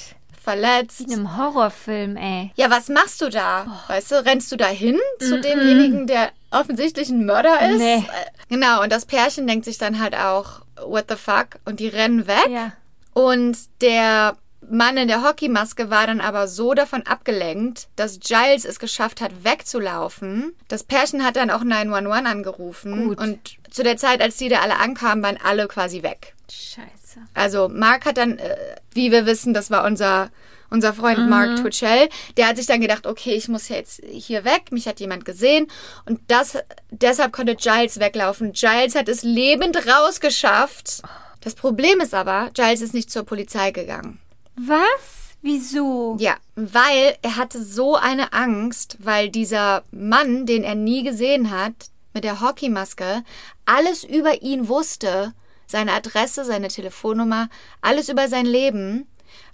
verletzt. 0.41 1.01
In 1.01 1.13
einem 1.13 1.37
Horrorfilm, 1.37 2.17
ey. 2.17 2.51
Ja, 2.55 2.69
was 2.69 2.89
machst 2.89 3.21
du 3.21 3.29
da? 3.29 3.65
Oh. 3.67 3.91
Weißt 3.93 4.11
du, 4.11 4.25
rennst 4.25 4.51
du 4.51 4.55
da 4.57 4.67
hin 4.67 4.99
zu 5.19 5.39
demjenigen, 5.39 6.07
der 6.07 6.31
offensichtlich 6.51 7.09
ein 7.09 7.25
Mörder 7.25 7.61
ist? 7.69 7.77
Nee. 7.77 7.97
Äh, 7.97 8.03
Genau, 8.49 8.83
und 8.83 8.91
das 8.91 9.05
Pärchen 9.05 9.47
denkt 9.47 9.65
sich 9.65 9.77
dann 9.77 9.99
halt 9.99 10.15
auch, 10.15 10.61
what 10.85 11.05
the 11.09 11.15
fuck? 11.15 11.59
Und 11.65 11.79
die 11.79 11.87
rennen 11.87 12.27
weg. 12.27 12.49
Ja. 12.49 12.73
Und 13.13 13.57
der 13.81 14.37
Mann 14.69 14.97
in 14.97 15.07
der 15.07 15.23
Hockeymaske 15.23 15.89
war 15.89 16.07
dann 16.07 16.21
aber 16.21 16.47
so 16.47 16.73
davon 16.73 17.05
abgelenkt, 17.05 17.87
dass 17.95 18.19
Giles 18.19 18.65
es 18.65 18.79
geschafft 18.79 19.21
hat, 19.21 19.43
wegzulaufen. 19.43 20.53
Das 20.67 20.83
Pärchen 20.83 21.23
hat 21.23 21.35
dann 21.35 21.49
auch 21.49 21.63
911 21.63 22.25
angerufen. 22.25 23.09
Gut. 23.09 23.17
Und 23.19 23.39
zu 23.69 23.83
der 23.83 23.97
Zeit, 23.97 24.21
als 24.21 24.37
die 24.37 24.49
da 24.49 24.59
alle 24.61 24.79
ankamen, 24.79 25.23
waren 25.23 25.37
alle 25.43 25.67
quasi 25.67 26.03
weg. 26.03 26.33
Scheiße. 26.49 27.19
Also 27.33 27.69
Mark 27.69 28.05
hat 28.05 28.17
dann, 28.17 28.37
äh, 28.37 28.55
wie 28.93 29.11
wir 29.11 29.25
wissen, 29.25 29.53
das 29.53 29.69
war 29.69 29.83
unser, 29.85 30.31
unser 30.69 30.93
Freund 30.93 31.29
Mark 31.29 31.57
Twitchell, 31.57 32.09
der 32.37 32.47
hat 32.47 32.57
sich 32.57 32.65
dann 32.65 32.81
gedacht, 32.81 33.05
okay, 33.05 33.33
ich 33.33 33.47
muss 33.47 33.69
jetzt 33.69 34.01
hier 34.05 34.43
weg, 34.43 34.71
mich 34.71 34.87
hat 34.87 34.99
jemand 34.99 35.23
gesehen 35.23 35.67
und 36.05 36.19
das, 36.27 36.57
deshalb 36.89 37.31
konnte 37.31 37.55
Giles 37.55 37.99
weglaufen. 37.99 38.53
Giles 38.53 38.95
hat 38.95 39.07
es 39.07 39.21
lebend 39.23 39.77
rausgeschafft. 39.87 41.03
Das 41.43 41.55
Problem 41.55 41.99
ist 41.99 42.13
aber, 42.13 42.51
Giles 42.53 42.81
ist 42.81 42.93
nicht 42.93 43.11
zur 43.11 43.23
Polizei 43.23 43.71
gegangen. 43.71 44.19
Was? 44.55 45.35
Wieso? 45.41 46.15
Ja, 46.21 46.37
weil 46.55 47.17
er 47.21 47.35
hatte 47.35 47.61
so 47.61 47.97
eine 47.97 48.31
Angst, 48.31 48.95
weil 48.99 49.29
dieser 49.29 49.83
Mann, 49.91 50.45
den 50.45 50.63
er 50.63 50.75
nie 50.75 51.03
gesehen 51.03 51.51
hat, 51.51 51.73
mit 52.13 52.23
der 52.23 52.39
Hockeymaske, 52.39 53.23
alles 53.65 54.05
über 54.05 54.41
ihn 54.41 54.69
wusste, 54.69 55.33
seine 55.67 55.91
Adresse, 55.91 56.45
seine 56.45 56.69
Telefonnummer, 56.69 57.49
alles 57.81 58.07
über 58.07 58.29
sein 58.29 58.45
Leben, 58.45 59.05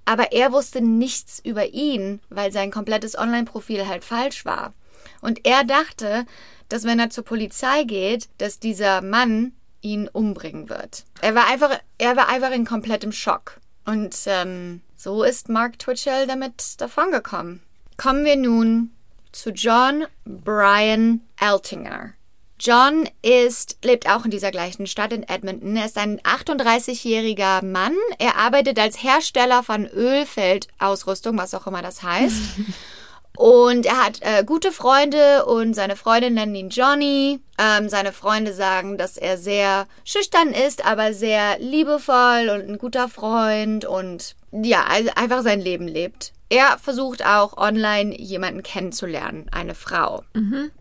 aber 0.06 0.32
er 0.32 0.52
wusste 0.52 0.82
nichts 0.82 1.42
über 1.44 1.74
ihn, 1.74 2.20
weil 2.30 2.52
sein 2.52 2.70
komplettes 2.70 3.18
Online-Profil 3.18 3.88
halt 3.88 4.04
falsch 4.04 4.46
war. 4.46 4.74
Und 5.22 5.46
er 5.48 5.64
dachte, 5.64 6.28
dass 6.68 6.84
wenn 6.84 7.00
er 7.00 7.10
zur 7.10 7.24
Polizei 7.24 7.84
geht, 7.84 8.30
dass 8.38 8.60
dieser 8.60 9.02
Mann 9.02 9.54
ihn 9.82 10.08
umbringen 10.08 10.70
wird. 10.70 11.06
Er 11.22 11.36
war 11.36 11.48
einfach, 11.48 11.80
er 11.98 12.16
war 12.16 12.30
einfach 12.30 12.52
in 12.52 12.66
komplettem 12.66 13.12
Schock. 13.12 13.60
Und 13.86 14.16
ähm, 14.28 14.82
so 14.96 15.24
ist 15.24 15.50
Mark 15.50 15.80
Twitchell 15.80 16.28
damit 16.28 16.80
davongekommen. 16.80 17.62
Kommen 17.98 18.26
wir 18.26 18.36
nun 18.36 18.92
zu 19.32 19.52
John 19.52 20.06
Brian 20.26 21.22
Eltinger. 21.40 22.14
John 22.60 23.08
ist, 23.22 23.78
lebt 23.84 24.10
auch 24.10 24.26
in 24.26 24.32
dieser 24.32 24.52
gleichen 24.52 24.86
Stadt 24.86 25.14
in 25.14 25.24
Edmonton. 25.24 25.78
Er 25.78 25.86
ist 25.86 25.98
ein 25.98 26.20
38-jähriger 26.20 27.64
Mann. 27.64 27.96
Er 28.18 28.36
arbeitet 28.36 28.78
als 28.78 29.02
Hersteller 29.02 29.64
von 29.64 29.88
Ölfeldausrüstung, 29.88 31.38
was 31.38 31.54
auch 31.54 31.68
immer 31.68 31.82
das 31.82 32.04
heißt. 32.04 32.36
Und 33.40 33.86
er 33.86 34.04
hat 34.06 34.20
äh, 34.20 34.44
gute 34.44 34.74
Freunde 34.74 35.46
und 35.46 35.74
seine 35.74 35.96
Freunde 35.96 36.30
nennen 36.30 36.54
ihn 36.56 36.68
Johnny. 36.68 37.40
Ähm, 37.58 37.88
seine 37.88 38.12
Freunde 38.12 38.54
sagen, 38.54 38.98
dass 38.98 39.16
er 39.16 39.38
sehr 39.38 39.88
schüchtern 40.04 40.50
ist, 40.50 40.86
aber 40.86 41.14
sehr 41.14 41.58
liebevoll 41.58 42.50
und 42.50 42.70
ein 42.70 42.78
guter 42.78 43.08
Freund 43.08 43.86
und 43.86 44.36
ja, 44.52 44.84
also 44.90 45.12
einfach 45.16 45.42
sein 45.42 45.62
Leben 45.62 45.88
lebt. 45.88 46.34
Er 46.50 46.78
versucht 46.80 47.26
auch 47.26 47.56
online 47.56 48.14
jemanden 48.20 48.62
kennenzulernen, 48.62 49.46
eine 49.54 49.74
Frau. 49.74 50.24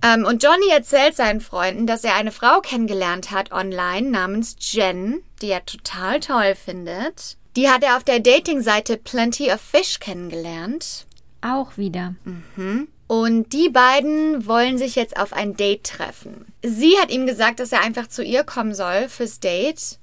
Ähm, 0.02 0.24
und 0.24 0.42
Johnny 0.42 0.68
erzählt 0.72 1.14
seinen 1.14 1.40
Freunden, 1.40 1.86
dass 1.86 2.02
er 2.02 2.16
eine 2.16 2.32
Frau 2.32 2.61
kennengelernt 2.61 3.30
hat 3.30 3.52
online 3.52 4.11
namens 4.11 4.56
Jen, 4.59 5.22
die 5.42 5.50
er 5.50 5.64
total 5.64 6.18
toll 6.18 6.56
findet. 6.56 7.36
Die 7.56 7.70
hat 7.70 7.84
er 7.84 7.96
auf 7.96 8.04
der 8.04 8.18
Datingseite 8.18 8.96
Plenty 8.96 9.52
of 9.52 9.61
Fish 9.61 10.00
kennengelernt. 10.00 11.06
Auch 11.41 11.76
wieder. 11.76 12.14
Und 13.07 13.53
die 13.53 13.70
beiden 13.70 14.47
wollen 14.47 14.76
sich 14.76 14.95
jetzt 14.97 15.16
auf 15.18 15.32
ein 15.32 15.57
Date 15.57 15.84
treffen. 15.84 16.53
Sie 16.62 16.99
hat 16.99 17.11
ihm 17.11 17.26
gesagt, 17.26 17.61
dass 17.61 17.72
er 17.72 17.80
einfach 17.82 18.09
zu 18.09 18.22
ihr 18.22 18.45
kommen 18.45 18.74
soll 18.74 19.09
fürs 19.09 19.41
Date. 19.41 19.99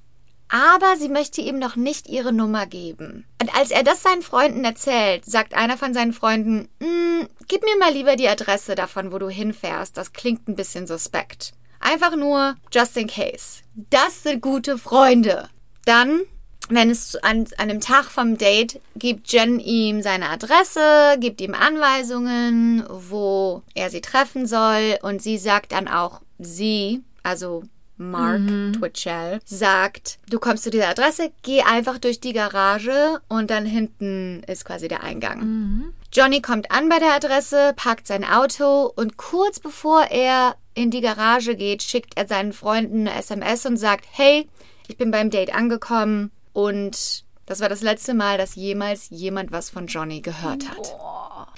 Aber 0.47 0.95
sie 0.97 1.09
möchte 1.09 1.41
ihm 1.41 1.57
noch 1.57 1.75
nicht 1.75 2.07
ihre 2.07 2.31
Nummer 2.31 2.67
geben. 2.67 3.25
Und 3.41 3.55
als 3.55 3.71
er 3.71 3.83
das 3.83 4.03
seinen 4.03 4.21
Freunden 4.21 4.63
erzählt, 4.63 5.25
sagt 5.25 5.55
einer 5.55 5.75
von 5.77 5.93
seinen 5.93 6.13
Freunden, 6.13 6.69
"Mm, 6.79 7.25
gib 7.47 7.63
mir 7.63 7.77
mal 7.79 7.91
lieber 7.91 8.15
die 8.15 8.29
Adresse 8.29 8.75
davon, 8.75 9.11
wo 9.11 9.17
du 9.17 9.27
hinfährst. 9.27 9.97
Das 9.97 10.13
klingt 10.13 10.47
ein 10.47 10.55
bisschen 10.55 10.86
suspekt. 10.86 11.53
Einfach 11.79 12.15
nur 12.15 12.55
just 12.71 12.95
in 12.95 13.07
case. 13.07 13.61
Das 13.89 14.23
sind 14.23 14.41
gute 14.41 14.77
Freunde. 14.77 15.49
Dann 15.86 16.21
wenn 16.70 16.89
es 16.89 17.16
an, 17.18 17.45
an 17.57 17.68
dem 17.68 17.80
Tag 17.80 18.05
vom 18.05 18.38
Date 18.38 18.80
gibt 18.95 19.32
Jen 19.32 19.59
ihm 19.59 20.01
seine 20.01 20.30
Adresse, 20.30 21.18
gibt 21.20 21.41
ihm 21.41 21.53
Anweisungen, 21.53 22.84
wo 22.89 23.61
er 23.74 23.89
sie 23.89 24.01
treffen 24.01 24.45
soll. 24.45 24.97
Und 25.01 25.22
sie 25.22 25.38
sagt 25.38 25.72
dann 25.72 25.88
auch, 25.88 26.22
sie, 26.39 27.01
also 27.24 27.63
Mark 27.97 28.41
Twitchell, 28.74 29.39
sagt, 29.45 30.20
du 30.30 30.39
kommst 30.39 30.63
zu 30.63 30.70
dieser 30.70 30.89
Adresse, 30.89 31.32
geh 31.43 31.61
einfach 31.61 31.97
durch 31.97 32.20
die 32.20 32.34
Garage 32.34 33.22
und 33.30 33.49
dann 33.49 33.66
hinten 33.66 34.43
ist 34.47 34.66
quasi 34.66 34.88
der 34.88 35.03
Eingang. 35.03 35.93
Johnny 36.11 36.41
kommt 36.41 36.72
an 36.72 36.89
bei 36.89 36.99
der 36.99 37.13
Adresse, 37.13 37.74
parkt 37.76 38.07
sein 38.07 38.26
Auto 38.26 38.91
und 38.95 39.18
kurz 39.18 39.59
bevor 39.59 40.03
er 40.11 40.55
in 40.74 40.91
die 40.91 41.01
Garage 41.01 41.55
geht, 41.55 41.84
schickt 41.84 42.18
er 42.18 42.28
seinen 42.28 42.51
Freunden 42.51 43.07
eine 43.07 43.18
SMS 43.18 43.66
und 43.66 43.78
sagt, 43.78 44.05
hey, 44.11 44.49
ich 44.88 44.97
bin 44.97 45.09
beim 45.09 45.30
Date 45.30 45.55
angekommen 45.55 46.32
und 46.55 47.25
das 47.45 47.59
war 47.59 47.67
das 47.67 47.81
letzte 47.81 48.13
Mal, 48.13 48.37
dass 48.37 48.55
jemals 48.55 49.09
jemand 49.09 49.51
was 49.51 49.69
von 49.69 49.87
Johnny 49.87 50.21
gehört 50.21 50.69
hat. 50.69 50.95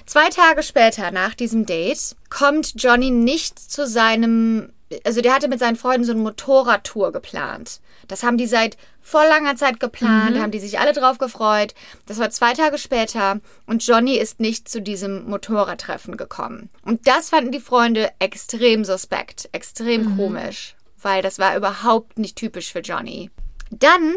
Zwei 0.08 0.30
Tage 0.30 0.64
später, 0.64 1.12
nach 1.12 1.36
diesem 1.36 1.68
Date, 1.68 2.16
kommt 2.32 2.74
Johnny 2.82 3.12
nicht 3.12 3.60
zu 3.60 3.86
seinem, 3.86 4.74
also 5.06 5.22
der 5.22 5.36
hatte 5.36 5.50
mit 5.50 5.60
seinen 5.60 5.76
Freunden 5.76 6.04
so 6.04 6.14
eine 6.14 6.22
Motorradtour 6.22 7.12
geplant. 7.12 7.80
Das 8.08 8.24
haben 8.24 8.38
die 8.38 8.48
seit 8.48 8.76
vor 9.02 9.24
langer 9.24 9.56
Zeit 9.56 9.80
geplant, 9.80 10.36
da 10.36 10.42
haben 10.42 10.52
die 10.52 10.60
sich 10.60 10.80
alle 10.80 10.94
drauf 10.94 11.20
gefreut. 11.20 11.76
Das 12.08 12.18
war 12.18 12.32
zwei 12.32 12.54
Tage 12.54 12.80
später 12.80 13.40
und 13.68 13.86
Johnny 13.86 14.16
ist 14.18 14.40
nicht 14.40 14.68
zu 14.68 14.82
diesem 14.82 15.30
Motorradtreffen 15.30 16.18
gekommen. 16.18 16.72
Und 16.84 17.08
das 17.08 17.30
fanden 17.30 17.52
die 17.52 17.60
Freunde 17.60 18.10
extrem 18.18 18.84
suspekt, 18.84 19.48
extrem 19.52 20.18
komisch, 20.18 20.76
weil 21.00 21.22
das 21.22 21.38
war 21.38 21.56
überhaupt 21.56 22.18
nicht 22.18 22.36
typisch 22.36 22.72
für 22.72 22.80
Johnny. 22.80 23.30
Dann 23.72 24.16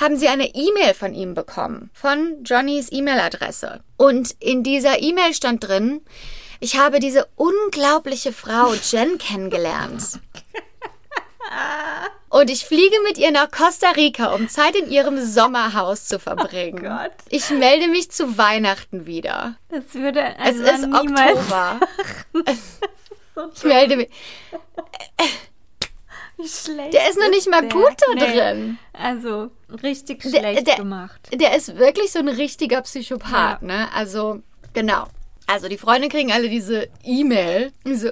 haben 0.00 0.16
sie 0.16 0.28
eine 0.28 0.54
E-Mail 0.54 0.94
von 0.94 1.14
ihm 1.14 1.34
bekommen, 1.34 1.90
von 1.92 2.42
Johnnys 2.44 2.88
E-Mail-Adresse. 2.90 3.80
Und 3.96 4.34
in 4.40 4.62
dieser 4.62 5.00
E-Mail 5.00 5.34
stand 5.34 5.66
drin, 5.66 6.02
ich 6.60 6.78
habe 6.78 7.00
diese 7.00 7.28
unglaubliche 7.36 8.32
Frau 8.32 8.72
Jen 8.74 9.18
kennengelernt. 9.18 10.20
Und 12.28 12.50
ich 12.50 12.66
fliege 12.66 12.96
mit 13.04 13.18
ihr 13.18 13.30
nach 13.30 13.50
Costa 13.50 13.90
Rica, 13.90 14.34
um 14.34 14.48
Zeit 14.48 14.74
in 14.74 14.90
ihrem 14.90 15.24
Sommerhaus 15.24 16.06
zu 16.06 16.18
verbringen. 16.18 16.82
Gott. 16.82 17.12
Ich 17.30 17.48
melde 17.50 17.88
mich 17.88 18.10
zu 18.10 18.36
Weihnachten 18.36 19.06
wieder. 19.06 19.56
Das 19.68 19.94
würde 19.94 20.34
Es 20.38 20.60
also 20.60 20.64
ist 20.64 20.86
niemals 20.86 21.38
Oktober. 21.38 21.80
Ich 23.54 23.64
melde 23.64 23.96
mich. 23.96 24.08
Schlecht. 26.64 26.92
Der 26.94 27.08
ist 27.08 27.18
noch 27.18 27.30
nicht 27.30 27.48
mal 27.48 27.62
gut 27.68 27.94
da 28.06 28.14
Nee. 28.14 28.32
drin. 28.32 28.78
Also 28.92 29.50
richtig 29.82 30.22
Der- 30.22 30.30
schlecht 30.30 30.66
der- 30.66 30.76
gemacht. 30.76 31.20
Der 31.32 31.56
ist 31.56 31.76
wirklich 31.76 32.12
so 32.12 32.18
ein 32.18 32.28
richtiger 32.28 32.82
Psychopath, 32.82 33.62
Ja. 33.62 33.66
ne? 33.66 33.88
Also, 33.94 34.42
genau. 34.72 35.06
Also, 35.46 35.68
die 35.68 35.78
Freunde 35.78 36.08
kriegen 36.08 36.32
alle 36.32 36.48
diese 36.48 36.88
E-Mail. 37.04 37.72
So, 37.84 38.10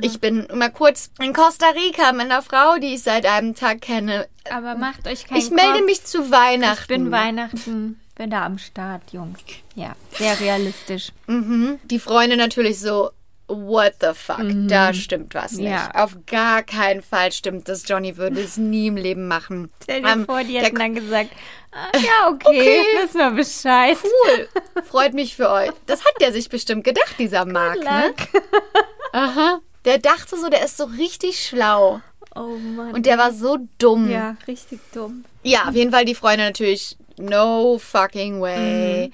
ich 0.00 0.20
bin 0.20 0.48
mal 0.52 0.70
kurz 0.70 1.10
in 1.20 1.32
Costa 1.32 1.66
Rica 1.70 2.10
mit 2.12 2.22
einer 2.22 2.42
Frau, 2.42 2.76
die 2.78 2.94
ich 2.94 3.02
seit 3.04 3.24
einem 3.24 3.54
Tag 3.54 3.80
kenne. 3.82 4.26
Aber 4.50 4.74
macht 4.74 5.06
euch 5.06 5.26
keinen 5.26 5.38
Ich 5.38 5.50
melde 5.50 5.74
Kopf. 5.78 5.84
mich 5.84 6.04
zu 6.04 6.30
Weihnachten. 6.32 6.82
Ich 6.82 6.88
bin 6.88 7.10
Weihnachten, 7.12 8.00
bin 8.16 8.30
da 8.30 8.44
am 8.46 8.58
Start, 8.58 9.12
Jungs. 9.12 9.38
Ja, 9.76 9.94
sehr 10.12 10.40
realistisch. 10.40 11.12
Mhm. 11.28 11.78
Die 11.84 12.00
Freunde 12.00 12.36
natürlich 12.36 12.80
so, 12.80 13.10
what 13.48 13.94
the 14.00 14.12
fuck, 14.14 14.40
da 14.68 14.92
stimmt 14.92 15.34
was 15.34 15.52
nicht. 15.52 15.66
Mhm. 15.66 15.70
Ja. 15.70 15.90
Auf 15.94 16.16
gar 16.26 16.62
keinen 16.62 17.02
Fall 17.02 17.32
stimmt 17.32 17.68
das. 17.68 17.86
Johnny 17.88 18.16
würde 18.16 18.40
es 18.40 18.56
nie 18.56 18.88
im 18.88 18.96
Leben 18.96 19.28
machen. 19.28 19.70
Stell 19.82 20.02
dir 20.02 20.08
Ähm, 20.08 20.26
vor, 20.26 20.42
die 20.42 20.58
hätten 20.58 20.76
dann 20.76 20.94
gesagt, 20.94 21.30
ah, 21.72 21.96
ja, 21.98 22.28
okay, 22.30 22.82
wissen 23.02 23.18
wir 23.18 23.30
Bescheid. 23.30 23.96
Cool. 24.02 24.48
Freut 24.84 25.14
mich 25.14 25.36
für 25.36 25.50
euch. 25.50 25.70
Das 25.86 26.04
hat 26.04 26.14
der 26.20 26.32
sich 26.32 26.48
bestimmt 26.48 26.84
gedacht, 26.84 27.14
dieser 27.18 27.44
Mark, 27.44 27.78
ne? 27.82 28.14
Aha. 29.12 29.60
Der 29.84 29.98
dachte 29.98 30.36
so, 30.36 30.48
der 30.48 30.64
ist 30.64 30.76
so 30.76 30.84
richtig 30.84 31.44
schlau. 31.46 32.00
Oh 32.34 32.56
Mann. 32.58 32.92
Und 32.92 33.06
der 33.06 33.16
war 33.18 33.32
so 33.32 33.58
dumm. 33.78 34.10
ja, 34.10 34.36
richtig 34.48 34.80
dumm. 34.92 35.24
Ja, 35.42 35.68
auf 35.68 35.74
jeden 35.74 35.92
Fall 35.92 36.04
die 36.04 36.14
Freunde 36.16 36.44
natürlich 36.44 36.96
no 37.16 37.78
fucking 37.78 38.40
way. 38.40 39.10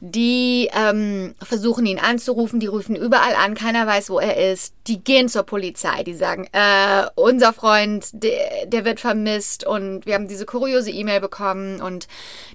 Die 0.00 0.68
ähm, 0.74 1.34
versuchen 1.42 1.86
ihn 1.86 1.98
anzurufen, 1.98 2.60
die 2.60 2.66
rufen 2.66 2.96
überall 2.96 3.34
an, 3.34 3.54
keiner 3.54 3.86
weiß, 3.86 4.10
wo 4.10 4.18
er 4.18 4.52
ist. 4.52 4.74
Die 4.88 5.02
gehen 5.02 5.28
zur 5.28 5.44
Polizei, 5.44 6.02
die 6.02 6.14
sagen, 6.14 6.46
äh, 6.52 7.06
unser 7.14 7.54
Freund, 7.54 8.08
der, 8.12 8.66
der 8.66 8.84
wird 8.84 9.00
vermisst 9.00 9.66
und 9.66 10.04
wir 10.04 10.14
haben 10.14 10.28
diese 10.28 10.44
kuriose 10.44 10.90
E-Mail 10.90 11.20
bekommen 11.20 11.80
und 11.80 12.08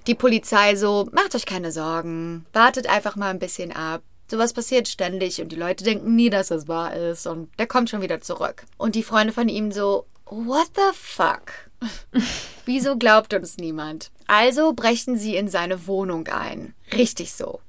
die 0.06 0.14
Polizei 0.14 0.76
so, 0.76 1.08
macht 1.10 1.34
euch 1.34 1.44
keine 1.44 1.72
Sorgen, 1.72 2.46
wartet 2.52 2.88
einfach 2.88 3.16
mal 3.16 3.30
ein 3.30 3.40
bisschen 3.40 3.72
ab. 3.72 4.02
Sowas 4.30 4.52
passiert 4.52 4.86
ständig 4.86 5.42
und 5.42 5.50
die 5.50 5.56
Leute 5.56 5.82
denken 5.82 6.14
nie, 6.14 6.30
dass 6.30 6.52
es 6.52 6.68
wahr 6.68 6.94
ist 6.94 7.26
und 7.26 7.50
der 7.58 7.66
kommt 7.66 7.90
schon 7.90 8.02
wieder 8.02 8.20
zurück. 8.20 8.64
Und 8.78 8.94
die 8.94 9.02
Freunde 9.02 9.32
von 9.32 9.48
ihm 9.48 9.72
so, 9.72 10.06
what 10.26 10.70
the 10.76 10.92
fuck? 10.94 11.71
Wieso 12.66 12.96
glaubt 12.96 13.34
uns 13.34 13.56
niemand? 13.56 14.10
Also 14.26 14.72
brechen 14.72 15.18
sie 15.18 15.36
in 15.36 15.48
seine 15.48 15.86
Wohnung 15.86 16.28
ein. 16.28 16.74
Richtig 16.92 17.32
so. 17.32 17.60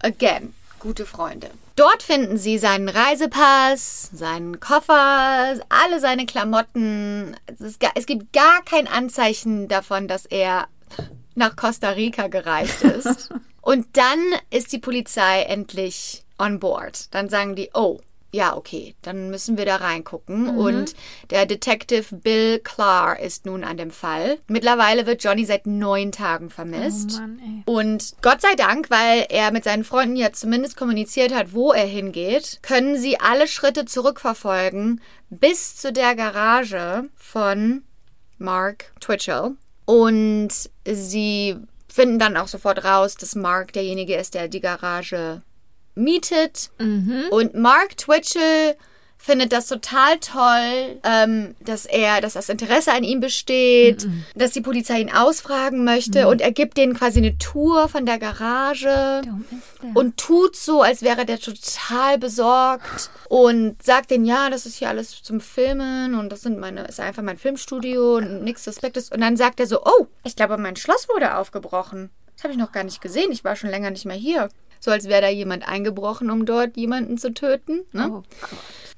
Again, 0.00 0.54
gute 0.78 1.06
Freunde. 1.06 1.50
Dort 1.74 2.02
finden 2.02 2.38
sie 2.38 2.58
seinen 2.58 2.88
Reisepass, 2.88 4.10
seinen 4.12 4.60
Koffer, 4.60 5.58
alle 5.68 6.00
seine 6.00 6.24
Klamotten. 6.24 7.36
Es, 7.46 7.60
ist, 7.60 7.84
es 7.94 8.06
gibt 8.06 8.32
gar 8.32 8.62
kein 8.64 8.88
Anzeichen 8.88 9.68
davon, 9.68 10.08
dass 10.08 10.26
er 10.26 10.68
nach 11.34 11.54
Costa 11.56 11.90
Rica 11.90 12.28
gereist 12.28 12.82
ist. 12.82 13.30
Und 13.60 13.96
dann 13.96 14.20
ist 14.50 14.72
die 14.72 14.78
Polizei 14.78 15.42
endlich 15.42 16.24
on 16.38 16.60
board. 16.60 17.12
Dann 17.12 17.28
sagen 17.28 17.56
die, 17.56 17.70
oh, 17.74 18.00
ja, 18.36 18.56
okay, 18.56 18.94
dann 19.02 19.30
müssen 19.30 19.56
wir 19.58 19.64
da 19.64 19.76
reingucken. 19.76 20.56
Und 20.58 20.94
der 21.30 21.46
Detective 21.46 22.14
Bill 22.14 22.60
Clark 22.60 23.20
ist 23.20 23.46
nun 23.46 23.64
an 23.64 23.78
dem 23.78 23.90
Fall. 23.90 24.38
Mittlerweile 24.46 25.06
wird 25.06 25.24
Johnny 25.24 25.44
seit 25.44 25.66
neun 25.66 26.12
Tagen 26.12 26.50
vermisst. 26.50 27.14
Oh 27.16 27.20
Mann. 27.20 27.62
Und 27.64 28.14
Gott 28.22 28.42
sei 28.42 28.54
Dank, 28.54 28.90
weil 28.90 29.26
er 29.30 29.50
mit 29.50 29.64
seinen 29.64 29.84
Freunden 29.84 30.16
ja 30.16 30.32
zumindest 30.32 30.76
kommuniziert 30.76 31.34
hat, 31.34 31.54
wo 31.54 31.72
er 31.72 31.86
hingeht, 31.86 32.60
können 32.62 32.98
sie 32.98 33.18
alle 33.18 33.48
Schritte 33.48 33.86
zurückverfolgen 33.86 35.00
bis 35.30 35.76
zu 35.76 35.92
der 35.92 36.14
Garage 36.14 37.08
von 37.16 37.82
Mark 38.38 38.92
Twitchell. 39.00 39.52
Und 39.86 40.50
sie 40.84 41.56
finden 41.88 42.18
dann 42.18 42.36
auch 42.36 42.48
sofort 42.48 42.84
raus, 42.84 43.16
dass 43.16 43.34
Mark 43.34 43.72
derjenige 43.72 44.16
ist, 44.16 44.34
der 44.34 44.48
die 44.48 44.60
Garage 44.60 45.42
mietet. 45.96 46.70
Und 47.30 47.54
Mark 47.54 47.96
Twitchell 47.96 48.76
findet 49.18 49.52
das 49.52 49.66
total 49.66 50.18
toll, 50.20 51.00
ähm, 51.02 51.56
dass 51.60 51.84
er, 51.84 52.20
dass 52.20 52.34
das 52.34 52.48
Interesse 52.48 52.92
an 52.92 53.02
ihm 53.02 53.18
besteht, 53.18 54.06
dass 54.36 54.52
die 54.52 54.60
Polizei 54.60 55.00
ihn 55.00 55.10
ausfragen 55.10 55.84
möchte 55.84 56.28
und 56.28 56.40
er 56.40 56.52
gibt 56.52 56.76
denen 56.76 56.94
quasi 56.94 57.18
eine 57.18 57.36
Tour 57.38 57.88
von 57.88 58.06
der 58.06 58.18
Garage 58.18 59.22
und 59.94 60.16
tut 60.16 60.54
so, 60.54 60.82
als 60.82 61.02
wäre 61.02 61.24
der 61.24 61.40
total 61.40 62.18
besorgt 62.18 63.10
und 63.28 63.82
sagt 63.82 64.12
denen, 64.12 64.26
ja, 64.26 64.48
das 64.48 64.64
ist 64.64 64.76
hier 64.76 64.90
alles 64.90 65.22
zum 65.22 65.40
Filmen 65.40 66.14
und 66.14 66.30
das 66.30 66.42
sind 66.42 66.60
meine, 66.60 66.84
ist 66.84 67.00
einfach 67.00 67.22
mein 67.22 67.38
Filmstudio 67.38 68.18
und 68.18 68.44
nichts 68.44 68.64
Suspektes. 68.64 69.10
Und 69.10 69.22
dann 69.22 69.36
sagt 69.36 69.58
er 69.58 69.66
so, 69.66 69.82
oh, 69.82 70.06
ich 70.24 70.36
glaube, 70.36 70.56
mein 70.56 70.76
Schloss 70.76 71.08
wurde 71.08 71.36
aufgebrochen. 71.36 72.10
Das 72.36 72.44
habe 72.44 72.52
ich 72.52 72.58
noch 72.58 72.70
gar 72.70 72.84
nicht 72.84 73.00
gesehen. 73.00 73.32
Ich 73.32 73.44
war 73.44 73.56
schon 73.56 73.70
länger 73.70 73.90
nicht 73.90 74.04
mehr 74.04 74.16
hier. 74.16 74.50
So 74.80 74.90
als 74.90 75.08
wäre 75.08 75.22
da 75.22 75.28
jemand 75.28 75.66
eingebrochen, 75.66 76.30
um 76.30 76.46
dort 76.46 76.76
jemanden 76.76 77.18
zu 77.18 77.32
töten. 77.32 77.84
Ne? 77.92 78.10
oh. 78.10 78.22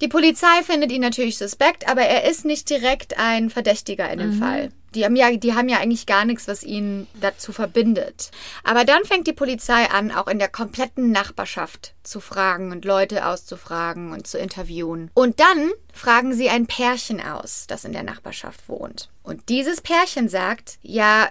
Die 0.01 0.09
Polizei 0.09 0.63
findet 0.63 0.93
ihn 0.93 1.01
natürlich 1.01 1.39
suspekt, 1.39 1.89
aber 1.89 2.03
er 2.03 2.31
ist 2.31 2.45
nicht 2.45 2.71
direkt 2.71 3.19
ein 3.19 3.51
Verdächtiger 3.51 4.09
in 4.11 4.21
dem 4.21 4.33
Fall. 4.33 4.71
Die 4.95 5.05
haben, 5.05 5.17
ja, 5.17 5.31
die 5.37 5.55
haben 5.55 5.69
ja 5.69 5.79
eigentlich 5.79 6.07
gar 6.07 6.25
nichts, 6.25 6.49
was 6.49 6.63
ihn 6.63 7.09
dazu 7.21 7.53
verbindet. 7.53 8.31
Aber 8.65 8.85
dann 8.85 9.05
fängt 9.05 9.27
die 9.27 9.33
Polizei 9.33 9.91
an, 9.91 10.13
auch 10.13 10.29
in 10.29 10.39
der 10.39 10.49
kompletten 10.49 11.11
Nachbarschaft 11.11 11.95
zu 12.05 12.21
fragen 12.21 12.73
und 12.73 12.85
Leute 12.85 13.27
auszufragen 13.27 14.13
und 14.13 14.27
zu 14.27 14.39
interviewen. 14.39 15.11
Und 15.15 15.41
dann 15.41 15.71
fragen 15.93 16.33
sie 16.33 16.49
ein 16.49 16.67
Pärchen 16.67 17.21
aus, 17.21 17.67
das 17.67 17.85
in 17.85 17.93
der 17.93 18.03
Nachbarschaft 18.03 18.69
wohnt. 18.69 19.11
Und 19.23 19.49
dieses 19.51 19.83
Pärchen 19.83 20.29
sagt, 20.29 20.79
ja, 20.81 21.29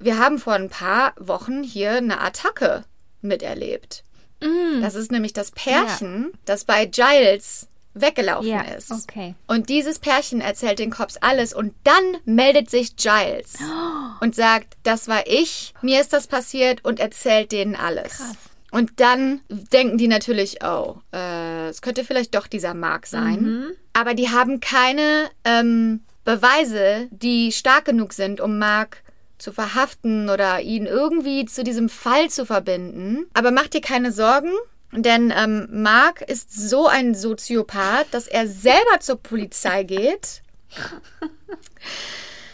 wir 0.00 0.18
haben 0.18 0.38
vor 0.38 0.54
ein 0.54 0.70
paar 0.70 1.12
Wochen 1.18 1.62
hier 1.62 1.92
eine 1.92 2.20
Attacke 2.20 2.84
miterlebt. 3.20 4.04
Das 4.80 4.94
ist 4.94 5.10
nämlich 5.10 5.32
das 5.32 5.50
Pärchen, 5.50 6.32
das 6.44 6.64
bei 6.64 6.86
Giles 6.86 7.66
weggelaufen 7.94 8.48
Ja, 8.48 8.60
ist. 8.60 8.92
okay. 8.92 9.34
Und 9.48 9.68
dieses 9.68 9.98
Pärchen 9.98 10.40
erzählt 10.40 10.78
den 10.78 10.90
Cops 10.90 11.16
alles 11.16 11.52
und 11.52 11.74
dann 11.82 12.18
meldet 12.24 12.70
sich 12.70 12.94
Giles 12.94 13.54
und 14.20 14.36
sagt, 14.36 14.76
das 14.84 15.08
war 15.08 15.26
ich, 15.26 15.74
mir 15.82 16.00
ist 16.00 16.12
das 16.12 16.28
passiert 16.28 16.84
und 16.84 17.00
erzählt 17.00 17.50
denen 17.50 17.74
alles. 17.74 18.18
Krass. 18.18 18.36
Und 18.70 19.00
dann 19.00 19.40
denken 19.48 19.96
die 19.98 20.08
natürlich, 20.08 20.62
oh, 20.62 20.96
äh, 21.12 21.68
es 21.68 21.80
könnte 21.82 22.04
vielleicht 22.04 22.34
doch 22.34 22.46
dieser 22.46 22.74
Mark 22.74 23.06
sein. 23.06 23.72
Aber 23.94 24.14
die 24.14 24.28
haben 24.28 24.60
keine 24.60 25.30
ähm, 25.44 26.02
Beweise, 26.24 27.08
die 27.10 27.50
stark 27.50 27.86
genug 27.86 28.12
sind, 28.12 28.40
um 28.42 28.58
Mark 28.58 29.02
zu 29.38 29.52
verhaften 29.52 30.28
oder 30.28 30.60
ihn 30.60 30.86
irgendwie 30.86 31.44
zu 31.44 31.64
diesem 31.64 31.88
Fall 31.88 32.28
zu 32.30 32.46
verbinden. 32.46 33.26
Aber 33.34 33.50
mach 33.50 33.68
dir 33.68 33.80
keine 33.80 34.12
Sorgen, 34.12 34.52
denn 34.92 35.32
ähm, 35.36 35.68
Mark 35.70 36.22
ist 36.22 36.52
so 36.52 36.86
ein 36.86 37.14
Soziopath, 37.14 38.06
dass 38.10 38.26
er 38.26 38.46
selber 38.46 39.00
zur 39.00 39.16
Polizei 39.16 39.82
geht. 39.84 40.42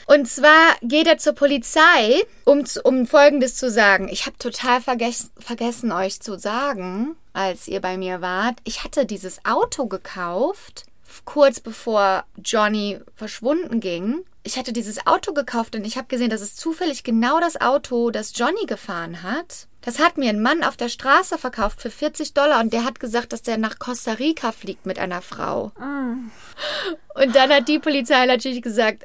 Und 0.06 0.28
zwar 0.28 0.74
geht 0.82 1.06
er 1.06 1.18
zur 1.18 1.32
Polizei, 1.32 2.24
um, 2.44 2.64
um 2.82 3.06
Folgendes 3.06 3.56
zu 3.56 3.70
sagen. 3.70 4.08
Ich 4.08 4.26
habe 4.26 4.36
total 4.36 4.80
vergess, 4.80 5.30
vergessen, 5.38 5.92
euch 5.92 6.20
zu 6.20 6.38
sagen, 6.38 7.16
als 7.32 7.68
ihr 7.68 7.80
bei 7.80 7.96
mir 7.96 8.20
wart. 8.20 8.58
Ich 8.64 8.84
hatte 8.84 9.06
dieses 9.06 9.44
Auto 9.46 9.86
gekauft, 9.86 10.84
kurz 11.24 11.60
bevor 11.60 12.24
Johnny 12.36 13.00
verschwunden 13.14 13.80
ging. 13.80 14.24
Ich 14.46 14.58
hatte 14.58 14.74
dieses 14.74 15.06
Auto 15.06 15.32
gekauft 15.32 15.74
und 15.74 15.86
ich 15.86 15.96
habe 15.96 16.06
gesehen, 16.06 16.28
das 16.28 16.42
ist 16.42 16.58
zufällig 16.60 17.02
genau 17.02 17.40
das 17.40 17.58
Auto, 17.60 18.10
das 18.10 18.32
Johnny 18.36 18.66
gefahren 18.66 19.22
hat. 19.22 19.68
Das 19.80 19.98
hat 19.98 20.18
mir 20.18 20.28
ein 20.28 20.40
Mann 20.42 20.62
auf 20.62 20.76
der 20.76 20.90
Straße 20.90 21.38
verkauft 21.38 21.80
für 21.80 21.90
40 21.90 22.34
Dollar 22.34 22.60
und 22.60 22.72
der 22.72 22.84
hat 22.84 23.00
gesagt, 23.00 23.32
dass 23.32 23.40
der 23.42 23.56
nach 23.56 23.78
Costa 23.78 24.12
Rica 24.12 24.52
fliegt 24.52 24.84
mit 24.84 24.98
einer 24.98 25.22
Frau. 25.22 25.72
Und 25.78 27.34
dann 27.34 27.50
hat 27.50 27.68
die 27.68 27.78
Polizei 27.78 28.26
natürlich 28.26 28.60
gesagt, 28.60 29.04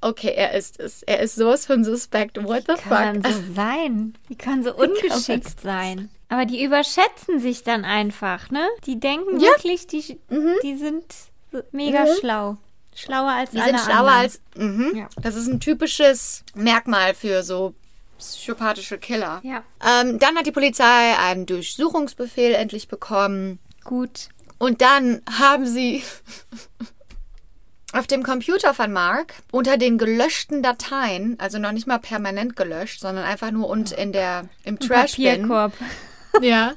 okay, 0.00 0.32
er 0.36 0.54
ist 0.54 0.78
es. 0.78 1.02
Er 1.02 1.20
ist 1.20 1.34
sowas 1.34 1.66
von 1.66 1.84
suspekt. 1.84 2.42
What 2.42 2.64
the 2.68 2.74
Kann 2.74 3.22
fuck? 3.22 3.32
so 3.32 3.54
sein. 3.54 4.14
Die 4.28 4.36
können 4.36 4.62
so 4.62 4.72
kann 4.74 4.88
man 4.88 4.90
ungeschickt 4.90 5.60
sein. 5.60 6.10
Aber 6.28 6.44
die 6.46 6.62
überschätzen 6.64 7.40
sich 7.40 7.64
dann 7.64 7.84
einfach, 7.84 8.50
ne? 8.50 8.66
Die 8.86 9.00
denken 9.00 9.40
Ja. 9.40 9.48
wirklich, 9.50 9.88
die, 9.88 10.18
die 10.62 10.76
sind 10.76 11.04
so 11.50 11.60
mega 11.72 12.06
schlau. 12.20 12.56
Schlauer 12.94 13.30
als 13.30 13.50
Die 13.50 13.60
alle 13.60 13.70
sind 13.78 13.80
schlauer 13.80 13.98
anderen. 14.10 14.18
als. 14.18 14.40
Mhm. 14.56 14.92
Ja. 14.96 15.08
Das 15.22 15.34
ist 15.36 15.46
ein 15.46 15.60
typisches 15.60 16.42
Merkmal 16.54 17.14
für 17.14 17.42
so 17.42 17.74
psychopathische 18.18 18.98
Killer. 18.98 19.40
Ja, 19.42 19.62
Ähm, 19.82 20.18
dann 20.18 20.36
hat 20.36 20.46
die 20.46 20.52
Polizei 20.52 21.16
einen 21.18 21.46
Durchsuchungsbefehl 21.46 22.54
endlich 22.54 22.88
bekommen. 22.88 23.58
gut. 23.84 24.28
Und 24.58 24.82
dann 24.82 25.22
haben 25.38 25.66
sie 25.66 26.02
auf 27.92 28.06
dem 28.06 28.22
Computer 28.22 28.74
von 28.74 28.92
Mark 28.92 29.34
unter 29.50 29.76
den 29.78 29.96
gelöschten 29.98 30.62
Dateien, 30.62 31.36
also 31.40 31.58
noch 31.58 31.72
nicht 31.72 31.86
mal 31.86 31.98
permanent 31.98 32.54
gelöscht, 32.56 33.00
sondern 33.00 33.24
einfach 33.24 33.50
nur 33.50 33.68
und 33.68 33.90
in 33.92 34.12
der 34.12 34.44
im 34.64 34.78
Trash 34.78 35.16
Bin, 35.16 35.24
Papierkorb. 35.48 35.72
ja, 36.42 36.74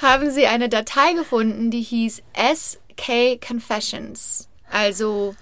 haben 0.00 0.30
sie 0.30 0.46
eine 0.46 0.68
Datei 0.68 1.12
gefunden, 1.14 1.70
die 1.72 1.82
hieß 1.82 2.22
SK 2.54 3.40
Confessions, 3.46 4.48
also 4.70 5.34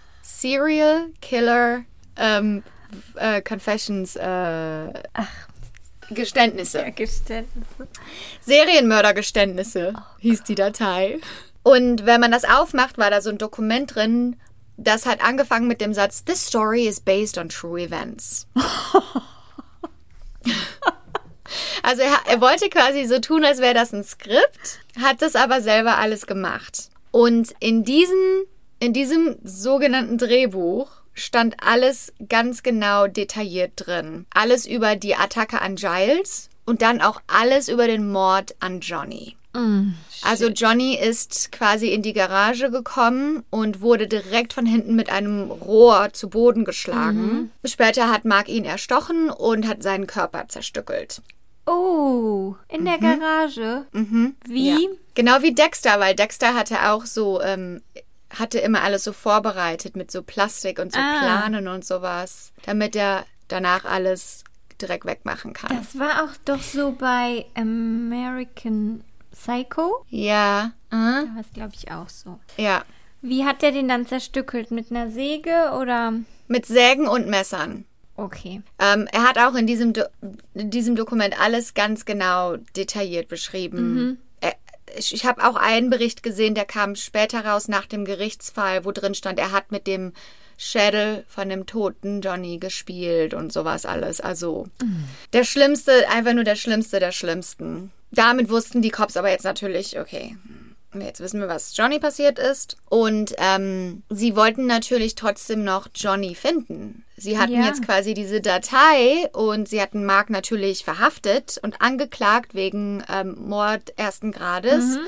Serial 0.42 1.10
Killer 1.20 1.84
ähm, 2.16 2.64
äh, 3.14 3.40
Confessions 3.42 4.16
äh, 4.16 4.92
Geständnisse. 6.10 6.92
Geständnisse. 6.96 7.88
Serienmördergeständnisse 8.40 9.94
hieß 10.18 10.42
die 10.42 10.56
Datei. 10.56 11.20
Und 11.62 12.06
wenn 12.06 12.20
man 12.20 12.32
das 12.32 12.44
aufmacht, 12.44 12.98
war 12.98 13.08
da 13.08 13.20
so 13.20 13.30
ein 13.30 13.38
Dokument 13.38 13.94
drin, 13.94 14.34
das 14.76 15.06
hat 15.06 15.22
angefangen 15.22 15.68
mit 15.68 15.80
dem 15.80 15.94
Satz, 15.94 16.24
This 16.24 16.44
story 16.44 16.88
is 16.88 16.98
based 16.98 17.38
on 17.38 17.48
true 17.48 17.80
events. 17.80 18.48
also 21.84 22.02
er, 22.02 22.18
er 22.28 22.40
wollte 22.40 22.68
quasi 22.68 23.04
so 23.04 23.20
tun, 23.20 23.44
als 23.44 23.60
wäre 23.60 23.74
das 23.74 23.92
ein 23.92 24.02
Skript, 24.02 24.80
hat 25.00 25.22
das 25.22 25.36
aber 25.36 25.60
selber 25.60 25.98
alles 25.98 26.26
gemacht. 26.26 26.90
Und 27.12 27.54
in, 27.60 27.84
diesen, 27.84 28.44
in 28.82 28.92
diesem 28.92 29.36
sogenannten 29.44 30.18
Drehbuch 30.18 30.88
stand 31.14 31.54
alles 31.64 32.12
ganz 32.28 32.64
genau 32.64 33.06
detailliert 33.06 33.74
drin. 33.76 34.26
Alles 34.34 34.66
über 34.66 34.96
die 34.96 35.14
Attacke 35.14 35.60
an 35.62 35.76
Giles 35.76 36.48
und 36.64 36.82
dann 36.82 37.00
auch 37.00 37.20
alles 37.28 37.68
über 37.68 37.86
den 37.86 38.10
Mord 38.10 38.56
an 38.58 38.80
Johnny. 38.80 39.36
Mm, 39.54 39.92
Also 40.22 40.48
Johnny 40.48 40.96
ist 40.96 41.52
quasi 41.52 41.90
in 41.90 42.02
die 42.02 42.12
Garage 42.12 42.72
gekommen 42.72 43.44
und 43.50 43.82
wurde 43.82 44.08
direkt 44.08 44.52
von 44.52 44.66
hinten 44.66 44.96
mit 44.96 45.10
einem 45.10 45.52
Rohr 45.52 46.08
zu 46.12 46.28
Boden 46.28 46.64
geschlagen. 46.64 47.52
Später 47.64 48.10
hat 48.10 48.24
Mark 48.24 48.48
ihn 48.48 48.64
erstochen 48.64 49.30
und 49.30 49.68
hat 49.68 49.84
seinen 49.84 50.08
Körper 50.08 50.48
zerstückelt. 50.48 51.22
Oh, 51.66 52.56
in 52.68 52.84
der 52.84 52.98
Garage. 52.98 53.86
Wie? 53.92 53.98
Mhm. 53.98 54.34
Ja. 54.48 54.76
Genau 55.14 55.42
wie 55.42 55.54
Dexter, 55.54 56.00
weil 56.00 56.16
Dexter 56.16 56.54
hatte 56.54 56.90
auch 56.90 57.04
so, 57.06 57.40
ähm, 57.40 57.80
hatte 58.38 58.58
immer 58.58 58.82
alles 58.82 59.04
so 59.04 59.12
vorbereitet 59.12 59.96
mit 59.96 60.10
so 60.10 60.22
Plastik 60.22 60.78
und 60.78 60.92
so 60.92 60.98
Ah. 60.98 61.18
Planen 61.20 61.68
und 61.68 61.84
sowas, 61.84 62.52
damit 62.64 62.96
er 62.96 63.24
danach 63.48 63.84
alles 63.84 64.44
direkt 64.80 65.04
wegmachen 65.04 65.52
kann. 65.52 65.76
Das 65.76 65.98
war 65.98 66.24
auch 66.24 66.36
doch 66.44 66.62
so 66.62 66.92
bei 66.92 67.46
American 67.54 69.04
Psycho. 69.32 70.04
ja, 70.10 70.72
äh, 70.90 70.94
Da 70.96 71.24
war 71.34 71.40
es, 71.40 71.52
glaube 71.52 71.72
ich, 71.74 71.90
auch 71.90 72.08
so. 72.08 72.38
ja. 72.56 72.84
Wie 73.24 73.44
hat 73.44 73.62
der 73.62 73.70
den 73.70 73.86
dann 73.86 74.04
zerstückelt? 74.04 74.72
Mit 74.72 74.90
einer 74.90 75.08
Säge 75.08 75.70
oder? 75.80 76.12
Mit 76.48 76.66
Sägen 76.66 77.06
und 77.06 77.28
Messern. 77.28 77.84
Okay. 78.16 78.62
Ähm, 78.80 79.06
er 79.12 79.22
hat 79.22 79.38
auch 79.38 79.54
in 79.54 79.68
diesem, 79.68 79.92
Do 79.92 80.02
in 80.54 80.70
diesem 80.70 80.96
Dokument 80.96 81.40
alles 81.40 81.74
ganz 81.74 82.04
genau 82.04 82.56
detailliert 82.76 83.28
beschrieben. 83.28 83.78
Er, 83.78 84.16
ich 84.96 85.14
ich 85.14 85.24
habe 85.24 85.46
auch 85.46 85.56
einen 85.56 85.90
Bericht 85.90 86.22
gesehen, 86.22 86.54
der 86.54 86.64
kam 86.64 86.94
später 86.96 87.44
raus 87.44 87.68
nach 87.68 87.86
dem 87.86 88.04
Gerichtsfall, 88.04 88.84
wo 88.84 88.92
drin 88.92 89.14
stand, 89.14 89.38
er 89.38 89.52
hat 89.52 89.72
mit 89.72 89.86
dem 89.86 90.12
Schädel 90.58 91.24
von 91.28 91.48
dem 91.48 91.66
toten 91.66 92.20
Johnny 92.20 92.58
gespielt 92.58 93.34
und 93.34 93.52
sowas 93.52 93.84
alles. 93.84 94.20
Also 94.20 94.68
der 95.32 95.44
Schlimmste, 95.44 96.08
einfach 96.08 96.34
nur 96.34 96.44
der 96.44 96.56
Schlimmste 96.56 97.00
der 97.00 97.12
Schlimmsten. 97.12 97.90
Damit 98.12 98.50
wussten 98.50 98.82
die 98.82 98.90
Cops 98.90 99.16
aber 99.16 99.30
jetzt 99.30 99.44
natürlich, 99.44 99.98
okay, 99.98 100.36
Jetzt 101.00 101.20
wissen 101.20 101.40
wir, 101.40 101.48
was 101.48 101.76
Johnny 101.76 101.98
passiert 101.98 102.38
ist. 102.38 102.76
Und 102.88 103.34
ähm, 103.38 104.02
sie 104.10 104.36
wollten 104.36 104.66
natürlich 104.66 105.14
trotzdem 105.14 105.64
noch 105.64 105.88
Johnny 105.94 106.34
finden. 106.34 107.04
Sie 107.16 107.38
hatten 107.38 107.52
Ja. 107.54 107.66
jetzt 107.66 107.84
quasi 107.84 108.14
diese 108.14 108.40
Datei 108.40 109.28
und 109.32 109.68
sie 109.68 109.80
hatten 109.80 110.04
Mark 110.04 110.28
natürlich 110.28 110.84
verhaftet 110.84 111.58
und 111.62 111.80
angeklagt 111.80 112.54
wegen 112.54 113.02
ähm, 113.08 113.36
Mord 113.48 113.92
ersten 113.96 114.32
Grades. 114.32 114.98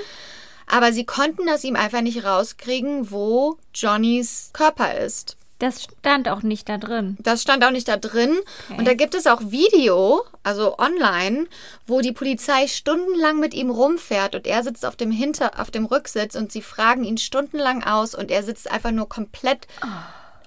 Aber 0.67 0.93
sie 0.93 1.05
konnten 1.05 1.49
aus 1.49 1.63
ihm 1.65 1.77
einfach 1.77 2.01
nicht 2.01 2.25
rauskriegen, 2.25 3.11
wo 3.11 3.59
Johnnys 3.75 4.51
Körper 4.55 4.97
ist. 4.99 5.37
Das 5.59 5.85
stand 5.85 6.29
auch 6.29 6.43
nicht 6.43 6.69
da 6.69 6.79
drin. 6.79 7.17
Das 7.21 7.43
stand 7.43 7.65
auch 7.65 7.71
nicht 7.71 7.89
da 7.89 7.97
drin. 7.97 8.37
Und 8.77 8.87
da 8.87 8.95
gibt 8.95 9.15
es 9.15 9.27
auch 9.27 9.41
Video, 9.41 10.25
also 10.43 10.79
online, 10.79 11.47
wo 11.87 12.01
die 12.01 12.13
Polizei 12.13 12.67
stundenlang 12.67 13.39
mit 13.39 13.55
ihm 13.55 13.71
rumfährt 13.71 14.35
und 14.35 14.47
er 14.47 14.63
sitzt 14.63 14.85
auf 14.85 14.97
dem 14.97 15.11
Hinter, 15.11 15.61
auf 15.61 15.71
dem 15.71 15.87
Rücksitz 15.87 16.35
und 16.35 16.51
sie 16.51 16.63
fragen 16.63 17.05
ihn 17.05 17.19
stundenlang 17.19 17.85
aus 17.85 18.15
und 18.15 18.31
er 18.31 18.43
sitzt 18.43 18.71
einfach 18.71 18.91
nur 18.91 19.09
komplett 19.09 19.67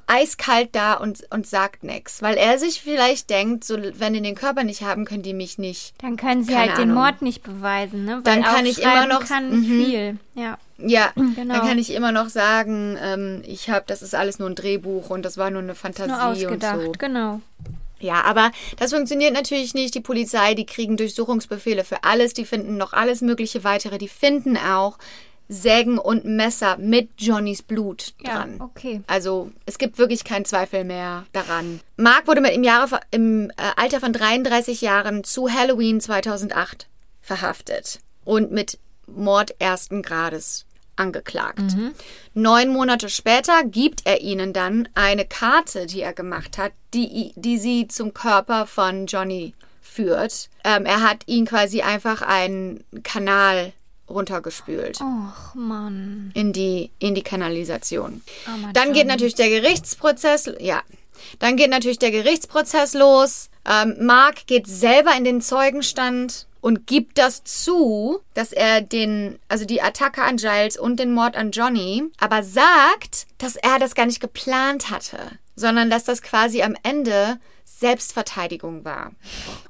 eiskalt 0.07 0.69
da 0.73 0.93
und, 0.93 1.25
und 1.31 1.45
sagt 1.45 1.83
nichts. 1.83 2.21
Weil 2.21 2.35
er 2.37 2.57
sich 2.57 2.81
vielleicht 2.81 3.29
denkt, 3.29 3.63
so, 3.63 3.77
wenn 3.77 4.13
die 4.13 4.21
den 4.21 4.35
Körper 4.35 4.63
nicht 4.63 4.81
haben, 4.81 5.05
können 5.05 5.21
die 5.23 5.33
mich 5.33 5.57
nicht. 5.57 5.93
Dann 6.01 6.17
können 6.17 6.43
sie 6.43 6.55
halt 6.57 6.77
den 6.77 6.91
Ahnung. 6.91 6.95
Mord 6.95 7.21
nicht 7.21 7.43
beweisen, 7.43 8.05
ne? 8.05 8.15
Weil 8.15 8.21
Dann 8.23 8.43
kann 8.43 8.65
ich 8.65 8.81
immer 8.81 9.05
noch- 9.07 9.25
kann 9.25 9.59
Mhm. 9.59 9.63
viel. 9.65 10.17
Ja. 10.33 10.57
Ja, 10.79 11.11
Genau. 11.15 11.55
dann 11.55 11.67
kann 11.67 11.77
ich 11.79 11.91
immer 11.93 12.11
noch 12.11 12.29
sagen, 12.29 12.97
ähm, 13.01 13.41
ich 13.45 13.69
habe, 13.69 13.83
das 13.87 14.01
ist 14.01 14.15
alles 14.15 14.39
nur 14.39 14.49
ein 14.49 14.55
Drehbuch 14.55 15.09
und 15.09 15.23
das 15.23 15.37
war 15.37 15.49
nur 15.49 15.61
eine 15.61 15.75
Fantasie 15.75 16.11
Nur 16.11 16.23
ausgedacht, 16.23 16.77
und 16.77 16.85
so. 16.85 16.91
genau. 16.93 17.41
Ja, 17.99 18.21
aber 18.25 18.51
das 18.77 18.93
funktioniert 18.93 19.33
natürlich 19.33 19.73
nicht. 19.73 19.95
Die 19.95 20.01
Polizei, 20.01 20.53
die 20.53 20.67
kriegen 20.67 20.97
Durchsuchungsbefehle 20.97 21.83
für 21.83 22.03
alles, 22.03 22.35
die 22.35 22.45
finden 22.45 22.77
noch 22.77 22.93
alles 22.93 23.21
mögliche 23.21 23.63
weitere, 23.63 23.97
die 23.97 24.07
finden 24.07 24.55
auch 24.55 24.99
Sägen 25.49 25.97
und 25.97 26.25
Messer 26.25 26.77
mit 26.77 27.09
Johnnys 27.17 27.61
Blut 27.61 28.13
Ja, 28.21 28.39
dran. 28.39 28.55
okay. 28.59 29.01
Also 29.07 29.51
es 29.65 29.77
gibt 29.77 29.97
wirklich 29.97 30.23
keinen 30.23 30.45
Zweifel 30.45 30.83
mehr 30.83 31.25
daran. 31.33 31.79
Mark 31.95 32.27
wurde 32.27 32.41
mit 32.41 32.51
im, 32.53 32.63
Jahre, 32.63 32.99
im 33.11 33.49
äh, 33.51 33.53
Alter 33.75 33.99
von 33.99 34.11
33 34.13 34.81
Jahren 34.81 35.23
zu 35.23 35.49
Halloween 35.51 36.01
2008 36.01 36.87
verhaftet 37.21 37.99
und 38.25 38.51
mit 38.51 38.77
Mord 39.07 39.55
ersten 39.59 40.01
Grades 40.01 40.65
angeklagt. 40.97 41.61
Neun 42.33 42.69
Monate 42.69 43.07
später 43.09 43.63
gibt 43.63 44.01
er 44.05 44.21
ihnen 44.21 44.51
dann 44.51 44.89
eine 44.95 45.25
Karte, 45.25 45.85
die 45.85 46.01
er 46.01 46.13
gemacht 46.13 46.57
hat, 46.57 46.71
die, 46.93 47.33
die 47.35 47.57
sie 47.57 47.87
zum 47.87 48.13
Körper 48.13 48.65
von 48.65 49.05
Johnny 49.05 49.53
führt. 49.81 50.49
Ähm, 50.63 50.85
er 50.85 51.01
hat 51.03 51.23
ihn 51.27 51.45
quasi 51.45 51.81
einfach 51.81 52.21
einen 52.21 52.83
Kanal 53.03 53.73
runtergespült 54.09 54.99
Och, 55.01 55.55
Mann. 55.55 56.31
in 56.33 56.53
die, 56.53 56.91
in 56.99 57.15
die 57.15 57.23
Kanalisation. 57.23 58.21
Armer 58.45 58.73
Dann 58.73 58.87
geht 58.87 58.97
Johnny. 59.03 59.09
natürlich 59.09 59.35
der 59.35 59.49
Gerichtsprozess, 59.49 60.49
ja. 60.59 60.81
Dann 61.39 61.57
geht 61.57 61.69
natürlich 61.69 61.99
der 61.99 62.11
Gerichtsprozess 62.11 62.93
los. 62.93 63.49
Ähm, 63.69 63.95
Mark 63.99 64.47
geht 64.47 64.67
selber 64.67 65.15
in 65.17 65.23
den 65.23 65.41
Zeugenstand 65.41 66.47
und 66.61 66.87
gibt 66.87 67.17
das 67.17 67.43
zu, 67.43 68.19
dass 68.33 68.51
er 68.53 68.81
den, 68.81 69.39
also 69.47 69.65
die 69.65 69.81
Attacke 69.81 70.21
an 70.23 70.37
Giles 70.37 70.77
und 70.77 70.99
den 70.99 71.13
Mord 71.13 71.35
an 71.35 71.51
Johnny, 71.51 72.03
aber 72.19 72.43
sagt, 72.43 73.27
dass 73.37 73.55
er 73.55 73.79
das 73.79 73.95
gar 73.95 74.05
nicht 74.05 74.19
geplant 74.19 74.89
hatte, 74.89 75.17
sondern 75.55 75.89
dass 75.89 76.03
das 76.03 76.21
quasi 76.21 76.61
am 76.61 76.75
Ende 76.83 77.39
Selbstverteidigung 77.67 78.85
war. 78.85 79.11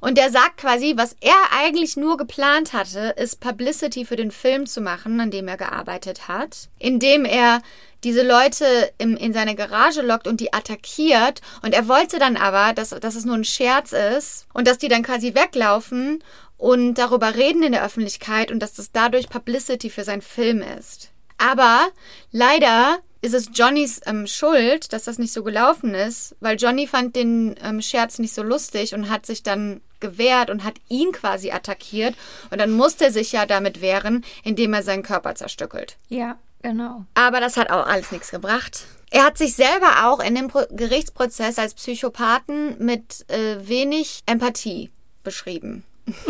Und 0.00 0.16
der 0.16 0.30
sagt 0.30 0.58
quasi, 0.58 0.94
was 0.96 1.16
er 1.20 1.36
eigentlich 1.52 1.96
nur 1.96 2.16
geplant 2.16 2.72
hatte, 2.72 3.14
ist 3.16 3.40
Publicity 3.40 4.04
für 4.04 4.16
den 4.16 4.30
Film 4.30 4.66
zu 4.66 4.80
machen, 4.80 5.20
an 5.20 5.30
dem 5.30 5.48
er 5.48 5.56
gearbeitet 5.56 6.28
hat, 6.28 6.68
indem 6.78 7.24
er 7.24 7.60
diese 8.04 8.22
Leute 8.22 8.92
im, 8.98 9.16
in 9.16 9.32
seine 9.32 9.56
Garage 9.56 10.00
lockt 10.00 10.28
und 10.28 10.40
die 10.40 10.52
attackiert. 10.52 11.42
Und 11.62 11.74
er 11.74 11.88
wollte 11.88 12.18
dann 12.18 12.36
aber, 12.36 12.72
dass, 12.72 12.90
dass 12.90 13.16
es 13.16 13.24
nur 13.24 13.34
ein 13.34 13.44
Scherz 13.44 13.92
ist 13.92 14.46
und 14.54 14.68
dass 14.68 14.78
die 14.78 14.88
dann 14.88 15.02
quasi 15.02 15.34
weglaufen 15.34 16.22
und 16.56 16.94
darüber 16.94 17.34
reden 17.34 17.62
in 17.62 17.72
der 17.72 17.84
Öffentlichkeit 17.84 18.50
und 18.50 18.60
dass 18.60 18.74
das 18.74 18.92
dadurch 18.92 19.28
Publicity 19.28 19.90
für 19.90 20.04
seinen 20.04 20.22
Film 20.22 20.62
ist. 20.62 21.10
Aber 21.36 21.88
leider 22.30 23.00
ist 23.20 23.34
es 23.34 23.50
Johnnys 23.52 24.00
ähm, 24.06 24.26
Schuld, 24.26 24.92
dass 24.92 25.04
das 25.04 25.18
nicht 25.18 25.32
so 25.32 25.42
gelaufen 25.42 25.94
ist, 25.94 26.36
weil 26.40 26.56
Johnny 26.56 26.86
fand 26.86 27.16
den 27.16 27.56
ähm, 27.62 27.80
Scherz 27.82 28.18
nicht 28.18 28.34
so 28.34 28.42
lustig 28.42 28.94
und 28.94 29.10
hat 29.10 29.26
sich 29.26 29.42
dann 29.42 29.80
gewehrt 30.00 30.50
und 30.50 30.64
hat 30.64 30.76
ihn 30.88 31.12
quasi 31.12 31.50
attackiert. 31.50 32.14
Und 32.50 32.58
dann 32.58 32.70
musste 32.70 33.06
er 33.06 33.12
sich 33.12 33.32
ja 33.32 33.46
damit 33.46 33.80
wehren, 33.80 34.24
indem 34.44 34.74
er 34.74 34.82
seinen 34.82 35.02
Körper 35.02 35.34
zerstückelt. 35.34 35.96
Ja, 36.08 36.38
genau. 36.62 37.04
Aber 37.14 37.40
das 37.40 37.56
hat 37.56 37.70
auch 37.70 37.86
alles 37.86 38.12
nichts 38.12 38.30
gebracht. 38.30 38.84
Er 39.10 39.24
hat 39.24 39.38
sich 39.38 39.54
selber 39.54 40.06
auch 40.06 40.20
in 40.20 40.34
dem 40.34 40.48
Pro 40.48 40.64
Gerichtsprozess 40.70 41.58
als 41.58 41.74
Psychopathen 41.74 42.76
mit 42.78 43.28
äh, 43.30 43.56
wenig 43.66 44.22
Empathie 44.26 44.90
beschrieben. 45.24 45.82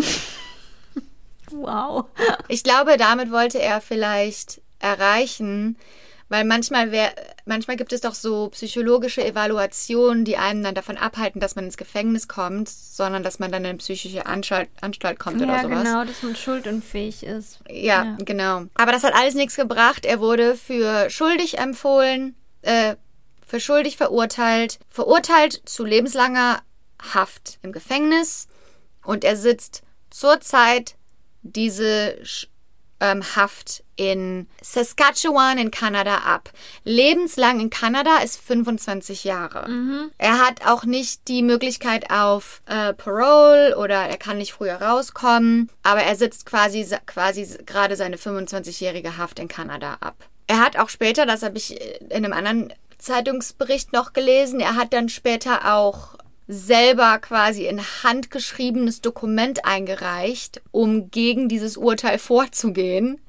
Wow. 1.50 2.06
Ich 2.48 2.62
glaube, 2.62 2.96
damit 2.96 3.30
wollte 3.30 3.58
er 3.60 3.80
vielleicht 3.80 4.60
erreichen, 4.78 5.76
weil 6.28 6.44
manchmal 6.44 6.90
wär, 6.92 7.12
manchmal 7.46 7.76
gibt 7.76 7.92
es 7.92 8.02
doch 8.02 8.14
so 8.14 8.48
psychologische 8.50 9.24
Evaluationen, 9.24 10.24
die 10.24 10.36
einen 10.36 10.62
dann 10.62 10.74
davon 10.74 10.96
abhalten, 10.98 11.40
dass 11.40 11.56
man 11.56 11.64
ins 11.64 11.76
Gefängnis 11.76 12.28
kommt, 12.28 12.68
sondern 12.68 13.22
dass 13.22 13.38
man 13.38 13.50
dann 13.50 13.62
in 13.64 13.70
eine 13.70 13.78
psychische 13.78 14.26
Anstalt, 14.26 14.68
Anstalt 14.80 15.18
kommt 15.18 15.36
oder 15.40 15.56
Ja, 15.56 15.62
sowas. 15.62 15.82
genau, 15.84 16.04
dass 16.04 16.22
man 16.22 16.36
schuldunfähig 16.36 17.22
ist. 17.24 17.60
Ja, 17.70 18.04
Ja. 18.04 18.16
genau. 18.20 18.64
Aber 18.74 18.92
das 18.92 19.04
hat 19.04 19.14
alles 19.14 19.34
nichts 19.34 19.56
gebracht. 19.56 20.04
Er 20.04 20.20
wurde 20.20 20.54
für 20.54 21.08
schuldig 21.10 21.58
empfohlen, 21.58 22.34
äh, 22.62 22.96
für 23.46 23.60
schuldig 23.60 23.96
verurteilt, 23.96 24.78
verurteilt 24.90 25.62
zu 25.64 25.84
lebenslanger 25.84 26.60
Haft 27.14 27.58
im 27.62 27.72
Gefängnis 27.72 28.48
und 29.04 29.24
er 29.24 29.36
sitzt 29.36 29.82
zurzeit 30.10 30.96
diese 31.42 32.18
ähm, 33.00 33.22
Haft 33.36 33.84
in 33.98 34.46
Saskatchewan 34.62 35.58
in 35.58 35.70
Kanada 35.70 36.18
ab. 36.18 36.50
Lebenslang 36.84 37.60
in 37.60 37.68
Kanada 37.68 38.18
ist 38.18 38.40
25 38.40 39.24
Jahre. 39.24 39.68
Er 40.18 40.38
hat 40.38 40.64
auch 40.64 40.84
nicht 40.84 41.26
die 41.26 41.42
Möglichkeit 41.42 42.10
auf 42.10 42.62
äh, 42.66 42.94
Parole 42.94 43.76
oder 43.76 43.96
er 43.96 44.16
kann 44.16 44.38
nicht 44.38 44.52
früher 44.52 44.80
rauskommen, 44.80 45.68
aber 45.82 46.02
er 46.02 46.14
sitzt 46.14 46.46
quasi, 46.46 46.86
quasi 47.06 47.58
gerade 47.66 47.96
seine 47.96 48.16
25-jährige 48.16 49.18
Haft 49.18 49.40
in 49.40 49.48
Kanada 49.48 49.98
ab. 50.00 50.14
Er 50.46 50.60
hat 50.60 50.78
auch 50.78 50.88
später, 50.88 51.26
das 51.26 51.42
habe 51.42 51.58
ich 51.58 51.78
in 52.00 52.24
einem 52.24 52.32
anderen 52.32 52.72
Zeitungsbericht 52.98 53.92
noch 53.92 54.12
gelesen, 54.12 54.60
er 54.60 54.76
hat 54.76 54.92
dann 54.92 55.08
später 55.08 55.74
auch 55.74 56.16
selber 56.46 57.18
quasi 57.18 57.68
ein 57.68 57.82
handgeschriebenes 58.02 59.02
Dokument 59.02 59.66
eingereicht, 59.66 60.62
um 60.70 61.10
gegen 61.10 61.48
dieses 61.48 61.76
Urteil 61.76 62.18
vorzugehen. 62.18 63.20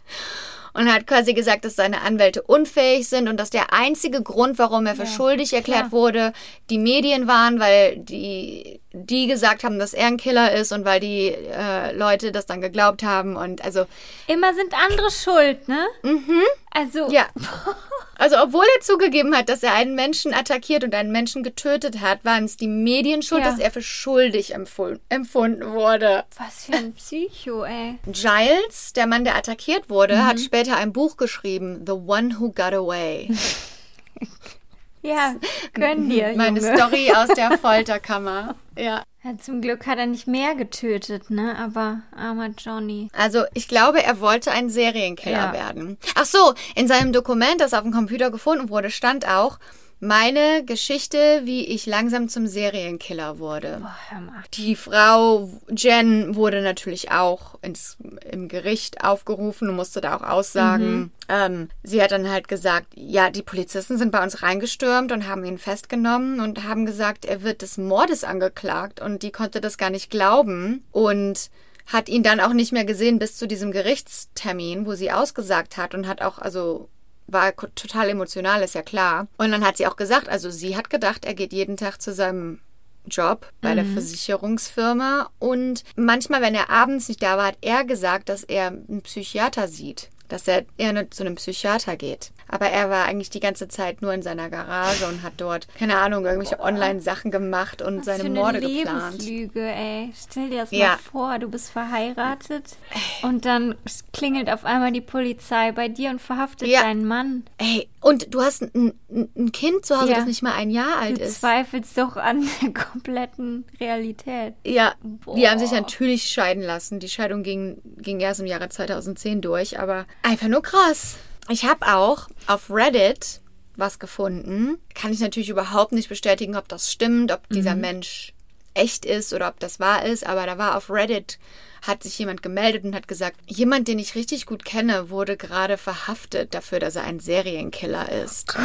Und 0.74 0.92
hat 0.92 1.08
quasi 1.08 1.34
gesagt, 1.34 1.66
dass 1.66 1.76
seine 1.76 2.02
Anwälte 2.02 2.42
unfähig 2.44 3.08
sind 3.08 3.28
und 3.28 3.40
dass 3.40 3.50
der 3.50 3.74
einzige 3.74 4.22
Grund, 4.22 4.60
warum 4.60 4.86
er 4.86 4.96
für 4.96 5.04
Ja, 5.04 5.10
schuldig 5.10 5.54
erklärt 5.54 5.90
klar. 5.90 5.92
wurde, 5.92 6.34
die 6.70 6.78
Medien 6.78 7.28
waren, 7.28 7.60
weil 7.60 7.98
die, 7.98 8.80
die 8.92 9.28
gesagt 9.28 9.64
haben, 9.64 9.78
dass 9.78 9.94
er 9.94 10.08
ein 10.08 10.18
Killer 10.18 10.52
ist 10.54 10.72
und 10.72 10.84
weil 10.84 11.00
die 11.00 11.28
äh, 11.28 11.92
Leute 11.96 12.32
das 12.32 12.46
dann 12.48 12.60
geglaubt 12.62 13.04
haben 13.04 13.36
und 13.36 13.64
also 13.64 13.86
Immer 14.28 14.54
sind 14.56 14.74
andere 14.74 15.12
schuld, 15.12 15.68
ne? 15.68 15.86
Mhm. 16.04 16.42
Also, 16.72 17.10
ja. 17.12 17.28
Also 18.22 18.36
obwohl 18.44 18.66
er 18.76 18.82
zugegeben 18.82 19.34
hat, 19.34 19.48
dass 19.48 19.64
er 19.64 19.74
einen 19.76 19.96
Menschen 19.96 20.34
attackiert 20.34 20.84
und 20.84 20.94
einen 20.94 21.10
Menschen 21.14 21.42
getötet 21.42 22.02
hat, 22.02 22.26
waren 22.26 22.44
es 22.44 22.58
die 22.58 22.68
Medien 22.68 23.22
schuld, 23.22 23.44
Ja. 23.46 23.50
dass 23.52 23.60
er 23.60 23.72
für 23.72 23.82
schuldig 23.82 24.54
empfunden, 24.54 25.00
empfunden 25.08 25.72
wurde. 25.72 26.26
was 26.38 26.66
für 26.66 26.74
ein 26.74 26.92
Psycho, 26.96 27.64
ey. 27.64 27.98
Giles, 28.08 28.92
der 28.92 29.08
Mann, 29.08 29.24
der 29.24 29.38
attackiert 29.38 29.90
wurde, 29.90 30.16
Mhm. 30.18 30.26
hat 30.26 30.40
später 30.42 30.76
ein 30.76 30.92
Buch 30.92 31.16
geschrieben, 31.16 31.86
The 31.86 31.94
One 31.94 32.38
Who 32.42 32.50
Got 32.52 32.74
Away. 32.74 33.30
Ja, 35.02 35.36
gönn 35.74 36.10
dir, 36.10 36.34
Meine 36.36 36.60
Junge. 36.60 36.78
Story 36.78 37.12
aus 37.16 37.30
der 37.30 37.58
Folterkammer. 37.58 38.56
Ja. 38.78 39.04
Ja, 39.22 39.38
zum 39.38 39.60
Glück 39.62 39.86
hat 39.86 39.98
er 39.98 40.06
nicht 40.06 40.28
mehr 40.28 40.56
getötet, 40.56 41.30
ne? 41.30 41.58
Aber 41.58 42.02
armer 42.16 42.52
Johnny. 42.58 43.10
Also 43.14 43.44
ich 43.54 43.68
glaube, 43.68 44.02
er 44.02 44.22
wollte 44.22 44.52
ein 44.52 44.70
Serienkiller 44.70 45.38
Ja. 45.48 45.54
werden. 45.54 45.98
Ach 46.16 46.24
so, 46.24 46.54
in 46.76 46.88
seinem 46.88 47.12
Dokument, 47.12 47.60
das 47.60 47.74
auf 47.74 47.82
dem 47.82 47.92
Computer 47.92 48.32
gefunden 48.32 48.70
wurde, 48.70 48.90
stand 48.90 49.28
auch 49.28 49.60
meine 50.00 50.64
Geschichte, 50.66 51.42
wie 51.44 51.66
ich 51.66 51.86
langsam 51.86 52.30
zum 52.30 52.48
Serienkiller 52.48 53.40
wurde. 53.40 53.80
Boah. 53.82 54.44
Die 54.54 54.76
Frau 54.76 55.50
Jen 55.70 56.36
wurde 56.36 56.62
natürlich 56.62 57.12
auch 57.12 57.56
ins, 57.62 57.98
im 58.32 58.48
Gericht 58.48 59.04
aufgerufen 59.04 59.70
und 59.70 59.76
musste 59.76 60.00
da 60.00 60.16
auch 60.16 60.24
aussagen. 60.24 61.12
Ähm, 61.28 61.70
sie 61.84 62.02
hat 62.02 62.12
dann 62.12 62.30
halt 62.30 62.48
gesagt, 62.48 62.88
ja, 62.96 63.30
die 63.30 63.44
Polizisten 63.44 63.98
sind 63.98 64.12
bei 64.12 64.24
uns 64.24 64.42
reingestürmt 64.42 65.12
und 65.12 65.28
haben 65.28 65.44
ihn 65.44 65.58
festgenommen 65.58 66.40
und 66.40 66.64
haben 66.64 66.86
gesagt, 66.86 67.26
er 67.26 67.44
wird 67.44 67.62
des 67.62 67.78
Mordes 67.78 68.24
angeklagt 68.24 69.02
und 69.02 69.22
die 69.22 69.32
konnte 69.32 69.60
das 69.60 69.78
gar 69.78 69.90
nicht 69.90 70.10
glauben 70.10 70.84
und 70.92 71.50
hat 71.88 72.08
ihn 72.08 72.24
dann 72.24 72.40
auch 72.40 72.54
nicht 72.54 72.72
mehr 72.72 72.86
gesehen 72.86 73.20
bis 73.20 73.36
zu 73.36 73.48
diesem 73.48 73.72
Gerichtstermin, 73.72 74.86
wo 74.86 74.94
sie 74.94 75.12
ausgesagt 75.12 75.76
hat 75.76 75.94
und 75.94 76.08
hat 76.08 76.22
auch, 76.22 76.40
also 76.40 76.88
war 77.32 77.56
total 77.56 78.10
emotional, 78.10 78.62
ist 78.62 78.76
ja 78.76 78.82
klar. 78.82 79.28
Und 79.38 79.52
dann 79.52 79.66
hat 79.66 79.78
sie 79.78 79.88
auch 79.88 79.96
gesagt, 79.96 80.30
also 80.30 80.50
sie 80.50 80.76
hat 80.76 80.90
gedacht, 80.90 81.26
er 81.26 81.34
geht 81.34 81.54
jeden 81.54 81.78
Tag 81.78 82.02
zu 82.02 82.14
seinem 82.14 82.60
Job 83.08 83.52
bei 83.62 83.74
der 83.74 83.86
Versicherungsfirma 83.86 85.30
und 85.40 85.84
manchmal, 85.96 86.42
wenn 86.42 86.54
er 86.54 86.70
abends 86.70 87.08
nicht 87.08 87.24
da 87.24 87.38
war, 87.38 87.48
hat 87.48 87.58
er 87.62 87.84
gesagt, 87.84 88.30
dass 88.30 88.44
er 88.44 88.68
einen 88.68 89.02
Psychiater 89.02 89.68
sieht, 89.68 90.10
dass 90.28 90.48
er 90.48 90.66
eher 90.78 91.10
zu 91.10 91.24
einem 91.24 91.36
Psychiater 91.36 91.96
geht. 91.96 92.32
Aber 92.52 92.66
er 92.68 92.90
war 92.90 93.06
eigentlich 93.06 93.30
die 93.30 93.40
ganze 93.40 93.68
Zeit 93.68 94.02
nur 94.02 94.12
in 94.14 94.22
seiner 94.24 94.50
Garage 94.50 95.06
und 95.08 95.22
hat 95.22 95.34
dort, 95.38 95.68
keine 95.78 95.98
Ahnung, 95.98 96.26
irgendwelche 96.26 96.60
Online-Sachen 96.60 97.30
gemacht 97.30 97.82
und 97.84 98.00
Was 98.00 98.06
seine 98.06 98.20
für 98.22 98.26
eine 98.26 98.40
Morde 98.40 98.60
geplant. 98.60 99.22
Lebenslüge, 99.24 99.62
ey. 99.62 100.12
Stell 100.20 100.50
dir 100.50 100.62
das 100.62 100.72
Ja. 100.72 100.88
mal 100.90 100.98
vor, 100.98 101.38
du 101.40 101.48
bist 101.48 101.70
verheiratet 101.70 102.76
und 103.22 103.46
dann 103.46 103.76
klingelt 104.14 104.50
auf 104.50 104.66
einmal 104.66 104.92
die 104.92 105.02
Polizei 105.02 105.72
bei 105.72 105.88
dir 105.90 106.10
und 106.10 106.20
verhaftet 106.22 106.68
Ja. 106.70 106.82
deinen 106.82 107.06
Mann. 107.06 107.44
Ey, 107.60 107.88
und 108.02 108.34
du 108.34 108.42
hast 108.42 108.64
ein, 108.64 108.94
ein, 109.12 109.52
Kind 109.52 109.86
zu 109.86 109.98
Hause, 110.00 110.10
Ja. 110.12 110.16
das 110.18 110.26
nicht 110.26 110.42
mal 110.42 110.54
ein 110.54 110.72
Jahr 110.72 110.98
alt 111.00 111.20
Du 111.20 111.24
ist. 111.24 111.42
zweifelst 111.42 111.98
doch 111.98 112.18
an 112.18 112.48
der 112.64 112.74
kompletten 112.74 113.66
Realität. 113.80 114.56
Ja, 114.66 114.94
die 115.04 115.18
Boah. 115.26 115.50
haben 115.50 115.60
sich 115.60 115.72
natürlich 115.72 116.24
scheiden 116.30 116.64
lassen. 116.64 117.00
Die 117.00 117.10
Scheidung 117.10 117.44
ging, 117.44 117.82
ging 117.98 118.20
erst 118.20 118.40
im 118.40 118.48
Jahre 118.48 118.70
2010 118.70 119.42
durch, 119.42 119.80
aber 119.80 120.06
einfach 120.24 120.48
nur 120.48 120.64
krass. 120.64 121.18
Ich 121.50 121.66
habe 121.66 121.88
auch 121.88 122.28
auf 122.48 122.70
Reddit 122.70 123.42
was 123.76 124.00
gefunden. 124.00 124.78
Kann 124.94 125.12
ich 125.12 125.20
natürlich 125.20 125.50
überhaupt 125.50 125.94
nicht 125.94 126.10
bestätigen, 126.10 126.56
ob 126.56 126.68
das 126.68 126.92
stimmt, 126.92 127.32
ob 127.32 127.48
dieser 127.50 127.76
Mensch 127.76 128.34
echt 128.74 129.06
ist 129.06 129.34
oder 129.34 129.50
ob 129.50 129.60
das 129.60 129.80
wahr 129.80 130.06
ist, 130.06 130.26
aber 130.26 130.46
da 130.46 130.58
war 130.58 130.78
auf 130.78 130.90
Reddit 130.90 131.40
hat 131.82 132.04
sich 132.04 132.20
jemand 132.20 132.44
gemeldet 132.44 132.84
und 132.84 132.94
hat 132.94 133.08
gesagt, 133.08 133.40
jemand, 133.48 133.88
den 133.88 134.00
ich 134.00 134.16
richtig 134.16 134.46
gut 134.46 134.66
kenne, 134.66 135.10
wurde 135.10 135.38
gerade 135.38 135.78
verhaftet 135.78 136.54
dafür, 136.54 136.80
dass 136.80 136.96
er 136.96 137.04
ein 137.04 137.20
Serienkiller 137.20 138.12
ist. 138.12 138.56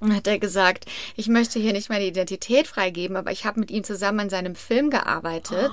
Und 0.00 0.14
hat 0.14 0.26
er 0.26 0.38
gesagt, 0.38 0.86
ich 1.16 1.28
möchte 1.28 1.58
hier 1.58 1.72
nicht 1.72 1.88
meine 1.88 2.04
Identität 2.04 2.68
freigeben, 2.68 3.16
aber 3.16 3.32
ich 3.32 3.46
habe 3.46 3.58
mit 3.60 3.70
ihm 3.70 3.84
zusammen 3.84 4.20
an 4.20 4.30
seinem 4.30 4.54
Film 4.54 4.90
gearbeitet. 4.90 5.72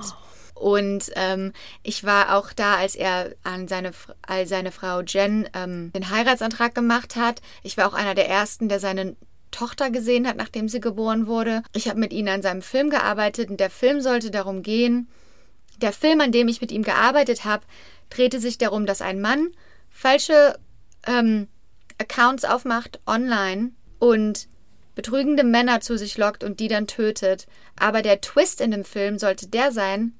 Und 0.62 1.10
ähm, 1.16 1.52
ich 1.82 2.04
war 2.04 2.36
auch 2.36 2.52
da, 2.52 2.76
als 2.76 2.94
er 2.94 3.34
an 3.42 3.66
seine, 3.66 3.90
als 4.24 4.48
seine 4.48 4.70
Frau 4.70 5.00
Jen 5.00 5.48
ähm, 5.54 5.90
den 5.92 6.08
Heiratsantrag 6.08 6.72
gemacht 6.72 7.16
hat. 7.16 7.42
Ich 7.64 7.76
war 7.76 7.88
auch 7.88 7.94
einer 7.94 8.14
der 8.14 8.28
ersten, 8.28 8.68
der 8.68 8.78
seine 8.78 9.16
Tochter 9.50 9.90
gesehen 9.90 10.28
hat, 10.28 10.36
nachdem 10.36 10.68
sie 10.68 10.78
geboren 10.78 11.26
wurde. 11.26 11.64
Ich 11.74 11.88
habe 11.88 11.98
mit 11.98 12.12
ihm 12.12 12.28
an 12.28 12.42
seinem 12.42 12.62
Film 12.62 12.90
gearbeitet 12.90 13.50
und 13.50 13.58
der 13.58 13.70
Film 13.70 14.00
sollte 14.00 14.30
darum 14.30 14.62
gehen, 14.62 15.08
der 15.78 15.92
Film, 15.92 16.20
an 16.20 16.30
dem 16.30 16.46
ich 16.46 16.60
mit 16.60 16.70
ihm 16.70 16.84
gearbeitet 16.84 17.44
habe, 17.44 17.64
drehte 18.08 18.38
sich 18.38 18.56
darum, 18.56 18.86
dass 18.86 19.02
ein 19.02 19.20
Mann 19.20 19.48
falsche 19.90 20.60
ähm, 21.08 21.48
Accounts 21.98 22.44
aufmacht 22.44 23.00
online 23.04 23.72
und 23.98 24.46
betrügende 24.94 25.42
Männer 25.42 25.80
zu 25.80 25.98
sich 25.98 26.16
lockt 26.18 26.44
und 26.44 26.60
die 26.60 26.68
dann 26.68 26.86
tötet. 26.86 27.48
Aber 27.74 28.00
der 28.00 28.20
Twist 28.20 28.60
in 28.60 28.70
dem 28.70 28.84
Film 28.84 29.18
sollte 29.18 29.48
der 29.48 29.72
sein, 29.72 30.14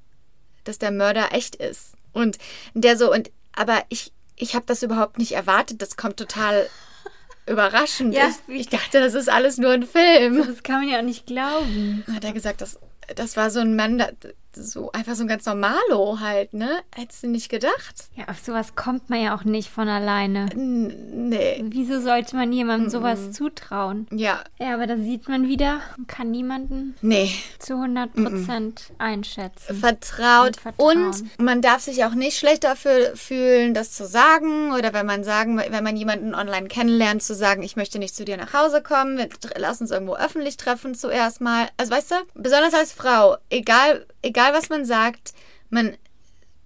dass 0.63 0.79
der 0.79 0.91
Mörder 0.91 1.33
echt 1.33 1.55
ist. 1.55 1.93
Und 2.11 2.37
der 2.73 2.97
so, 2.97 3.11
und 3.11 3.31
aber 3.55 3.83
ich, 3.89 4.11
ich 4.35 4.55
habe 4.55 4.65
das 4.65 4.83
überhaupt 4.83 5.17
nicht 5.17 5.33
erwartet. 5.33 5.81
Das 5.81 5.97
kommt 5.97 6.17
total 6.17 6.67
überraschend. 7.47 8.13
Ja, 8.13 8.29
ich, 8.47 8.61
ich 8.61 8.69
dachte, 8.69 8.99
das 8.99 9.13
ist 9.13 9.29
alles 9.29 9.57
nur 9.57 9.71
ein 9.71 9.85
Film. 9.85 10.45
Das 10.45 10.63
kann 10.63 10.81
man 10.81 10.89
ja 10.89 10.99
auch 10.99 11.03
nicht 11.03 11.25
glauben. 11.25 12.03
Hat 12.13 12.23
er 12.23 12.33
gesagt, 12.33 12.61
das, 12.61 12.79
das 13.15 13.37
war 13.37 13.49
so 13.49 13.59
ein 13.59 13.75
Mann, 13.75 14.03
so 14.55 14.91
einfach 14.91 15.15
so 15.15 15.23
ein 15.23 15.27
ganz 15.27 15.45
normalo 15.45 16.19
halt, 16.19 16.53
ne? 16.53 16.81
Hättest 16.95 17.23
du 17.23 17.27
nicht 17.27 17.49
gedacht? 17.49 18.05
Ja, 18.15 18.25
auf 18.29 18.39
sowas 18.39 18.75
kommt 18.75 19.09
man 19.09 19.21
ja 19.21 19.35
auch 19.35 19.43
nicht 19.43 19.69
von 19.69 19.87
alleine. 19.87 20.49
N 20.53 21.29
nee. 21.29 21.63
Wieso 21.69 21.99
sollte 21.99 22.35
man 22.35 22.51
jemandem 22.51 22.89
sowas 22.89 23.31
zutrauen? 23.31 24.07
Ja, 24.11 24.43
Ja, 24.59 24.73
aber 24.73 24.87
da 24.87 24.97
sieht 24.97 25.27
man 25.27 25.47
wieder, 25.47 25.81
man 25.97 26.07
kann 26.07 26.31
niemanden 26.31 26.95
nee. 27.01 27.31
zu 27.59 27.73
100 27.73 28.13
Prozent 28.13 28.91
einschätzen. 28.97 29.75
vertraut. 29.75 30.57
Und. 30.77 31.03
Und 31.03 31.39
man 31.39 31.61
darf 31.61 31.81
sich 31.81 32.05
auch 32.05 32.13
nicht 32.13 32.37
schlecht 32.37 32.63
dafür 32.63 33.15
fühlen, 33.15 33.73
das 33.73 33.91
zu 33.91 34.05
sagen. 34.07 34.73
Oder 34.73 34.93
wenn 34.93 35.05
man 35.05 35.23
sagen, 35.23 35.57
wenn 35.57 35.83
man 35.83 35.97
jemanden 35.97 36.35
online 36.35 36.67
kennenlernt, 36.67 37.23
zu 37.23 37.35
sagen, 37.35 37.63
ich 37.63 37.75
möchte 37.75 37.99
nicht 37.99 38.15
zu 38.15 38.25
dir 38.25 38.37
nach 38.37 38.53
Hause 38.53 38.81
kommen, 38.81 39.17
wir, 39.17 39.29
lass 39.57 39.81
uns 39.81 39.91
irgendwo 39.91 40.15
öffentlich 40.15 40.57
treffen 40.57 40.95
zuerst 40.95 41.41
mal. 41.41 41.67
Also 41.77 41.91
weißt 41.91 42.11
du, 42.11 42.15
besonders 42.35 42.73
als 42.73 42.93
Frau, 42.93 43.37
egal, 43.49 44.05
egal 44.21 44.42
was 44.51 44.69
man 44.69 44.83
sagt, 44.83 45.33
man 45.69 45.95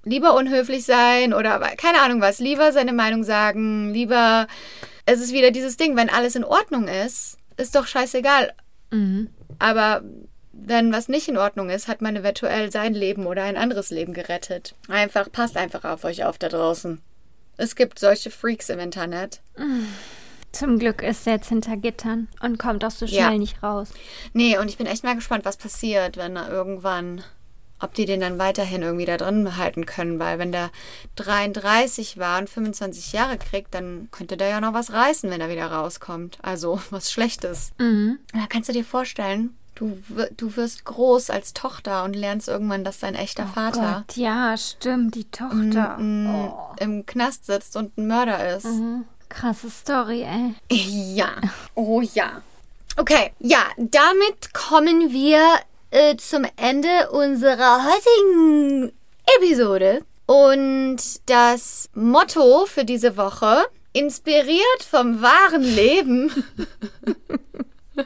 lieber 0.05 0.35
unhöflich 0.35 0.85
sein 0.85 1.33
oder 1.33 1.59
keine 1.75 1.99
Ahnung 2.01 2.21
was, 2.21 2.39
lieber 2.39 2.71
seine 2.71 2.93
Meinung 2.93 3.23
sagen, 3.25 3.93
lieber. 3.93 4.47
Es 5.05 5.19
ist 5.21 5.33
wieder 5.33 5.51
dieses 5.51 5.77
Ding, 5.77 5.95
wenn 5.95 6.09
alles 6.09 6.35
in 6.35 6.43
Ordnung 6.43 6.87
ist, 6.87 7.37
ist 7.57 7.75
doch 7.75 7.87
scheißegal, 7.87 8.53
Mhm. 8.91 9.29
aber 9.59 10.01
wenn 10.51 10.91
was 10.91 11.07
nicht 11.07 11.27
in 11.27 11.37
Ordnung 11.37 11.69
ist, 11.69 11.87
hat 11.87 12.01
man 12.01 12.15
eventuell 12.15 12.71
sein 12.71 12.93
Leben 12.93 13.25
oder 13.27 13.43
ein 13.43 13.57
anderes 13.57 13.89
Leben 13.89 14.13
gerettet. 14.13 14.75
Einfach, 14.89 15.31
passt 15.31 15.55
einfach 15.55 15.83
auf 15.83 16.03
euch 16.03 16.23
auf 16.25 16.37
da 16.37 16.49
draußen. 16.49 17.01
Es 17.57 17.75
gibt 17.75 17.99
solche 17.99 18.31
Freaks 18.31 18.69
im 18.69 18.79
Internet. 18.79 19.41
Zum 20.51 20.79
Glück 20.79 21.03
ist 21.03 21.27
er 21.27 21.33
jetzt 21.33 21.49
hinter 21.49 21.77
Gittern 21.77 22.27
und 22.41 22.57
kommt 22.57 22.83
auch 22.83 22.91
so 22.91 23.05
schnell 23.07 23.19
Ja. 23.19 23.37
nicht 23.37 23.61
raus. 23.61 23.89
Nee, 24.33 24.57
und 24.57 24.67
ich 24.69 24.77
bin 24.77 24.87
echt 24.87 25.03
mal 25.03 25.15
gespannt, 25.15 25.45
was 25.45 25.57
passiert, 25.57 26.17
wenn 26.17 26.35
er 26.35 26.49
irgendwann, 26.49 27.23
ob 27.79 27.93
die 27.93 28.05
den 28.05 28.21
dann 28.21 28.39
weiterhin 28.39 28.81
irgendwie 28.81 29.05
da 29.05 29.17
drin 29.17 29.43
behalten 29.43 29.85
können, 29.85 30.19
weil 30.19 30.39
wenn 30.39 30.51
der 30.51 30.71
33 31.15 32.17
war 32.17 32.39
und 32.39 32.49
25 32.49 33.13
Jahre 33.13 33.37
kriegt, 33.37 33.73
dann 33.73 34.09
könnte 34.11 34.37
der 34.37 34.49
ja 34.49 34.61
noch 34.61 34.73
was 34.73 34.91
reißen, 34.91 35.29
wenn 35.29 35.41
er 35.41 35.49
wieder 35.49 35.67
rauskommt. 35.67 36.39
Also 36.41 36.79
was 36.89 37.11
Schlechtes. 37.11 37.71
Mhm. 37.77 38.19
Da 38.33 38.45
kannst 38.49 38.69
du 38.69 38.73
dir 38.73 38.85
vorstellen, 38.85 39.55
du, 39.75 39.97
du 40.35 40.55
wirst 40.55 40.85
groß 40.85 41.29
als 41.29 41.53
Tochter 41.53 42.03
und 42.03 42.15
lernst 42.15 42.47
irgendwann, 42.47 42.83
dass 42.83 42.99
dein 42.99 43.15
echter 43.15 43.45
Vater 43.45 44.05
Gott, 44.07 44.17
ja, 44.17 44.57
stimmt, 44.57 45.15
die 45.15 45.25
Tochter. 45.25 45.97
Oh. 45.99 46.75
im 46.79 47.05
Knast 47.05 47.45
sitzt 47.45 47.75
und 47.75 47.97
ein 47.97 48.07
Mörder 48.07 48.55
ist. 48.55 48.65
Mhm. 48.65 49.05
Krasse 49.29 49.69
Story, 49.69 50.23
ey. 50.23 50.55
Ja. 50.71 51.29
Oh 51.75 52.01
ja. 52.01 52.41
Okay, 52.95 53.31
ja, 53.39 53.59
damit 53.77 54.53
kommen 54.53 55.11
wir 55.11 55.39
äh, 55.91 56.15
zum 56.17 56.45
Ende 56.57 57.09
unserer 57.11 57.85
heutigen 57.85 58.91
Episode. 59.37 60.01
Und 60.25 60.97
das 61.27 61.89
Motto 61.93 62.65
für 62.65 62.83
diese 62.83 63.15
Woche, 63.17 63.65
inspiriert 63.93 64.83
vom 64.89 65.21
wahren 65.21 65.63
Leben, 65.63 66.31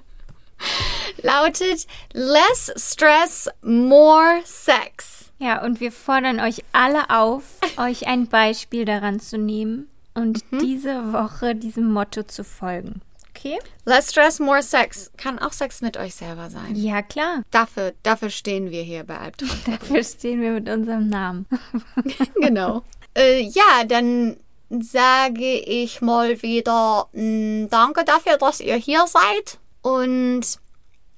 lautet 1.21 1.87
Less 2.13 2.71
Stress, 2.77 3.49
More 3.61 4.41
Sex. 4.45 5.31
Ja, 5.39 5.63
und 5.63 5.79
wir 5.79 5.91
fordern 5.91 6.39
euch 6.39 6.63
alle 6.71 7.09
auf, 7.09 7.43
euch 7.77 8.05
ein 8.07 8.27
Beispiel 8.27 8.85
daran 8.85 9.19
zu 9.19 9.37
nehmen 9.39 9.87
und 10.13 10.43
Mhm. 10.51 10.59
diese 10.59 11.13
Woche 11.13 11.55
diesem 11.55 11.91
Motto 11.91 12.23
zu 12.23 12.43
folgen. 12.43 13.01
Okay. 13.43 13.57
Less 13.85 14.11
stress, 14.11 14.39
more 14.39 14.61
sex. 14.61 15.09
Kann 15.17 15.39
auch 15.39 15.51
Sex 15.51 15.81
mit 15.81 15.97
euch 15.97 16.13
selber 16.13 16.51
sein. 16.51 16.75
Ja, 16.75 17.01
klar. 17.01 17.41
Dafür, 17.49 17.93
dafür 18.03 18.29
stehen 18.29 18.69
wir 18.69 18.83
hier 18.83 19.03
bei 19.03 19.17
Albtraum. 19.17 19.49
Dafür 19.65 20.03
stehen 20.03 20.41
wir 20.41 20.51
mit 20.51 20.69
unserem 20.69 21.07
Namen. 21.07 21.47
genau. 22.35 22.83
Äh, 23.17 23.41
ja, 23.41 23.83
dann 23.87 24.37
sage 24.69 25.57
ich 25.57 26.01
mal 26.01 26.39
wieder 26.43 27.07
mh, 27.13 27.69
danke 27.71 28.05
dafür, 28.05 28.37
dass 28.37 28.59
ihr 28.59 28.75
hier 28.75 29.07
seid. 29.07 29.57
Und 29.81 30.59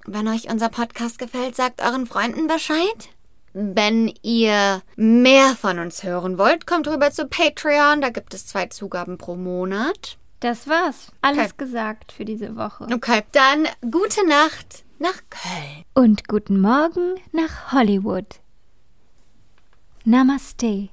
wenn 0.05 0.28
euch 0.30 0.49
unser 0.49 0.69
Podcast 0.69 1.19
gefällt, 1.19 1.57
sagt 1.57 1.82
euren 1.82 2.05
Freunden 2.05 2.47
Bescheid. 2.47 3.09
Wenn 3.51 4.13
ihr 4.21 4.82
mehr 4.95 5.57
von 5.59 5.78
uns 5.78 6.03
hören 6.03 6.38
wollt, 6.38 6.65
kommt 6.67 6.88
rüber 6.88 7.11
zu 7.11 7.28
Patreon. 7.28 7.99
Da 7.99 8.11
gibt 8.11 8.34
es 8.34 8.47
zwei 8.47 8.67
Zugaben 8.67 9.17
pro 9.17 9.36
Monat. 9.36 10.17
Das 10.44 10.68
war's. 10.68 11.10
Alles 11.22 11.52
Okay. 11.54 11.54
gesagt 11.60 12.12
für 12.12 12.26
diese 12.26 12.58
Woche. 12.58 12.86
Okay, 12.94 13.22
dann 13.32 13.66
gute 13.89 14.28
Nacht 14.28 14.84
nach 15.00 15.22
Köln. 15.30 15.86
Und 15.94 16.28
guten 16.28 16.60
Morgen 16.60 17.16
nach 17.32 17.72
Hollywood. 17.72 18.41
Namaste. 20.04 20.82